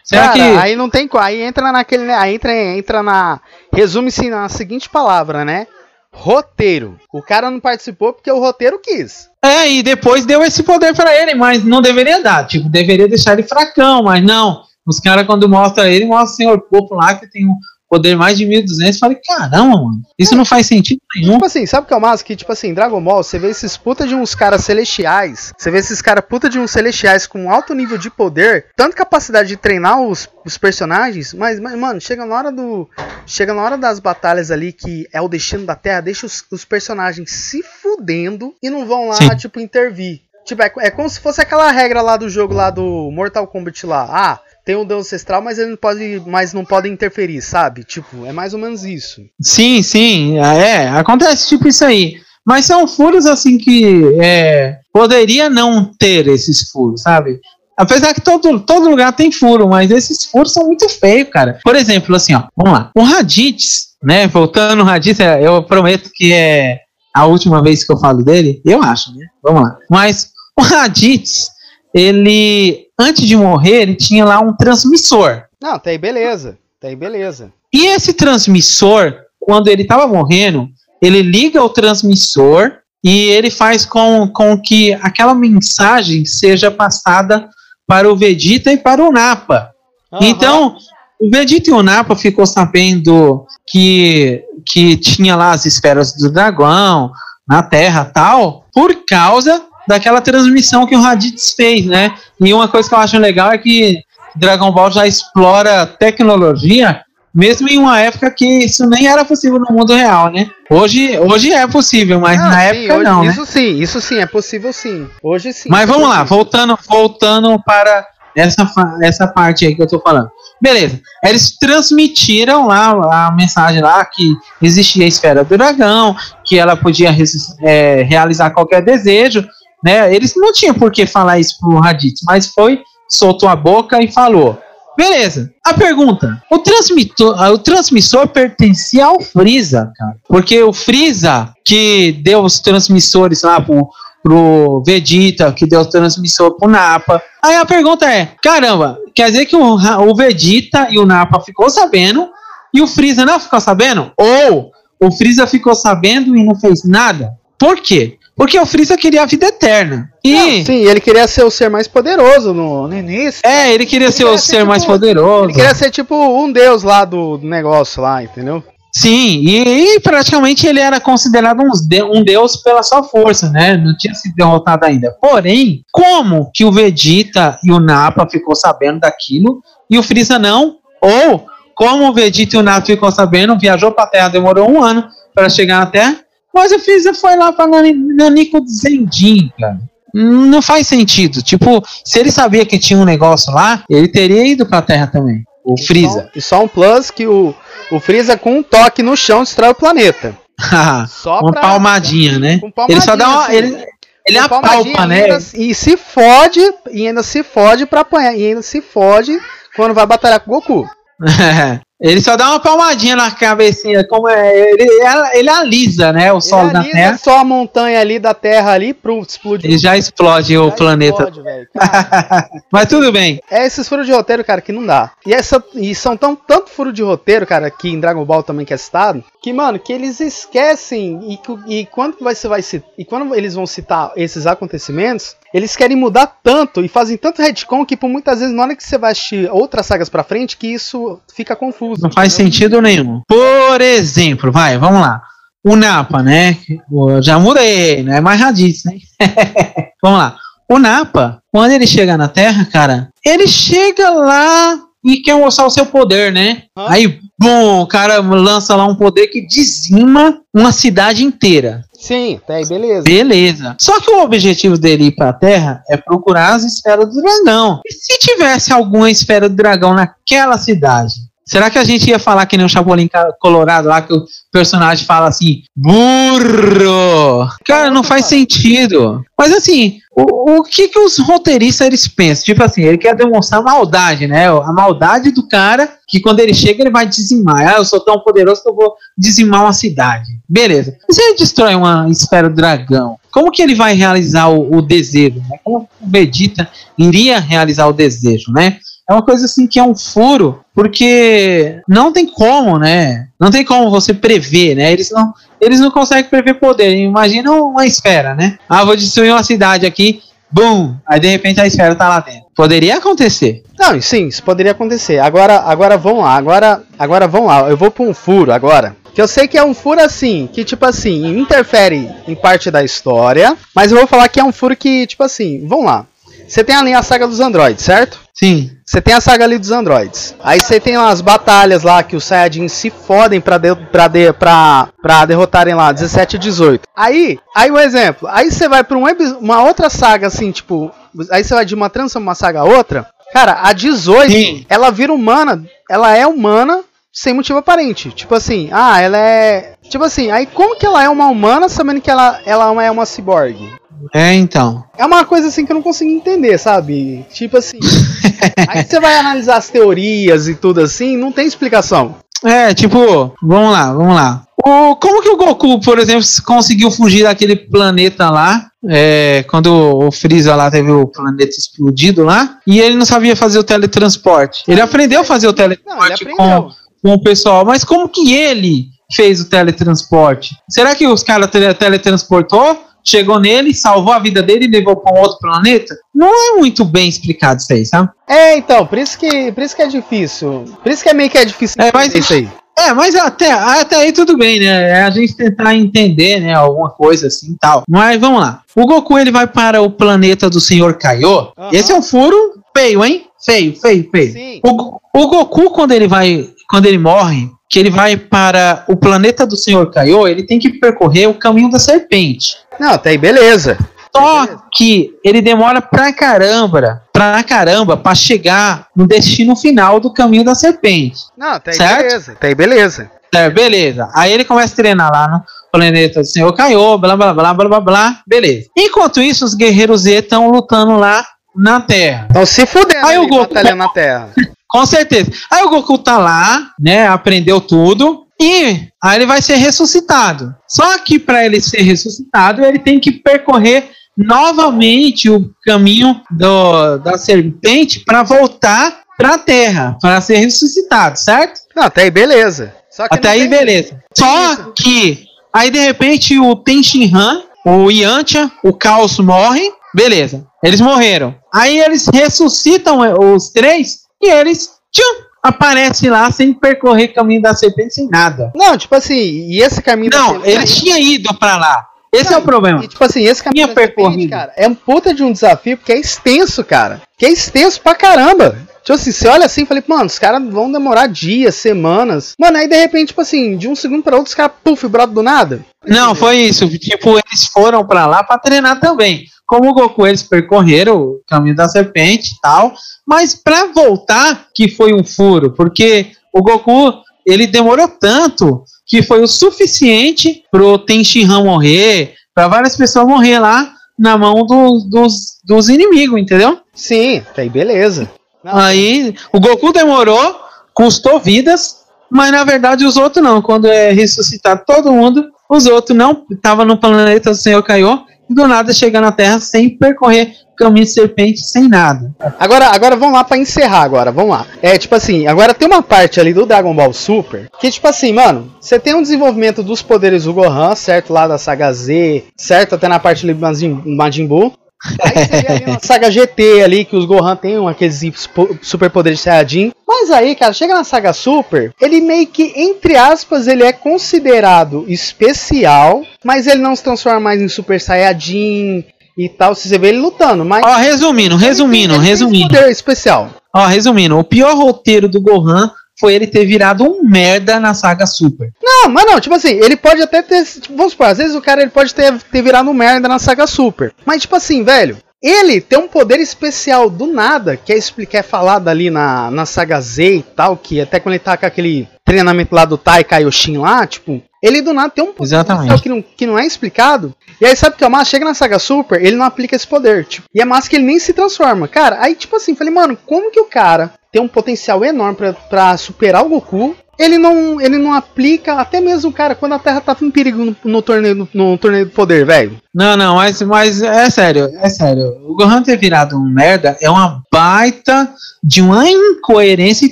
Será 0.03 0.29
Cara, 0.29 0.33
que 0.33 0.41
aí 0.41 0.75
não 0.75 0.89
tem 0.89 1.09
aí 1.19 1.41
entra 1.41 1.71
naquele, 1.71 2.05
né, 2.05 2.15
aí 2.15 2.35
entra 2.35 2.55
entra 2.55 3.03
na 3.03 3.41
resume-se 3.73 4.29
na 4.29 4.47
seguinte 4.47 4.89
palavra, 4.89 5.43
né? 5.43 5.67
Roteiro. 6.13 6.97
O 7.13 7.21
cara 7.21 7.51
não 7.51 7.59
participou 7.59 8.13
porque 8.13 8.31
o 8.31 8.39
roteiro 8.39 8.79
quis. 8.81 9.29
É, 9.43 9.69
e 9.69 9.83
depois 9.83 10.25
deu 10.25 10.41
esse 10.43 10.63
poder 10.63 10.95
para 10.95 11.13
ele, 11.13 11.35
mas 11.35 11.63
não 11.63 11.81
deveria 11.81 12.23
dar. 12.23 12.47
Tipo, 12.47 12.69
deveria 12.69 13.07
deixar 13.07 13.33
ele 13.33 13.43
fracão, 13.43 14.03
mas 14.03 14.23
não. 14.23 14.63
Os 14.85 14.99
caras, 14.99 15.27
quando 15.27 15.49
mostram 15.49 15.85
ele, 15.85 16.05
mostra 16.05 16.31
o 16.31 16.35
senhor 16.35 16.61
Popo 16.69 16.95
lá 16.95 17.13
que 17.13 17.29
tem 17.29 17.45
um, 17.45 17.55
poder 17.89 18.15
mais 18.15 18.37
de 18.37 18.45
1200. 18.45 18.99
Falei, 18.99 19.17
caramba, 19.25 19.77
mano, 19.77 20.01
isso 20.17 20.33
é. 20.33 20.37
não 20.37 20.45
faz 20.45 20.67
sentido 20.67 20.99
nenhum. 21.15 21.33
Tipo 21.33 21.45
assim, 21.45 21.65
sabe 21.65 21.85
o 21.85 21.87
que 21.87 21.93
é 21.93 21.97
o 21.97 22.01
massa? 22.01 22.23
Que, 22.23 22.35
tipo 22.35 22.51
assim, 22.51 22.73
Dragon 22.73 23.01
Ball, 23.01 23.23
você 23.23 23.39
vê 23.39 23.49
esses 23.49 23.77
puta 23.77 24.07
de 24.07 24.15
uns 24.15 24.35
caras 24.35 24.63
celestiais, 24.63 25.53
você 25.57 25.71
vê 25.71 25.79
esses 25.79 26.01
caras 26.01 26.23
puta 26.27 26.49
de 26.49 26.59
uns 26.59 26.71
celestiais 26.71 27.25
com 27.25 27.51
alto 27.51 27.73
nível 27.73 27.97
de 27.97 28.09
poder, 28.09 28.67
tanto 28.75 28.95
capacidade 28.95 29.47
de 29.49 29.57
treinar 29.57 30.01
os, 30.01 30.27
os 30.45 30.57
personagens, 30.57 31.33
mas, 31.33 31.59
mas, 31.59 31.77
mano, 31.77 32.01
chega 32.01 32.25
na 32.25 32.35
hora 32.35 32.51
do. 32.51 32.89
Chega 33.25 33.53
na 33.53 33.61
hora 33.61 33.77
das 33.77 33.99
batalhas 33.99 34.51
ali, 34.51 34.71
que 34.71 35.07
é 35.11 35.21
o 35.21 35.27
destino 35.27 35.65
da 35.65 35.75
Terra, 35.75 36.01
deixa 36.01 36.25
os, 36.25 36.45
os 36.51 36.63
personagens 36.63 37.31
se 37.31 37.61
fudendo 37.63 38.53
e 38.61 38.69
não 38.69 38.85
vão 38.85 39.09
lá, 39.09 39.15
Sim. 39.15 39.35
tipo, 39.35 39.59
intervir. 39.59 40.21
Tipo, 40.45 40.63
é, 40.63 40.71
é 40.79 40.89
como 40.89 41.09
se 41.09 41.19
fosse 41.19 41.41
aquela 41.41 41.69
regra 41.71 42.01
lá 42.01 42.15
do 42.15 42.29
jogo 42.29 42.53
lá 42.53 42.69
do 42.69 43.11
Mortal 43.11 43.45
Kombat 43.47 43.85
lá. 43.85 44.07
Ah, 44.09 44.39
tem 44.67 44.75
um 44.75 44.85
deus 44.85 45.07
ancestral, 45.07 45.41
mas 45.41 45.57
ele 45.57 45.69
não 45.69 45.77
pode, 45.77 46.21
mas 46.27 46.51
não 46.51 46.65
pode 46.65 46.89
interferir, 46.89 47.41
sabe? 47.41 47.85
Tipo, 47.85 48.25
é 48.25 48.33
mais 48.33 48.53
ou 48.53 48.59
menos 48.59 48.83
isso. 48.83 49.21
Sim, 49.41 49.81
sim, 49.81 50.37
é, 50.39 50.89
acontece 50.89 51.47
tipo 51.47 51.69
isso 51.69 51.85
aí. 51.85 52.17
Mas 52.45 52.65
são 52.65 52.85
furos 52.85 53.25
assim 53.25 53.57
que 53.57 54.03
é, 54.21 54.79
poderia 54.91 55.49
não 55.49 55.85
ter 55.97 56.27
esses 56.27 56.69
furos, 56.69 57.01
sabe? 57.01 57.39
Apesar 57.77 58.13
que 58.13 58.19
todo, 58.19 58.59
todo 58.59 58.89
lugar 58.89 59.13
tem 59.13 59.31
furo, 59.31 59.69
mas 59.69 59.89
esses 59.89 60.25
furos 60.25 60.51
são 60.51 60.65
muito 60.65 60.89
feios, 60.89 61.29
cara. 61.29 61.59
Por 61.63 61.77
exemplo, 61.77 62.13
assim, 62.13 62.35
ó, 62.35 62.43
vamos 62.53 62.77
lá. 62.77 62.91
O 62.93 63.03
Raditz, 63.03 63.95
né? 64.03 64.27
Voltando 64.27 64.75
no 64.75 64.83
Raditz, 64.83 65.21
é, 65.21 65.47
eu 65.47 65.63
prometo 65.63 66.09
que 66.13 66.33
é 66.33 66.81
a 67.15 67.25
última 67.25 67.63
vez 67.63 67.85
que 67.85 67.93
eu 67.93 67.97
falo 67.97 68.21
dele. 68.21 68.61
Eu 68.65 68.83
acho, 68.83 69.15
né? 69.15 69.27
Vamos 69.41 69.61
lá. 69.61 69.77
Mas 69.89 70.31
o 70.59 70.61
Raditz, 70.61 71.47
ele 71.93 72.86
antes 72.99 73.25
de 73.25 73.35
morrer, 73.35 73.81
ele 73.81 73.95
tinha 73.95 74.25
lá 74.25 74.39
um 74.39 74.53
transmissor. 74.53 75.43
Não, 75.61 75.77
tá 75.79 75.89
aí 75.89 75.97
beleza. 75.97 76.57
Tá 76.79 76.87
aí 76.87 76.95
beleza. 76.95 77.51
E 77.73 77.85
esse 77.87 78.13
transmissor, 78.13 79.13
quando 79.39 79.67
ele 79.67 79.85
tava 79.85 80.07
morrendo, 80.07 80.69
ele 81.01 81.21
liga 81.21 81.63
o 81.63 81.69
transmissor 81.69 82.73
e 83.03 83.29
ele 83.29 83.49
faz 83.49 83.85
com, 83.85 84.27
com 84.27 84.59
que 84.59 84.93
aquela 84.95 85.33
mensagem 85.33 86.25
seja 86.25 86.71
passada 86.71 87.49
para 87.85 88.11
o 88.11 88.15
Vegeta 88.15 88.71
e 88.71 88.77
para 88.77 89.03
o 89.03 89.11
Nappa. 89.11 89.71
Uhum. 90.11 90.19
Então, 90.21 90.77
o 91.19 91.29
Vegeta 91.29 91.69
e 91.69 91.73
o 91.73 91.83
Nappa 91.83 92.15
ficou 92.15 92.45
sabendo 92.45 93.45
que, 93.67 94.43
que 94.65 94.97
tinha 94.97 95.35
lá 95.35 95.51
as 95.51 95.65
esferas 95.65 96.13
do 96.13 96.31
dragão 96.31 97.11
na 97.47 97.63
Terra 97.63 98.05
tal, 98.05 98.65
por 98.73 99.05
causa 99.05 99.63
daquela 99.87 100.21
transmissão 100.21 100.85
que 100.85 100.95
o 100.95 101.01
Raditz 101.01 101.53
fez, 101.55 101.85
né? 101.85 102.13
E 102.41 102.53
uma 102.53 102.67
coisa 102.67 102.87
que 102.89 102.95
eu 102.95 102.99
acho 102.99 103.17
legal 103.17 103.51
é 103.51 103.57
que 103.57 103.99
Dragon 104.35 104.71
Ball 104.71 104.91
já 104.91 105.07
explora 105.07 105.85
tecnologia 105.85 107.01
Mesmo 107.35 107.69
em 107.69 107.77
uma 107.77 107.99
época 107.99 108.31
que 108.31 108.45
isso 108.65 108.87
nem 108.89 109.05
era 109.07 109.23
possível 109.23 109.59
no 109.59 109.67
mundo 109.75 109.93
real, 109.93 110.31
né? 110.31 110.49
Hoje, 110.71 111.19
hoje 111.19 111.51
é 111.53 111.67
possível, 111.67 112.19
mas 112.19 112.39
Ah, 112.39 112.49
na 112.49 112.59
sim, 112.59 112.65
época 112.65 112.95
hoje- 112.95 113.03
não, 113.03 113.23
né? 113.23 113.31
Isso 113.31 113.45
sim, 113.45 113.79
isso 113.79 114.01
sim, 114.01 114.15
é 114.17 114.25
possível 114.25 114.73
sim. 114.73 115.07
Hoje 115.21 115.53
sim. 115.53 115.69
Mas 115.69 115.83
isso 115.83 115.91
é 115.91 115.93
vamos 115.93 116.09
lá, 116.09 116.21
possível. 116.21 116.37
voltando, 116.37 116.79
voltando 116.89 117.63
para 117.63 118.07
essa, 118.35 118.67
essa 119.03 119.27
parte 119.27 119.67
aí 119.67 119.75
que 119.75 119.81
eu 119.83 119.87
tô 119.87 119.99
falando. 119.99 120.29
Beleza, 120.59 120.99
eles 121.23 121.55
transmitiram 121.59 122.65
lá 122.65 123.27
a 123.27 123.31
mensagem 123.31 123.81
lá 123.81 124.03
que 124.05 124.33
existia 124.59 125.05
a 125.05 125.07
esfera 125.07 125.43
do 125.43 125.55
dragão, 125.57 126.15
que 126.43 126.57
ela 126.57 126.75
podia 126.75 127.15
é, 127.61 128.01
realizar 128.01 128.49
qualquer 128.49 128.81
desejo, 128.81 129.45
né? 129.83 130.13
Eles 130.13 130.33
não 130.35 130.51
tinham 130.51 130.73
por 130.73 130.91
que 130.91 131.05
falar 131.05 131.39
isso 131.39 131.57
pro 131.59 131.79
Raditz, 131.79 132.21
mas 132.25 132.47
foi, 132.47 132.81
soltou 133.09 133.47
a 133.47 133.55
boca 133.55 134.01
e 134.01 134.11
falou. 134.11 134.59
Beleza. 134.97 135.53
A 135.63 135.75
pergunta: 135.75 136.41
o 136.49 136.57
transmissor, 136.57 137.39
o 137.51 137.57
transmissor 137.59 138.27
pertencia 138.27 139.05
ao 139.05 139.21
Freeza, 139.21 139.91
cara. 139.95 140.15
Porque 140.27 140.61
o 140.63 140.73
Freeza 140.73 141.53
que 141.63 142.13
deu 142.23 142.43
os 142.43 142.59
transmissores 142.59 143.43
lá 143.43 143.61
pro, 143.61 143.87
pro 144.23 144.81
Vegeta, 144.85 145.53
que 145.53 145.67
deu 145.67 145.81
o 145.81 145.89
transmissor 145.89 146.57
pro 146.57 146.67
Nappa. 146.67 147.21
Aí 147.43 147.55
a 147.55 147.65
pergunta 147.65 148.11
é: 148.11 148.31
caramba, 148.41 148.97
quer 149.13 149.29
dizer 149.29 149.45
que 149.45 149.55
o, 149.55 149.75
o 149.75 150.15
Vegeta 150.15 150.87
e 150.89 150.97
o 150.97 151.05
Nappa 151.05 151.39
ficou 151.41 151.69
sabendo 151.69 152.27
e 152.73 152.81
o 152.81 152.87
Freeza 152.87 153.23
não 153.23 153.39
ficou 153.39 153.61
sabendo? 153.61 154.11
Ou 154.17 154.71
o 154.99 155.11
Freeza 155.11 155.45
ficou 155.45 155.75
sabendo 155.75 156.35
e 156.35 156.43
não 156.43 156.55
fez 156.55 156.83
nada? 156.83 157.33
Por 157.59 157.81
quê? 157.81 158.16
Porque 158.37 158.59
o 158.59 158.65
Freeza 158.67 158.95
queria 158.95 159.23
a 159.23 159.25
vida 159.25 159.47
eterna. 159.47 160.09
E 160.23 160.33
Não, 160.35 160.65
sim, 160.65 160.85
ele 160.85 160.99
queria 160.99 161.27
ser 161.27 161.43
o 161.43 161.49
ser 161.49 161.69
mais 161.69 161.87
poderoso 161.87 162.53
no, 162.53 162.87
no 162.87 162.95
início. 162.95 163.41
é, 163.43 163.73
ele 163.73 163.85
queria 163.85 164.11
ser 164.11 164.25
o 164.25 164.27
queria 164.27 164.37
ser 164.37 164.55
ser 164.57 164.63
mais 164.63 164.83
tipo- 164.83 164.93
poderoso. 164.93 165.45
Ele 165.45 165.53
queria 165.53 165.73
ser 165.73 165.89
tipo 165.89 166.15
um 166.15 166.51
deus 166.51 166.83
lá 166.83 167.03
do 167.03 167.39
negócio 167.41 168.01
lá, 168.01 168.21
entendeu? 168.23 168.63
Sim, 168.93 169.41
e, 169.43 169.95
e 169.95 169.99
praticamente 169.99 170.65
ele 170.67 170.79
era 170.79 170.99
considerado 170.99 171.61
de- 171.87 172.03
um 172.03 172.23
deus 172.23 172.57
pela 172.57 172.81
sua 172.83 173.03
força, 173.03 173.49
né? 173.49 173.75
Não 173.75 173.95
tinha 173.97 174.13
sido 174.13 174.35
derrotado 174.35 174.85
ainda. 174.85 175.15
Porém, 175.19 175.81
como 175.91 176.49
que 176.53 176.63
o 176.63 176.71
Vegeta 176.71 177.59
e 177.63 177.71
o 177.71 177.79
Nappa 177.79 178.27
ficou 178.29 178.55
sabendo 178.55 178.99
daquilo 179.01 179.61
e 179.89 179.97
o 179.97 180.03
Freeza 180.03 180.37
não? 180.39 180.75
Ou 181.01 181.45
como 181.75 182.07
o 182.09 182.13
Vegeta 182.13 182.55
e 182.55 182.59
o 182.59 182.63
Nappa 182.63 182.85
ficou 182.87 183.11
sabendo, 183.11 183.57
viajou 183.59 183.91
pra 183.91 184.07
Terra, 184.07 184.29
demorou 184.29 184.69
um 184.69 184.81
ano 184.83 185.07
para 185.35 185.49
chegar 185.49 185.79
na 185.79 185.85
Terra, 185.87 186.17
mas 186.57 186.71
o 186.71 186.79
Freeza 186.79 187.13
foi 187.13 187.35
lá 187.35 187.51
pra 187.53 187.65
Nani- 187.67 187.93
Nanico 187.93 188.63
Zendin, 188.67 189.51
cara. 189.59 189.79
Não 190.13 190.61
faz 190.61 190.87
sentido. 190.87 191.41
Tipo, 191.41 191.83
se 192.03 192.19
ele 192.19 192.31
sabia 192.31 192.65
que 192.65 192.79
tinha 192.79 192.99
um 192.99 193.05
negócio 193.05 193.53
lá, 193.53 193.83
ele 193.89 194.07
teria 194.07 194.45
ido 194.45 194.65
pra 194.65 194.81
Terra 194.81 195.07
também. 195.07 195.43
O 195.63 195.77
Freeza. 195.77 196.29
E 196.35 196.41
só 196.41 196.63
um 196.63 196.67
plus 196.67 197.11
que 197.11 197.27
o, 197.27 197.53
o 197.91 197.99
Freeza 197.99 198.37
com 198.37 198.57
um 198.59 198.63
toque 198.63 199.03
no 199.03 199.15
chão 199.17 199.43
destrói 199.43 199.69
o 199.69 199.75
planeta. 199.75 200.35
Só 201.07 201.39
uma 201.39 201.51
pra- 201.51 201.61
palmadinha, 201.61 202.39
né? 202.39 202.59
com 202.59 202.71
Ele 202.89 202.99
só 203.01 203.15
dá 203.15 203.29
uma. 203.29 203.43
assim, 203.43 203.55
Ele, 203.57 203.85
ele 204.25 204.47
palmadinha 204.49 204.93
apalpa, 204.95 205.03
e 205.03 205.07
né? 205.07 205.23
ainda- 205.25 205.39
E 205.53 205.75
se 205.75 205.95
fode, 205.97 206.59
e 206.91 207.07
ainda 207.07 207.21
se 207.21 207.43
fode 207.43 207.85
pra 207.85 208.01
apanhar. 208.01 208.35
E 208.35 208.43
ainda 208.47 208.61
se 208.63 208.81
fode 208.81 209.37
quando 209.75 209.93
vai 209.93 210.05
batalhar 210.07 210.39
com 210.39 210.49
o 210.51 210.55
Goku. 210.55 210.89
ele 211.99 212.21
só 212.21 212.35
dá 212.35 212.49
uma 212.51 212.59
palmadinha 212.59 213.15
na 213.15 213.31
cabecinha, 213.31 214.05
como 214.07 214.29
é. 214.29 214.71
Ele, 214.71 214.87
ele 215.33 215.49
alisa, 215.49 216.13
né? 216.13 216.31
O 216.31 216.39
solo 216.39 216.71
da 216.71 216.83
Terra. 216.83 217.17
só 217.17 217.39
a 217.39 217.43
montanha 217.43 217.99
ali 217.99 218.19
da 218.19 218.35
Terra 218.35 218.71
ali 218.71 218.93
pro 218.93 219.19
explodir. 219.19 219.67
Ele 219.67 219.79
já 219.79 219.97
explode 219.97 220.55
o 220.55 220.69
Já 220.69 220.75
planeta. 220.75 221.23
explode, 221.23 221.41
Mas 222.71 222.87
tudo 222.87 223.11
bem. 223.11 223.41
É 223.49 223.65
esses 223.65 223.89
furos 223.89 224.05
de 224.05 224.11
roteiro, 224.11 224.43
cara, 224.43 224.61
que 224.61 224.71
não 224.71 224.85
dá. 224.85 225.11
E, 225.25 225.33
essa, 225.33 225.63
e 225.73 225.95
são 225.95 226.15
tão, 226.15 226.35
tanto 226.35 226.69
furo 226.69 226.93
de 226.93 227.01
roteiro, 227.01 227.47
cara, 227.47 227.71
que 227.71 227.89
em 227.89 227.99
Dragon 227.99 228.23
Ball 228.23 228.43
também 228.43 228.65
que 228.65 228.73
é 228.73 228.77
citado, 228.77 229.23
que, 229.41 229.51
mano, 229.51 229.79
que 229.79 229.91
eles 229.91 230.19
esquecem 230.19 231.19
e, 231.67 231.79
e 231.79 231.85
quando 231.87 232.17
você 232.19 232.47
vai 232.47 232.61
citar, 232.61 232.89
e 232.95 233.03
quando 233.03 233.33
eles 233.33 233.55
vão 233.55 233.65
citar 233.65 234.11
esses 234.15 234.45
acontecimentos, 234.45 235.35
eles 235.53 235.75
querem 235.75 235.97
mudar 235.97 236.27
tanto 236.43 236.83
e 236.83 236.87
fazem 236.87 237.17
tanto 237.17 237.41
retcon 237.41 237.85
que 237.85 237.97
por 237.97 238.09
muitas 238.09 238.39
vezes 238.39 238.53
na 238.53 238.63
hora 238.63 238.75
que 238.75 238.83
você 238.83 238.97
vai 238.97 239.13
assistir 239.13 239.49
outras 239.51 239.85
sagas 239.85 240.09
pra 240.09 240.23
frente, 240.23 240.57
que 240.57 240.67
isso 240.67 241.19
fica 241.33 241.55
confuso. 241.55 241.86
Não 241.99 242.11
faz 242.11 242.33
entendeu? 242.33 242.51
sentido 242.51 242.81
nenhum. 242.81 243.21
Por 243.27 243.81
exemplo, 243.81 244.51
vai, 244.51 244.77
vamos 244.77 245.01
lá. 245.01 245.21
O 245.63 245.75
Napa, 245.75 246.23
né? 246.23 246.57
Eu 246.91 247.21
Já 247.21 247.37
mudei, 247.39 248.03
não 248.03 248.13
é 248.13 248.21
mais 248.21 248.39
Raditz, 248.39 248.83
né? 248.85 248.93
vamos 250.01 250.19
lá. 250.19 250.35
O 250.69 250.79
Napa, 250.79 251.41
quando 251.51 251.71
ele 251.71 251.87
chega 251.87 252.17
na 252.17 252.27
Terra, 252.27 252.65
cara, 252.65 253.09
ele 253.25 253.47
chega 253.47 254.09
lá 254.09 254.77
e 255.03 255.17
quer 255.17 255.35
mostrar 255.35 255.65
o 255.65 255.69
seu 255.69 255.85
poder, 255.85 256.31
né? 256.31 256.63
Hã? 256.77 256.85
Aí, 256.89 257.19
bom, 257.39 257.81
o 257.81 257.87
cara 257.87 258.17
lança 258.19 258.75
lá 258.75 258.85
um 258.85 258.95
poder 258.95 259.27
que 259.27 259.45
dizima 259.45 260.39
uma 260.53 260.71
cidade 260.71 261.23
inteira. 261.23 261.83
Sim, 261.93 262.39
até 262.43 262.57
aí, 262.57 262.65
beleza. 262.65 263.03
Beleza. 263.03 263.75
Só 263.79 263.99
que 264.01 264.11
o 264.11 264.21
objetivo 264.21 264.77
dele 264.77 265.05
ir 265.05 265.15
pra 265.15 265.33
Terra 265.33 265.81
é 265.89 265.97
procurar 265.97 266.55
as 266.55 266.63
esferas 266.63 267.07
do 267.13 267.21
dragão. 267.21 267.81
E 267.85 267.93
se 267.93 268.19
tivesse 268.19 268.71
alguma 268.71 269.09
esfera 269.09 269.49
do 269.49 269.55
dragão 269.55 269.93
naquela 269.93 270.57
cidade? 270.57 271.13
Será 271.47 271.69
que 271.69 271.77
a 271.77 271.83
gente 271.85 272.09
ia 272.09 272.19
falar 272.19 272.45
que 272.45 272.57
nem 272.57 272.65
o 272.65 272.69
Chapolin 272.69 273.09
Colorado 273.39 273.87
lá, 273.87 274.01
que 274.01 274.13
o 274.13 274.25
personagem 274.51 275.05
fala 275.05 275.29
assim, 275.29 275.63
burro? 275.73 277.47
Cara, 277.65 277.89
não 277.89 278.03
faz 278.03 278.25
sentido. 278.25 279.23
Mas 279.39 279.53
assim, 279.53 279.99
o, 280.13 280.57
o 280.57 280.63
que 280.63 280.89
que 280.89 280.99
os 280.99 281.17
roteiristas 281.19 281.87
eles 281.87 282.05
pensam? 282.05 282.43
Tipo 282.43 282.63
assim, 282.63 282.83
ele 282.83 282.97
quer 282.97 283.15
demonstrar 283.15 283.63
maldade, 283.63 284.27
né? 284.27 284.49
A 284.49 284.73
maldade 284.73 285.31
do 285.31 285.47
cara, 285.47 285.89
que 286.05 286.19
quando 286.19 286.41
ele 286.41 286.53
chega 286.53 286.83
ele 286.83 286.91
vai 286.91 287.07
dizimar. 287.07 287.65
Ah, 287.65 287.77
eu 287.77 287.85
sou 287.85 288.01
tão 288.01 288.19
poderoso 288.19 288.61
que 288.61 288.69
eu 288.69 288.75
vou 288.75 288.95
dizimar 289.17 289.63
uma 289.63 289.73
cidade. 289.73 290.27
Beleza. 290.49 290.97
E 291.09 291.13
se 291.13 291.21
ele 291.21 291.37
destrói 291.37 291.75
uma 291.75 292.09
esfera 292.09 292.49
do 292.49 292.55
dragão? 292.55 293.17
Como 293.31 293.51
que 293.51 293.61
ele 293.61 293.75
vai 293.75 293.93
realizar 293.93 294.47
o, 294.47 294.75
o 294.75 294.81
desejo? 294.81 295.39
Né? 295.49 295.59
Como 295.63 295.87
o 296.01 296.09
Vegeta 296.09 296.67
iria 296.97 297.39
realizar 297.39 297.87
o 297.87 297.93
desejo, 297.93 298.51
né? 298.51 298.79
É 299.09 299.13
uma 299.13 299.21
coisa 299.21 299.45
assim 299.45 299.65
que 299.65 299.79
é 299.79 299.83
um 299.83 299.95
furo, 299.95 300.59
porque 300.75 301.81
não 301.87 302.11
tem 302.11 302.25
como, 302.27 302.77
né? 302.77 303.29
Não 303.39 303.49
tem 303.49 303.63
como 303.63 303.89
você 303.89 304.13
prever, 304.13 304.75
né? 304.75 304.91
Eles 304.91 305.09
não, 305.11 305.33
eles 305.61 305.79
não 305.79 305.89
conseguem 305.89 306.29
prever 306.29 306.55
poder. 306.55 306.93
Imagina 306.93 307.51
uma 307.53 307.85
esfera, 307.85 308.35
né? 308.35 308.59
Ah, 308.67 308.83
vou 308.83 308.97
destruir 308.97 309.31
uma 309.31 309.43
cidade 309.43 309.85
aqui, 309.85 310.21
bum! 310.51 310.93
Aí 311.07 311.21
de 311.21 311.27
repente 311.29 311.61
a 311.61 311.65
esfera 311.65 311.95
tá 311.95 312.09
lá 312.09 312.19
dentro. 312.19 312.47
Poderia 312.53 312.97
acontecer. 312.97 313.63
Não, 313.79 314.01
sim, 314.01 314.27
isso 314.27 314.43
poderia 314.43 314.73
acontecer. 314.73 315.19
Agora, 315.19 315.61
agora 315.61 315.97
vamos 315.97 316.23
lá, 316.23 316.35
agora, 316.35 316.83
agora 316.99 317.27
vamos 317.29 317.47
lá. 317.47 317.69
Eu 317.69 317.77
vou 317.77 317.89
pra 317.89 318.03
um 318.03 318.13
furo 318.13 318.51
agora. 318.51 318.93
Que 319.13 319.21
eu 319.21 319.27
sei 319.27 319.47
que 319.47 319.57
é 319.57 319.63
um 319.63 319.73
furo 319.73 320.01
assim, 320.01 320.49
que 320.51 320.65
tipo 320.65 320.85
assim, 320.85 321.39
interfere 321.39 322.09
em 322.27 322.35
parte 322.35 322.69
da 322.69 322.83
história, 322.83 323.55
mas 323.73 323.89
eu 323.89 323.97
vou 323.97 324.05
falar 324.05 324.27
que 324.27 324.39
é 324.39 324.43
um 324.43 324.51
furo 324.51 324.75
que, 324.75 325.07
tipo 325.07 325.23
assim, 325.23 325.65
vamos 325.65 325.85
lá. 325.85 326.05
Você 326.47 326.63
tem 326.63 326.75
ali 326.75 326.93
a 326.93 327.01
saga 327.01 327.27
dos 327.27 327.39
androides, 327.39 327.83
certo? 327.83 328.26
Sim. 328.39 328.71
Você 328.85 329.01
tem 329.01 329.15
a 329.15 329.21
saga 329.21 329.43
ali 329.43 329.57
dos 329.57 329.71
androides. 329.71 330.35
Aí 330.43 330.59
você 330.59 330.79
tem 330.79 330.95
as 330.95 331.21
batalhas 331.21 331.81
lá 331.81 332.03
que 332.03 332.15
os 332.15 332.23
Saiyajins 332.23 332.71
se 332.71 332.89
fodem 332.89 333.41
pra, 333.41 333.57
de, 333.57 333.75
pra, 333.75 334.07
de, 334.07 334.31
pra, 334.33 334.89
pra 335.01 335.25
derrotarem 335.25 335.73
lá, 335.73 335.91
17 335.91 336.35
e 336.35 336.39
18. 336.39 336.87
Aí, 336.95 337.39
aí 337.55 337.71
um 337.71 337.79
exemplo. 337.79 338.27
Aí 338.31 338.51
você 338.51 338.69
vai 338.69 338.83
pra 338.83 338.97
um, 338.97 339.05
uma 339.39 339.63
outra 339.63 339.89
saga 339.89 340.27
assim, 340.27 340.51
tipo. 340.51 340.91
Aí 341.31 341.43
você 341.43 341.55
vai 341.55 341.65
de 341.65 341.73
uma 341.73 341.89
trança 341.89 342.19
uma 342.19 342.35
saga 342.35 342.59
a 342.61 342.63
outra. 342.63 343.07
Cara, 343.33 343.59
a 343.63 343.73
18, 343.73 344.31
Sim. 344.31 344.65
ela 344.69 344.91
vira 344.91 345.11
humana. 345.11 345.65
Ela 345.89 346.15
é 346.15 346.25
humana 346.25 346.83
sem 347.11 347.33
motivo 347.33 347.57
aparente. 347.57 348.11
Tipo 348.11 348.35
assim, 348.35 348.69
ah, 348.71 349.01
ela 349.01 349.17
é. 349.17 349.73
Tipo 349.89 350.03
assim, 350.03 350.29
aí 350.29 350.45
como 350.45 350.77
que 350.77 350.85
ela 350.85 351.03
é 351.03 351.09
uma 351.09 351.27
humana 351.27 351.67
sabendo 351.67 351.99
que 351.99 352.11
ela, 352.11 352.39
ela 352.45 352.83
é 352.83 352.91
uma 352.91 353.05
ciborgue? 353.05 353.73
É, 354.13 354.33
então. 354.33 354.83
É 354.97 355.05
uma 355.05 355.25
coisa 355.25 355.47
assim 355.47 355.65
que 355.65 355.71
eu 355.71 355.75
não 355.75 355.81
consigo 355.81 356.11
entender, 356.11 356.57
sabe? 356.57 357.25
Tipo 357.31 357.57
assim. 357.57 357.79
aí 358.67 358.83
você 358.83 358.99
vai 358.99 359.17
analisar 359.17 359.57
as 359.57 359.69
teorias 359.69 360.47
e 360.47 360.55
tudo 360.55 360.81
assim, 360.81 361.17
não 361.17 361.31
tem 361.31 361.45
explicação. 361.47 362.15
É, 362.43 362.73
tipo, 362.73 363.33
vamos 363.41 363.71
lá, 363.71 363.93
vamos 363.93 364.15
lá. 364.15 364.43
O, 364.63 364.95
como 364.95 365.21
que 365.21 365.29
o 365.29 365.37
Goku, 365.37 365.79
por 365.81 365.97
exemplo, 365.97 366.25
conseguiu 366.45 366.91
fugir 366.91 367.23
daquele 367.23 367.55
planeta 367.55 368.29
lá? 368.29 368.67
é, 368.89 369.43
quando 369.49 369.67
o 369.67 370.11
Freeza 370.11 370.55
lá 370.55 370.71
teve 370.71 370.91
o 370.91 371.07
planeta 371.07 371.49
explodido 371.49 372.23
lá, 372.23 372.59
e 372.65 372.79
ele 372.79 372.95
não 372.95 373.05
sabia 373.05 373.35
fazer 373.35 373.59
o 373.59 373.63
teletransporte. 373.63 374.63
Ele 374.67 374.81
aprendeu 374.81 375.21
a 375.21 375.25
fazer 375.25 375.47
o 375.47 375.51
Não, 375.55 375.65
ele 375.65 375.77
teletransporte 375.77 376.25
com, 376.25 376.43
aprendeu. 376.43 376.71
com 377.03 377.13
o 377.13 377.21
pessoal, 377.21 377.65
mas 377.65 377.83
como 377.83 378.09
que 378.09 378.33
ele 378.33 378.85
fez 379.13 379.41
o 379.41 379.49
teletransporte? 379.49 380.55
Será 380.69 380.95
que 380.95 381.07
os 381.07 381.23
caras 381.23 381.49
tele, 381.49 381.73
teletransportou? 381.73 382.81
Chegou 383.03 383.39
nele, 383.39 383.73
salvou 383.73 384.13
a 384.13 384.19
vida 384.19 384.41
dele 384.43 384.65
e 384.65 384.69
levou 384.69 384.95
para 384.97 385.13
um 385.13 385.21
outro 385.21 385.37
planeta? 385.39 385.95
Não 386.13 386.27
é 386.27 386.57
muito 386.59 386.83
bem 386.83 387.07
explicado 387.07 387.61
isso 387.61 387.71
aí, 387.73 387.85
sabe? 387.85 388.09
É, 388.27 388.57
então, 388.57 388.85
por 388.85 388.97
isso 388.97 389.17
que, 389.17 389.51
por 389.51 389.63
isso 389.63 389.75
que 389.75 389.81
é 389.81 389.87
difícil. 389.87 390.65
Por 390.83 390.91
isso 390.91 391.03
que 391.03 391.09
é 391.09 391.13
meio 391.13 391.29
que 391.29 391.37
é 391.37 391.45
difícil 391.45 391.81
É, 391.81 391.91
mas- 391.93 392.13
isso 392.13 392.33
aí. 392.33 392.49
É, 392.79 392.93
mas 392.93 393.15
até, 393.15 393.51
até 393.51 393.95
aí 393.95 394.11
tudo 394.13 394.37
bem, 394.37 394.59
né? 394.59 394.99
É 394.99 395.01
a 395.01 395.09
gente 395.09 395.35
tentar 395.35 395.73
entender, 395.73 396.39
né? 396.39 396.53
Alguma 396.53 396.91
coisa 396.91 397.25
assim 397.25 397.53
e 397.53 397.57
tal. 397.57 397.81
Mas 397.89 398.19
vamos 398.21 398.39
lá. 398.39 398.61
O 398.75 398.85
Goku 398.85 399.17
ele 399.17 399.31
vai 399.31 399.47
para 399.47 399.81
o 399.81 399.89
planeta 399.89 400.47
do 400.47 400.59
Senhor 400.59 400.93
Kaiô. 400.95 401.51
Esse 401.71 401.91
é 401.91 401.95
um 401.95 402.03
furo 402.03 402.35
feio, 402.75 403.03
hein? 403.03 403.25
Feio, 403.43 403.75
feio, 403.75 404.07
feio. 404.11 404.31
Sim. 404.31 404.61
O, 404.63 404.99
o 405.11 405.27
Goku, 405.27 405.71
quando 405.71 405.91
ele 405.91 406.07
vai 406.07 406.47
quando 406.69 406.85
ele 406.85 406.97
morre, 406.97 407.49
que 407.69 407.79
ele 407.79 407.89
vai 407.89 408.15
para 408.17 408.83
o 408.89 408.95
planeta 408.95 409.47
do 409.47 409.55
Senhor 409.57 409.89
Kaiô, 409.89 410.27
ele 410.27 410.45
tem 410.45 410.59
que 410.59 410.69
percorrer 410.69 411.27
o 411.27 411.33
caminho 411.33 411.69
da 411.71 411.79
serpente. 411.79 412.55
Não, 412.79 412.91
até 412.93 413.11
aí 413.11 413.17
beleza. 413.17 413.77
Só 414.15 414.47
que 414.73 415.11
ele 415.23 415.41
demora 415.41 415.79
pra 415.81 416.11
caramba, 416.11 417.03
pra 417.13 417.43
caramba, 417.43 417.95
pra 417.95 418.15
chegar 418.15 418.87
no 418.95 419.05
destino 419.05 419.55
final 419.55 419.99
do 419.99 420.11
caminho 420.11 420.43
da 420.43 420.55
serpente. 420.55 421.19
Não, 421.37 421.51
até 421.51 421.71
aí 421.71 421.77
Certo? 421.77 422.01
beleza. 422.03 422.31
Até 422.31 422.47
aí 422.47 422.55
beleza. 422.55 423.11
É, 423.35 423.49
beleza. 423.49 424.09
Aí 424.15 424.31
ele 424.31 424.45
começa 424.45 424.73
a 424.73 424.75
treinar 424.77 425.11
lá 425.11 425.27
no 425.27 425.43
planeta 425.71 426.21
do 426.21 426.25
Senhor 426.25 426.51
Kaiô, 426.53 426.97
blá 426.97 427.15
blá 427.15 427.33
blá 427.33 427.53
blá 427.53 427.67
blá 427.67 427.79
blá, 427.81 428.19
beleza. 428.25 428.67
Enquanto 428.75 429.21
isso, 429.21 429.43
os 429.45 429.53
guerreiros 429.53 430.01
Z 430.01 430.15
estão 430.19 430.49
lutando 430.49 430.95
lá 430.95 431.23
na 431.55 431.81
Terra. 431.81 432.27
Então 432.31 432.45
se 432.45 432.65
fudendo 432.65 433.05
Aí 433.05 433.17
o 433.19 433.27
Goku- 433.27 433.53
batalhando 433.53 433.77
na 433.77 433.89
Terra. 433.89 434.29
Com 434.67 434.85
certeza. 434.85 435.31
Aí 435.51 435.63
o 435.63 435.69
Goku 435.69 435.97
tá 435.97 436.17
lá, 436.17 436.69
né? 436.79 437.07
Aprendeu 437.07 437.59
tudo. 437.61 438.25
E 438.39 438.87
aí 439.03 439.15
ele 439.17 439.25
vai 439.25 439.41
ser 439.41 439.55
ressuscitado. 439.55 440.55
Só 440.67 440.97
que 440.99 441.17
para 441.17 441.45
ele 441.45 441.59
ser 441.61 441.81
ressuscitado, 441.81 442.63
ele 442.63 442.79
tem 442.79 442.99
que 442.99 443.11
percorrer 443.11 443.89
novamente 444.15 445.29
o 445.29 445.49
caminho 445.63 446.21
do, 446.31 446.97
da 446.99 447.17
serpente 447.17 447.99
para 448.05 448.23
voltar 448.23 449.01
para 449.17 449.33
a 449.35 449.37
Terra, 449.39 449.97
para 449.99 450.21
ser 450.21 450.37
ressuscitado, 450.37 451.17
certo? 451.17 451.61
Não, 451.75 451.83
até 451.83 452.03
aí 452.03 452.11
beleza. 452.11 452.73
Só 452.91 453.07
que 453.07 453.15
Até 453.15 453.29
aí, 453.29 453.39
tem- 453.41 453.49
beleza. 453.49 453.99
Só 454.15 454.53
isso. 454.53 454.73
que 454.75 455.25
aí 455.53 455.69
de 455.71 455.79
repente 455.79 456.37
o 456.39 456.55
Tenshinhan, 456.55 457.43
o 457.65 457.89
Yantia, 457.91 458.51
o 458.63 458.73
Caos 458.73 459.17
morrem, 459.19 459.71
beleza. 459.93 460.45
Eles 460.63 460.81
morreram. 460.81 461.35
Aí 461.53 461.79
eles 461.79 462.07
ressuscitam 462.13 463.03
eh, 463.03 463.13
os 463.13 463.49
três 463.49 464.01
e 464.21 464.29
eles 464.29 464.69
tchum, 464.91 465.23
aparecem 465.47 466.09
lá 466.09 466.29
sem 466.31 466.53
percorrer 466.53 467.13
caminho 467.13 467.41
da 467.41 467.55
serpente 467.55 467.93
sem 467.95 468.07
nada. 468.07 468.51
Não, 468.55 468.77
tipo 468.77 468.93
assim, 468.95 469.15
e 469.15 469.61
esse 469.61 469.81
caminho 469.81 470.11
da 470.11 470.17
Não, 470.19 470.29
serpente- 470.41 470.49
ele 470.49 470.63
tinha 470.65 470.99
ido 470.99 471.33
pra 471.37 471.57
lá. 471.57 471.85
Esse 472.13 472.27
é 472.29 472.31
Não, 472.31 472.39
o 472.39 472.43
problema. 472.43 472.83
E, 472.83 472.87
tipo 472.87 473.03
assim, 473.03 473.23
esse 473.25 473.43
caminho 473.43 473.67
da 473.67 473.73
serpente, 473.73 473.95
percorrido. 473.95 474.29
cara, 474.31 474.53
é 474.55 474.67
um 474.67 474.73
puta 474.73 475.13
de 475.13 475.23
um 475.23 475.31
desafio 475.31 475.77
porque 475.77 475.91
é 475.91 475.99
extenso, 475.99 476.63
cara. 476.63 477.01
Que 477.17 477.25
é 477.25 477.29
extenso 477.31 477.81
pra 477.81 477.93
caramba. 477.95 478.57
Tipo 478.81 478.93
assim, 478.93 479.11
você 479.11 479.27
olha 479.27 479.45
assim 479.45 479.63
e 479.63 479.65
fala, 479.65 479.83
mano, 479.85 480.05
os 480.05 480.17
caras 480.17 480.41
vão 480.49 480.71
demorar 480.71 481.07
dias, 481.07 481.55
semanas. 481.55 482.33
Mano, 482.39 482.57
aí 482.57 482.69
de 482.69 482.77
repente, 482.77 483.07
tipo 483.09 483.19
assim, 483.19 483.57
de 483.57 483.67
um 483.67 483.75
segundo 483.75 484.01
pra 484.01 484.15
outro, 484.15 484.29
os 484.29 484.35
caras, 484.35 484.53
puf, 484.63 484.87
brota 484.87 485.13
do 485.13 485.21
nada. 485.21 485.59
Não, 485.85 486.15
foi 486.15 486.37
isso. 486.37 486.67
Tipo, 486.79 487.09
eles 487.19 487.45
foram 487.51 487.85
pra 487.85 488.05
lá 488.07 488.23
pra 488.23 488.37
treinar 488.37 488.79
também. 488.79 489.25
Como 489.47 489.69
o 489.69 489.73
Goku, 489.73 490.05
eles 490.05 490.21
percorreram 490.23 491.01
o 491.01 491.21
caminho 491.27 491.55
da 491.55 491.67
serpente 491.69 492.33
e 492.35 492.41
tal. 492.41 492.73
Mas 493.05 493.33
pra 493.33 493.67
voltar, 493.67 494.47
que 494.53 494.67
foi 494.69 494.93
um 494.93 495.03
furo. 495.03 495.51
Porque 495.53 496.11
o 496.33 496.41
Goku, 496.43 496.93
ele 497.25 497.47
demorou 497.47 497.87
tanto 497.87 498.63
que 498.85 499.01
foi 499.01 499.21
o 499.21 499.27
suficiente 499.27 500.43
pro 500.51 500.77
Tenshinhan 500.77 501.43
morrer, 501.43 502.13
pra 502.35 502.47
várias 502.47 502.75
pessoas 502.75 503.07
morrer 503.07 503.39
lá 503.39 503.73
na 503.97 504.17
mão 504.17 504.45
do- 504.45 504.85
dos, 504.89 505.37
dos 505.43 505.69
inimigos, 505.69 506.19
entendeu? 506.19 506.59
Sim, 506.73 507.21
tá 507.35 507.41
aí 507.41 507.49
beleza. 507.49 508.09
Não. 508.43 508.55
Aí 508.55 509.15
o 509.33 509.39
Goku 509.39 509.73
demorou, 509.73 510.39
custou 510.73 511.19
vidas, 511.19 511.77
mas 512.09 512.31
na 512.31 512.43
verdade 512.43 512.85
os 512.85 512.95
outros 512.95 513.23
não. 513.23 513.41
Quando 513.41 513.65
é 513.67 513.91
ressuscitar 513.91 514.63
todo 514.65 514.91
mundo, 514.91 515.25
os 515.49 515.65
outros 515.65 515.97
não 515.97 516.25
estavam 516.31 516.65
no 516.65 516.77
planeta 516.77 517.31
do 517.31 517.35
Senhor 517.35 517.63
Kaiô 517.63 518.01
do 518.29 518.47
nada 518.47 518.73
chega 518.73 519.01
na 519.01 519.11
Terra 519.11 519.39
sem 519.39 519.69
percorrer 519.77 520.33
caminho 520.57 520.85
de 520.85 520.91
serpente, 520.91 521.41
sem 521.41 521.67
nada. 521.67 522.11
Agora, 522.39 522.69
agora 522.69 522.95
vamos 522.95 523.13
lá 523.13 523.23
pra 523.23 523.37
encerrar 523.37 523.83
agora, 523.83 524.11
vamos 524.11 524.31
lá. 524.31 524.45
É 524.61 524.77
tipo 524.77 524.95
assim, 524.95 525.27
agora 525.27 525.53
tem 525.53 525.67
uma 525.67 525.83
parte 525.83 526.19
ali 526.19 526.33
do 526.33 526.45
Dragon 526.45 526.75
Ball 526.75 526.91
Super 526.91 527.47
que 527.59 527.69
tipo 527.69 527.87
assim, 527.87 528.11
mano, 528.11 528.51
você 528.59 528.79
tem 528.79 528.95
um 528.95 529.01
desenvolvimento 529.01 529.61
dos 529.61 529.81
poderes 529.81 530.23
do 530.23 530.33
Gohan, 530.33 530.73
certo? 530.75 531.13
Lá 531.13 531.27
da 531.27 531.37
saga 531.37 531.71
Z, 531.71 532.23
certo? 532.35 532.75
Até 532.75 532.87
na 532.87 532.99
parte 532.99 533.23
ali 533.23 533.33
do 533.33 533.95
Majin 533.95 534.25
Buu. 534.25 534.53
Aí 535.01 535.25
você 535.25 535.41
vê 535.41 535.47
ali 535.51 535.65
na 535.71 535.79
saga 535.79 536.11
GT 536.11 536.61
ali 536.61 536.85
que 536.85 536.95
os 536.95 537.05
Gohan 537.05 537.35
tem 537.35 537.57
um, 537.57 537.67
aqueles 537.67 537.99
super 538.15 538.59
superpoderes 538.61 539.19
de 539.19 539.23
Saiyajin. 539.23 539.71
Mas 539.87 540.11
aí, 540.11 540.35
cara, 540.35 540.53
chega 540.53 540.73
na 540.75 540.83
saga 540.83 541.13
Super, 541.13 541.73
ele 541.81 542.01
meio 542.01 542.27
que, 542.27 542.53
entre 542.55 542.95
aspas, 542.95 543.47
ele 543.47 543.63
é 543.63 543.73
considerado 543.73 544.85
especial, 544.87 546.03
mas 546.23 546.47
ele 546.47 546.61
não 546.61 546.75
se 546.75 546.83
transforma 546.83 547.19
mais 547.19 547.41
em 547.41 547.47
Super 547.47 547.79
Saiyajin 547.81 548.85
e 549.17 549.29
tal. 549.29 549.55
Se 549.55 549.67
você 549.67 549.77
vê 549.77 549.89
ele 549.89 549.99
lutando, 549.99 550.45
mas. 550.45 550.63
Ó, 550.63 550.75
resumindo, 550.75 551.35
resumindo, 551.35 551.95
Ele 551.95 552.03
tem 552.03 552.11
esse 552.13 552.23
resumindo. 552.23 552.47
poder 552.53 552.69
especial. 552.69 553.29
Ó, 553.53 553.65
resumindo, 553.65 554.17
o 554.17 554.23
pior 554.23 554.55
roteiro 554.55 555.09
do 555.09 555.19
Gohan 555.19 555.71
foi 555.99 556.13
ele 556.13 556.27
ter 556.27 556.45
virado 556.45 556.83
um 556.83 557.03
merda 557.03 557.59
na 557.59 557.73
saga 557.73 558.05
Super. 558.05 558.51
Não, 558.61 558.89
mas 558.89 559.05
não, 559.05 559.19
tipo 559.19 559.35
assim, 559.35 559.53
ele 559.53 559.75
pode 559.75 560.01
até 560.01 560.21
ter. 560.21 560.45
tipo, 560.45 560.75
vamos 560.75 560.91
supor, 560.93 561.07
às 561.07 561.17
vezes 561.17 561.35
o 561.35 561.41
cara 561.41 561.61
ele 561.61 561.71
pode 561.71 561.93
ter, 561.93 562.13
ter 562.31 562.41
virado 562.41 562.69
um 562.69 562.73
merda 562.73 563.07
na 563.07 563.19
saga 563.19 563.47
Super. 563.47 563.93
Mas, 564.05 564.21
tipo 564.21 564.35
assim, 564.35 564.63
velho, 564.63 564.97
ele 565.21 565.59
tem 565.59 565.79
um 565.79 565.87
poder 565.87 566.19
especial 566.19 566.89
do 566.89 567.07
nada, 567.07 567.57
que 567.57 567.73
é, 567.73 567.77
expli- 567.77 568.05
que 568.05 568.15
é 568.17 568.21
falado 568.21 568.67
ali 568.67 568.89
na, 568.89 569.31
na 569.31 569.45
saga 569.45 569.81
Z 569.81 570.17
e 570.17 570.21
tal, 570.21 570.55
que 570.55 570.79
até 570.79 570.99
quando 570.99 571.13
ele 571.15 571.23
tá 571.23 571.35
com 571.35 571.45
aquele 571.45 571.87
treinamento 572.05 572.53
lá 572.53 572.63
do 572.65 572.77
Tai 572.77 573.03
Kaioshin 573.03 573.57
lá, 573.57 573.85
tipo, 573.87 574.21
ele 574.41 574.61
do 574.61 574.73
nada 574.73 574.89
tem 574.89 575.03
um 575.03 575.13
poder 575.13 575.35
especial 575.41 575.79
que 575.79 575.89
não, 575.89 576.01
que 576.01 576.25
não 576.25 576.37
é 576.37 576.45
explicado. 576.45 577.13
E 577.39 577.45
aí 577.45 577.55
sabe 577.55 577.75
o 577.75 577.77
que 577.77 577.83
é 577.83 577.87
o 577.87 577.91
massa? 577.91 578.11
Chega 578.11 578.25
na 578.25 578.33
saga 578.33 578.59
Super, 578.59 579.03
ele 579.03 579.15
não 579.15 579.25
aplica 579.25 579.55
esse 579.55 579.67
poder, 579.67 580.05
tipo, 580.05 580.27
e 580.33 580.41
é 580.41 580.45
massa 580.45 580.69
que 580.69 580.75
ele 580.75 580.85
nem 580.85 580.99
se 580.99 581.13
transforma. 581.13 581.67
Cara, 581.67 581.97
aí 582.01 582.15
tipo 582.15 582.35
assim, 582.35 582.55
falei, 582.55 582.73
mano, 582.73 582.97
como 583.05 583.31
que 583.31 583.39
o 583.39 583.45
cara 583.45 583.93
tem 584.11 584.21
um 584.21 584.27
potencial 584.27 584.83
enorme 584.83 585.15
pra, 585.15 585.33
pra 585.33 585.77
superar 585.77 586.25
o 586.25 586.29
Goku. 586.29 586.75
Ele 586.97 587.17
não, 587.17 587.61
ele 587.61 587.77
não 587.77 587.93
aplica, 587.93 588.53
até 588.53 588.81
mesmo, 588.81 589.11
cara, 589.11 589.35
quando 589.35 589.53
a 589.53 589.59
Terra 589.59 589.81
tava 589.81 590.03
em 590.03 590.09
perigo 590.11 590.43
no, 590.43 590.55
no 590.65 590.81
torneio, 590.81 591.13
no, 591.15 591.29
no 591.33 591.57
torneio 591.57 591.85
do 591.85 591.91
poder, 591.91 592.25
velho. 592.25 592.57
Não, 592.73 592.97
não, 592.97 593.15
mas, 593.15 593.41
mas 593.41 593.81
é 593.81 594.09
sério, 594.09 594.49
é 594.59 594.69
sério. 594.69 595.05
O 595.27 595.35
Gohan 595.35 595.61
ter 595.61 595.77
virado 595.77 596.17
um 596.17 596.29
merda 596.29 596.75
é 596.81 596.89
uma 596.89 597.21
baita 597.31 598.09
de 598.43 598.61
uma 598.61 598.89
incoerência 598.89 599.85
e 599.85 599.91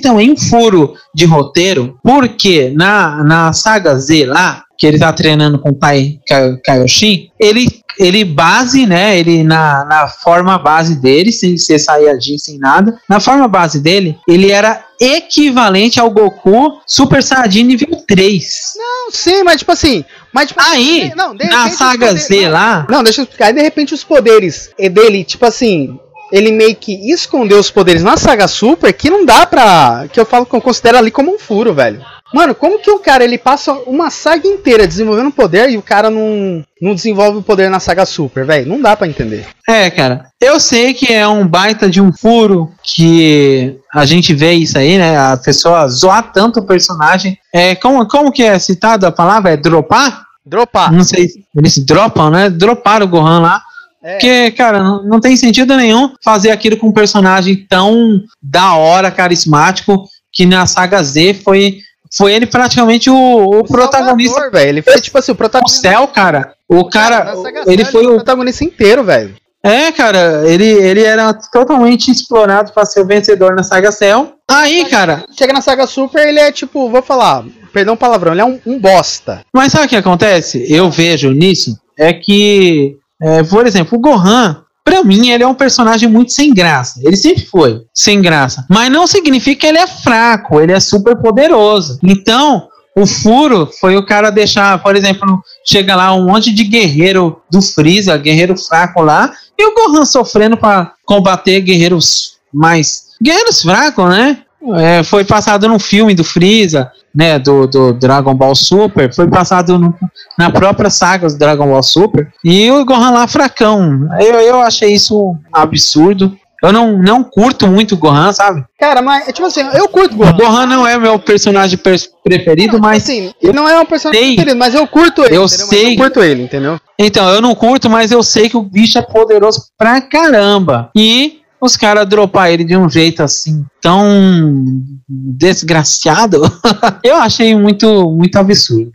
também 0.00 0.30
um 0.32 0.36
furo 0.36 0.94
de 1.14 1.24
roteiro, 1.24 1.98
porque 2.02 2.72
na, 2.76 3.22
na 3.24 3.52
saga 3.52 3.94
Z 3.98 4.26
lá, 4.26 4.62
que 4.78 4.86
ele 4.86 4.98
tá 4.98 5.12
treinando 5.12 5.58
com 5.58 5.70
o 5.70 5.74
Ka- 5.78 6.58
Kaioshin, 6.64 7.30
ele, 7.40 7.66
ele 7.98 8.24
base, 8.24 8.86
né, 8.86 9.18
ele 9.18 9.42
na, 9.42 9.84
na 9.84 10.08
forma 10.08 10.58
base 10.58 10.96
dele, 10.96 11.32
sem 11.32 11.56
ser 11.56 11.78
Saiyajin, 11.78 12.38
sem 12.38 12.58
nada, 12.58 12.98
na 13.08 13.20
forma 13.20 13.46
base 13.48 13.80
dele, 13.80 14.16
ele 14.28 14.50
era 14.50 14.84
equivalente 15.00 16.00
ao 16.00 16.10
Goku 16.10 16.80
Super 16.86 17.22
Saiyajin 17.22 17.64
nível 17.64 18.02
3. 18.06 18.46
Não, 18.76 19.10
sim, 19.10 19.42
mas 19.42 19.58
tipo 19.58 19.72
assim. 19.72 20.04
Mas, 20.32 20.48
tipo, 20.48 20.60
Aí, 20.62 21.12
não, 21.16 21.34
de 21.34 21.46
na 21.46 21.70
saga 21.70 22.06
poderes- 22.08 22.26
Z 22.26 22.48
lá, 22.48 22.86
Não, 22.90 23.02
deixa 23.02 23.20
eu 23.20 23.24
explicar. 23.24 23.46
Aí 23.46 23.52
de 23.54 23.62
repente 23.62 23.94
os 23.94 24.04
poderes 24.04 24.70
dele, 24.78 25.24
tipo 25.24 25.44
assim. 25.46 25.98
Ele 26.32 26.50
meio 26.50 26.74
que 26.74 27.10
escondeu 27.12 27.58
os 27.58 27.70
poderes 27.70 28.02
na 28.02 28.16
saga 28.16 28.48
Super 28.48 28.92
que 28.92 29.10
não 29.10 29.24
dá 29.24 29.46
pra. 29.46 30.06
Que 30.12 30.18
eu 30.18 30.26
falo 30.26 30.46
que 30.46 30.54
eu 30.54 30.60
considero 30.60 30.98
ali 30.98 31.10
como 31.10 31.34
um 31.34 31.38
furo, 31.38 31.72
velho. 31.74 32.04
Mano, 32.34 32.54
como 32.54 32.80
que 32.80 32.90
o 32.90 32.98
cara 32.98 33.22
ele 33.22 33.38
passa 33.38 33.72
uma 33.86 34.10
saga 34.10 34.48
inteira 34.48 34.86
desenvolvendo 34.86 35.30
poder 35.30 35.70
e 35.70 35.76
o 35.76 35.82
cara 35.82 36.10
não, 36.10 36.64
não 36.82 36.94
desenvolve 36.94 37.38
o 37.38 37.42
poder 37.42 37.70
na 37.70 37.78
saga 37.78 38.04
Super, 38.04 38.44
velho? 38.44 38.68
Não 38.68 38.80
dá 38.80 38.96
pra 38.96 39.06
entender. 39.06 39.46
É, 39.68 39.88
cara, 39.90 40.26
eu 40.40 40.58
sei 40.58 40.92
que 40.92 41.12
é 41.12 41.26
um 41.26 41.46
baita 41.46 41.88
de 41.88 42.00
um 42.00 42.12
furo 42.12 42.72
que 42.82 43.78
a 43.94 44.04
gente 44.04 44.34
vê 44.34 44.52
isso 44.52 44.76
aí, 44.76 44.98
né? 44.98 45.16
A 45.16 45.36
pessoa 45.36 45.88
zoar 45.88 46.32
tanto 46.32 46.60
o 46.60 46.66
personagem. 46.66 47.38
É, 47.54 47.76
como, 47.76 48.06
como 48.08 48.32
que 48.32 48.42
é 48.42 48.58
citado 48.58 49.06
a 49.06 49.12
palavra? 49.12 49.52
É 49.52 49.56
dropar? 49.56 50.26
Dropar. 50.44 50.92
Não 50.92 51.02
sei, 51.02 51.28
eles 51.56 51.78
dropam, 51.78 52.30
né? 52.30 52.50
Droparam 52.50 53.06
o 53.06 53.08
Gohan 53.08 53.40
lá. 53.40 53.62
É. 54.06 54.12
Porque, 54.12 54.50
cara, 54.52 54.78
não, 54.84 55.02
não 55.02 55.20
tem 55.20 55.36
sentido 55.36 55.76
nenhum 55.76 56.12
fazer 56.22 56.52
aquilo 56.52 56.76
com 56.76 56.86
um 56.86 56.92
personagem 56.92 57.66
tão 57.68 58.22
da 58.40 58.74
hora, 58.76 59.10
carismático, 59.10 60.06
que 60.32 60.46
na 60.46 60.64
saga 60.64 61.02
Z 61.02 61.34
foi, 61.42 61.78
foi 62.16 62.32
ele 62.32 62.46
praticamente 62.46 63.10
o, 63.10 63.14
o 63.16 63.64
protagonista 63.64 64.34
Salvador, 64.34 64.60
velho. 64.60 64.68
Ele 64.68 64.82
foi 64.82 65.00
tipo 65.00 65.18
assim, 65.18 65.32
o 65.32 65.34
protagonista. 65.34 65.80
céu, 65.80 66.06
cara. 66.06 66.54
O 66.68 66.88
cara, 66.88 67.34
ele 67.66 67.84
foi 67.84 68.06
o 68.06 68.12
o 68.12 68.14
protagonista 68.16 68.62
inteiro, 68.64 69.02
velho. 69.02 69.34
é, 69.64 69.90
cara, 69.90 70.48
ele, 70.48 70.66
ele 70.66 71.02
era 71.02 71.34
totalmente 71.34 72.08
explorado 72.08 72.72
para 72.72 72.84
ser 72.86 73.00
o 73.00 73.06
vencedor 73.06 73.56
na 73.56 73.64
saga 73.64 73.90
Cell. 73.90 74.34
Aí, 74.48 74.84
cara, 74.84 75.24
Chega 75.36 75.52
na 75.52 75.60
saga 75.60 75.84
Super, 75.84 76.28
ele 76.28 76.38
é 76.38 76.52
tipo, 76.52 76.88
vou 76.88 77.02
falar, 77.02 77.44
perdão 77.72 77.94
o 77.94 77.96
palavrão, 77.96 78.30
ele 78.30 78.40
é 78.40 78.44
um, 78.44 78.60
um 78.64 78.78
bosta. 78.78 79.40
mas 79.52 79.72
sabe 79.72 79.86
o 79.86 79.88
que 79.88 79.96
acontece? 79.96 80.64
Eu 80.72 80.88
vejo 80.88 81.32
nisso 81.32 81.76
é 81.98 82.12
que, 82.12 82.96
é, 83.20 83.42
por 83.42 83.66
exemplo, 83.66 83.98
o 83.98 84.00
Gohan, 84.00 84.62
pra 84.84 85.02
mim, 85.02 85.30
ele 85.30 85.42
é 85.42 85.46
um 85.46 85.54
personagem 85.54 86.08
muito 86.08 86.32
sem 86.32 86.52
graça. 86.52 87.00
Ele 87.02 87.16
sempre 87.16 87.44
foi 87.44 87.82
sem 87.92 88.20
graça. 88.20 88.64
Mas 88.68 88.90
não 88.90 89.06
significa 89.06 89.60
que 89.60 89.66
ele 89.66 89.78
é 89.78 89.86
fraco, 89.86 90.60
ele 90.60 90.72
é 90.72 90.80
super 90.80 91.16
poderoso. 91.16 91.98
Então, 92.02 92.68
o 92.96 93.06
furo 93.06 93.68
foi 93.80 93.96
o 93.96 94.06
cara 94.06 94.30
deixar, 94.30 94.82
por 94.82 94.96
exemplo, 94.96 95.42
chega 95.64 95.94
lá 95.94 96.14
um 96.14 96.26
monte 96.26 96.52
de 96.52 96.64
guerreiro 96.64 97.42
do 97.50 97.60
Freeza, 97.60 98.16
guerreiro 98.16 98.56
fraco 98.56 99.02
lá, 99.02 99.32
e 99.58 99.66
o 99.66 99.74
Gohan 99.74 100.04
sofrendo 100.04 100.56
pra 100.56 100.92
combater 101.04 101.60
guerreiros 101.60 102.36
mais. 102.52 103.06
Guerreiros 103.20 103.62
fracos, 103.62 104.08
né? 104.08 104.38
é, 104.74 105.02
foi 105.02 105.24
passado 105.24 105.68
num 105.68 105.78
filme 105.78 106.14
do 106.14 106.24
Freeza, 106.24 106.90
né, 107.16 107.38
do, 107.38 107.66
do 107.66 107.92
Dragon 107.94 108.34
Ball 108.34 108.54
Super, 108.54 109.12
foi 109.12 109.26
passado 109.26 109.78
no, 109.78 109.94
na 110.38 110.50
própria 110.50 110.90
saga 110.90 111.26
do 111.26 111.38
Dragon 111.38 111.66
Ball 111.66 111.82
Super, 111.82 112.30
e 112.44 112.70
o 112.70 112.84
Gohan 112.84 113.10
lá 113.10 113.26
fracão. 113.26 114.06
Eu, 114.20 114.34
eu 114.40 114.60
achei 114.60 114.92
isso 114.92 115.34
absurdo. 115.50 116.36
Eu 116.62 116.72
não, 116.72 116.98
não 116.98 117.22
curto 117.22 117.68
muito 117.68 117.94
o 117.94 117.98
Gohan, 117.98 118.32
sabe? 118.32 118.64
Cara, 118.78 119.02
mas, 119.02 119.26
tipo 119.26 119.44
assim, 119.44 119.60
eu 119.74 119.88
curto 119.88 120.14
o 120.14 120.18
Gohan. 120.18 120.30
O 120.30 120.36
Gohan 120.36 120.66
não 120.66 120.86
é 120.86 120.98
meu 120.98 121.18
personagem 121.18 121.78
preferido, 122.24 122.80
mas. 122.80 123.02
Assim, 123.02 123.32
ele 123.42 123.52
não 123.52 123.68
é 123.68 123.78
um 123.78 123.84
personagem 123.84 124.22
sei, 124.22 124.34
preferido, 124.34 124.58
mas 124.58 124.74
eu 124.74 124.86
curto 124.86 125.22
ele. 125.22 125.36
Eu 125.36 125.44
entendeu? 125.44 125.66
sei. 125.66 125.82
Mas 125.82 125.92
eu 125.92 125.96
curto 125.96 126.22
ele, 126.22 126.42
entendeu? 126.42 126.80
Então, 126.98 127.28
eu 127.30 127.40
não 127.42 127.54
curto, 127.54 127.90
mas 127.90 128.10
eu 128.10 128.22
sei 128.22 128.48
que 128.48 128.56
o 128.56 128.62
bicho 128.62 128.98
é 128.98 129.02
poderoso 129.02 129.66
pra 129.78 130.00
caramba. 130.00 130.90
E 130.96 131.40
os 131.60 131.76
caras 131.76 132.08
dropar 132.08 132.50
ele 132.50 132.64
de 132.64 132.76
um 132.76 132.88
jeito 132.88 133.22
assim 133.22 133.64
tão 133.80 134.82
desgraciado, 135.08 136.42
eu 137.02 137.16
achei 137.16 137.56
muito, 137.56 138.10
muito 138.10 138.36
absurdo. 138.36 138.90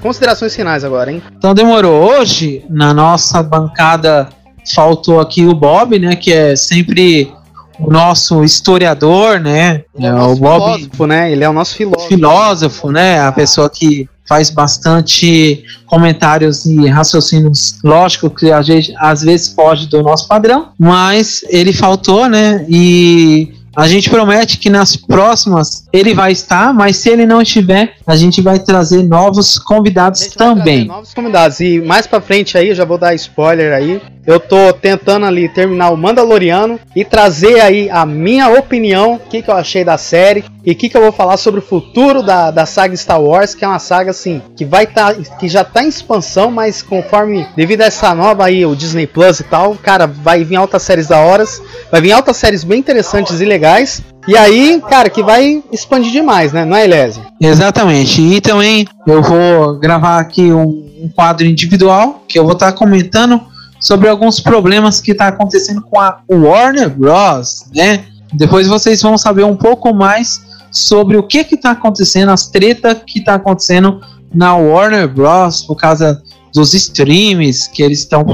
Considerações 0.00 0.54
finais 0.54 0.82
agora, 0.82 1.12
hein? 1.12 1.22
Então 1.36 1.52
demorou. 1.52 2.10
Hoje, 2.10 2.64
na 2.70 2.94
nossa 2.94 3.42
bancada, 3.42 4.30
faltou 4.74 5.20
aqui 5.20 5.46
o 5.46 5.54
Bob, 5.54 5.98
né? 5.98 6.16
Que 6.16 6.32
é 6.32 6.56
sempre 6.56 7.30
o 7.78 7.90
nosso 7.90 8.42
historiador, 8.42 9.40
né? 9.40 9.84
é, 9.98 10.06
é 10.06 10.14
o, 10.14 10.32
o 10.32 10.36
Bob, 10.36 10.74
filósofo, 10.74 11.06
né? 11.06 11.30
Ele 11.30 11.44
é 11.44 11.48
o 11.48 11.52
nosso 11.52 11.74
filósofo. 11.74 12.08
Filósofo, 12.08 12.90
né? 12.90 13.20
A 13.20 13.32
pessoa 13.32 13.68
que 13.68 14.08
faz 14.30 14.48
bastante 14.48 15.64
comentários 15.86 16.64
e 16.64 16.86
raciocínios 16.86 17.80
lógico 17.82 18.30
que 18.30 18.52
a 18.52 18.62
gente 18.62 18.94
às 18.96 19.22
vezes 19.22 19.48
foge 19.52 19.88
do 19.88 20.04
nosso 20.04 20.28
padrão, 20.28 20.68
mas 20.78 21.44
ele 21.48 21.72
faltou, 21.72 22.28
né? 22.28 22.64
E 22.68 23.52
a 23.74 23.88
gente 23.88 24.08
promete 24.08 24.58
que 24.58 24.70
nas 24.70 24.94
próximas 24.94 25.84
ele 25.92 26.14
vai 26.14 26.30
estar, 26.30 26.72
mas 26.72 26.96
se 26.96 27.08
ele 27.08 27.26
não 27.26 27.42
estiver, 27.42 27.94
a 28.06 28.14
gente 28.14 28.40
vai 28.40 28.60
trazer 28.60 29.02
novos 29.02 29.58
convidados 29.58 30.28
também. 30.28 30.84
novos 30.84 31.12
convidados 31.12 31.58
e 31.58 31.80
mais 31.80 32.06
para 32.06 32.20
frente 32.20 32.56
aí, 32.56 32.68
eu 32.68 32.74
já 32.74 32.84
vou 32.84 32.98
dar 32.98 33.14
spoiler 33.14 33.72
aí. 33.72 34.00
Eu 34.26 34.38
tô 34.38 34.72
tentando 34.72 35.26
ali 35.26 35.48
terminar 35.48 35.90
o 35.90 35.96
Mandaloriano 35.96 36.78
e 36.94 37.04
trazer 37.04 37.60
aí 37.60 37.88
a 37.90 38.06
minha 38.06 38.48
opinião, 38.50 39.14
o 39.14 39.18
que, 39.18 39.42
que 39.42 39.50
eu 39.50 39.56
achei 39.56 39.82
da 39.82 39.98
série 39.98 40.44
e 40.64 40.72
o 40.72 40.74
que, 40.74 40.88
que 40.88 40.96
eu 40.96 41.00
vou 41.00 41.12
falar 41.12 41.36
sobre 41.36 41.60
o 41.60 41.62
futuro 41.62 42.22
da, 42.22 42.50
da 42.50 42.66
saga 42.66 42.96
Star 42.96 43.20
Wars, 43.20 43.54
que 43.54 43.64
é 43.64 43.68
uma 43.68 43.78
saga 43.78 44.10
assim 44.10 44.42
que 44.56 44.64
vai 44.64 44.86
tá, 44.86 45.14
que 45.14 45.48
já 45.48 45.64
tá 45.64 45.82
em 45.82 45.88
expansão, 45.88 46.50
mas 46.50 46.82
conforme 46.82 47.46
devido 47.56 47.82
a 47.82 47.86
essa 47.86 48.14
nova 48.14 48.44
aí 48.44 48.64
o 48.66 48.74
Disney 48.74 49.06
Plus 49.06 49.40
e 49.40 49.44
tal, 49.44 49.74
cara, 49.76 50.06
vai 50.06 50.44
vir 50.44 50.56
altas 50.56 50.82
séries 50.82 51.08
da 51.08 51.18
horas, 51.18 51.62
vai 51.90 52.00
vir 52.00 52.12
altas 52.12 52.36
séries 52.36 52.62
bem 52.62 52.78
interessantes 52.78 53.40
e 53.40 53.44
legais. 53.44 54.02
E 54.28 54.36
aí, 54.36 54.82
cara, 54.88 55.08
que 55.08 55.22
vai 55.22 55.62
expandir 55.72 56.12
demais, 56.12 56.52
né? 56.52 56.64
Não 56.64 56.76
é, 56.76 56.84
Elésio? 56.84 57.22
Exatamente. 57.40 58.20
E 58.20 58.40
também 58.40 58.86
eu 59.06 59.22
vou 59.22 59.78
gravar 59.78 60.18
aqui 60.18 60.52
um, 60.52 60.86
um 61.02 61.08
quadro 61.08 61.46
individual 61.46 62.22
que 62.28 62.38
eu 62.38 62.44
vou 62.44 62.52
estar 62.52 62.72
tá 62.72 62.78
comentando 62.78 63.40
sobre 63.80 64.08
alguns 64.10 64.38
problemas 64.38 65.00
que 65.00 65.12
está 65.12 65.28
acontecendo 65.28 65.80
com 65.80 65.98
a 65.98 66.20
Warner 66.30 66.90
Bros, 66.90 67.64
né? 67.74 68.04
Depois 68.32 68.68
vocês 68.68 69.00
vão 69.00 69.16
saber 69.16 69.44
um 69.44 69.56
pouco 69.56 69.92
mais 69.94 70.49
sobre 70.70 71.16
o 71.16 71.22
que 71.22 71.38
está 71.38 71.72
acontecendo, 71.72 72.30
as 72.30 72.48
tretas 72.48 72.98
que 73.06 73.18
está 73.18 73.34
acontecendo 73.34 74.00
na 74.32 74.54
Warner 74.56 75.08
Bros 75.08 75.62
por 75.62 75.76
causa 75.76 76.22
dos 76.54 76.74
streams 76.74 77.68
que 77.68 77.82
eles 77.82 78.00
estão 78.00 78.24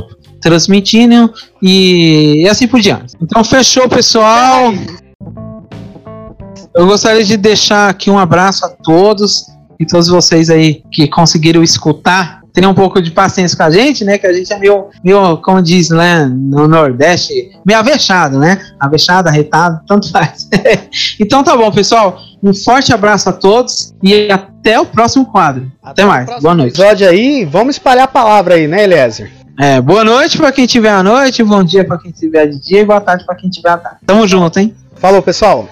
transmitindo 0.41 1.32
e, 1.62 2.43
e 2.43 2.49
assim 2.49 2.66
por 2.66 2.80
diante. 2.80 3.14
Então 3.20 3.43
fechou, 3.43 3.89
pessoal. 3.89 4.72
Eu 6.74 6.87
gostaria 6.87 7.24
de 7.24 7.37
deixar 7.37 7.89
aqui 7.89 8.11
um 8.11 8.18
abraço 8.18 8.64
a 8.64 8.68
todos 8.68 9.47
e 9.78 9.87
todos 9.87 10.09
vocês 10.09 10.51
aí 10.51 10.82
que 10.93 11.09
conseguiram 11.09 11.62
escutar 11.62 12.36
tenha 12.57 12.70
um 12.70 12.74
pouco 12.74 13.02
de 13.02 13.11
paciência 13.11 13.54
com 13.54 13.64
a 13.64 13.70
gente, 13.70 14.02
né? 14.02 14.16
Que 14.16 14.26
a 14.26 14.32
gente 14.32 14.50
é 14.50 14.59
meio, 14.59 14.86
meio 15.04 15.36
como 15.42 15.61
diz 15.61 15.90
né, 15.90 16.24
no 16.24 16.66
Nordeste, 16.66 17.50
meio 17.66 17.78
avexado, 17.78 18.38
né? 18.38 18.59
Avexado, 18.80 19.28
arretado, 19.28 19.80
tanto 19.86 20.11
faz. 20.11 20.48
então 21.20 21.44
tá 21.44 21.54
bom, 21.54 21.70
pessoal. 21.70 22.18
Um 22.42 22.54
forte 22.54 22.94
abraço 22.94 23.28
a 23.28 23.32
todos 23.34 23.94
e 24.02 24.32
até 24.32 24.80
o 24.80 24.86
próximo 24.86 25.26
quadro. 25.26 25.70
Até, 25.82 26.02
até 26.02 26.04
mais. 26.07 26.40
Boa 26.40 26.54
noite. 26.54 26.72
episódio 26.80 27.07
aí, 27.07 27.44
vamos 27.44 27.74
espalhar 27.74 28.04
a 28.04 28.09
palavra 28.09 28.54
aí, 28.54 28.66
né, 28.66 28.84
Eliezer? 28.84 29.30
É, 29.61 29.78
boa 29.78 30.02
noite 30.02 30.38
para 30.38 30.50
quem 30.50 30.66
tiver 30.66 30.90
à 30.90 31.02
noite, 31.02 31.44
bom 31.44 31.62
dia 31.62 31.84
para 31.84 31.98
quem 31.98 32.11
tiver 32.11 32.46
de 32.46 32.59
dia 32.59 32.80
e 32.80 32.84
boa 32.86 33.02
tarde 33.02 33.26
para 33.26 33.34
quem 33.34 33.50
tiver 33.50 33.70
à 33.70 33.76
tarde. 33.76 33.98
Tamo 34.07 34.26
junto, 34.26 34.59
hein? 34.59 34.74
Falou, 34.94 35.20
pessoal. 35.20 35.68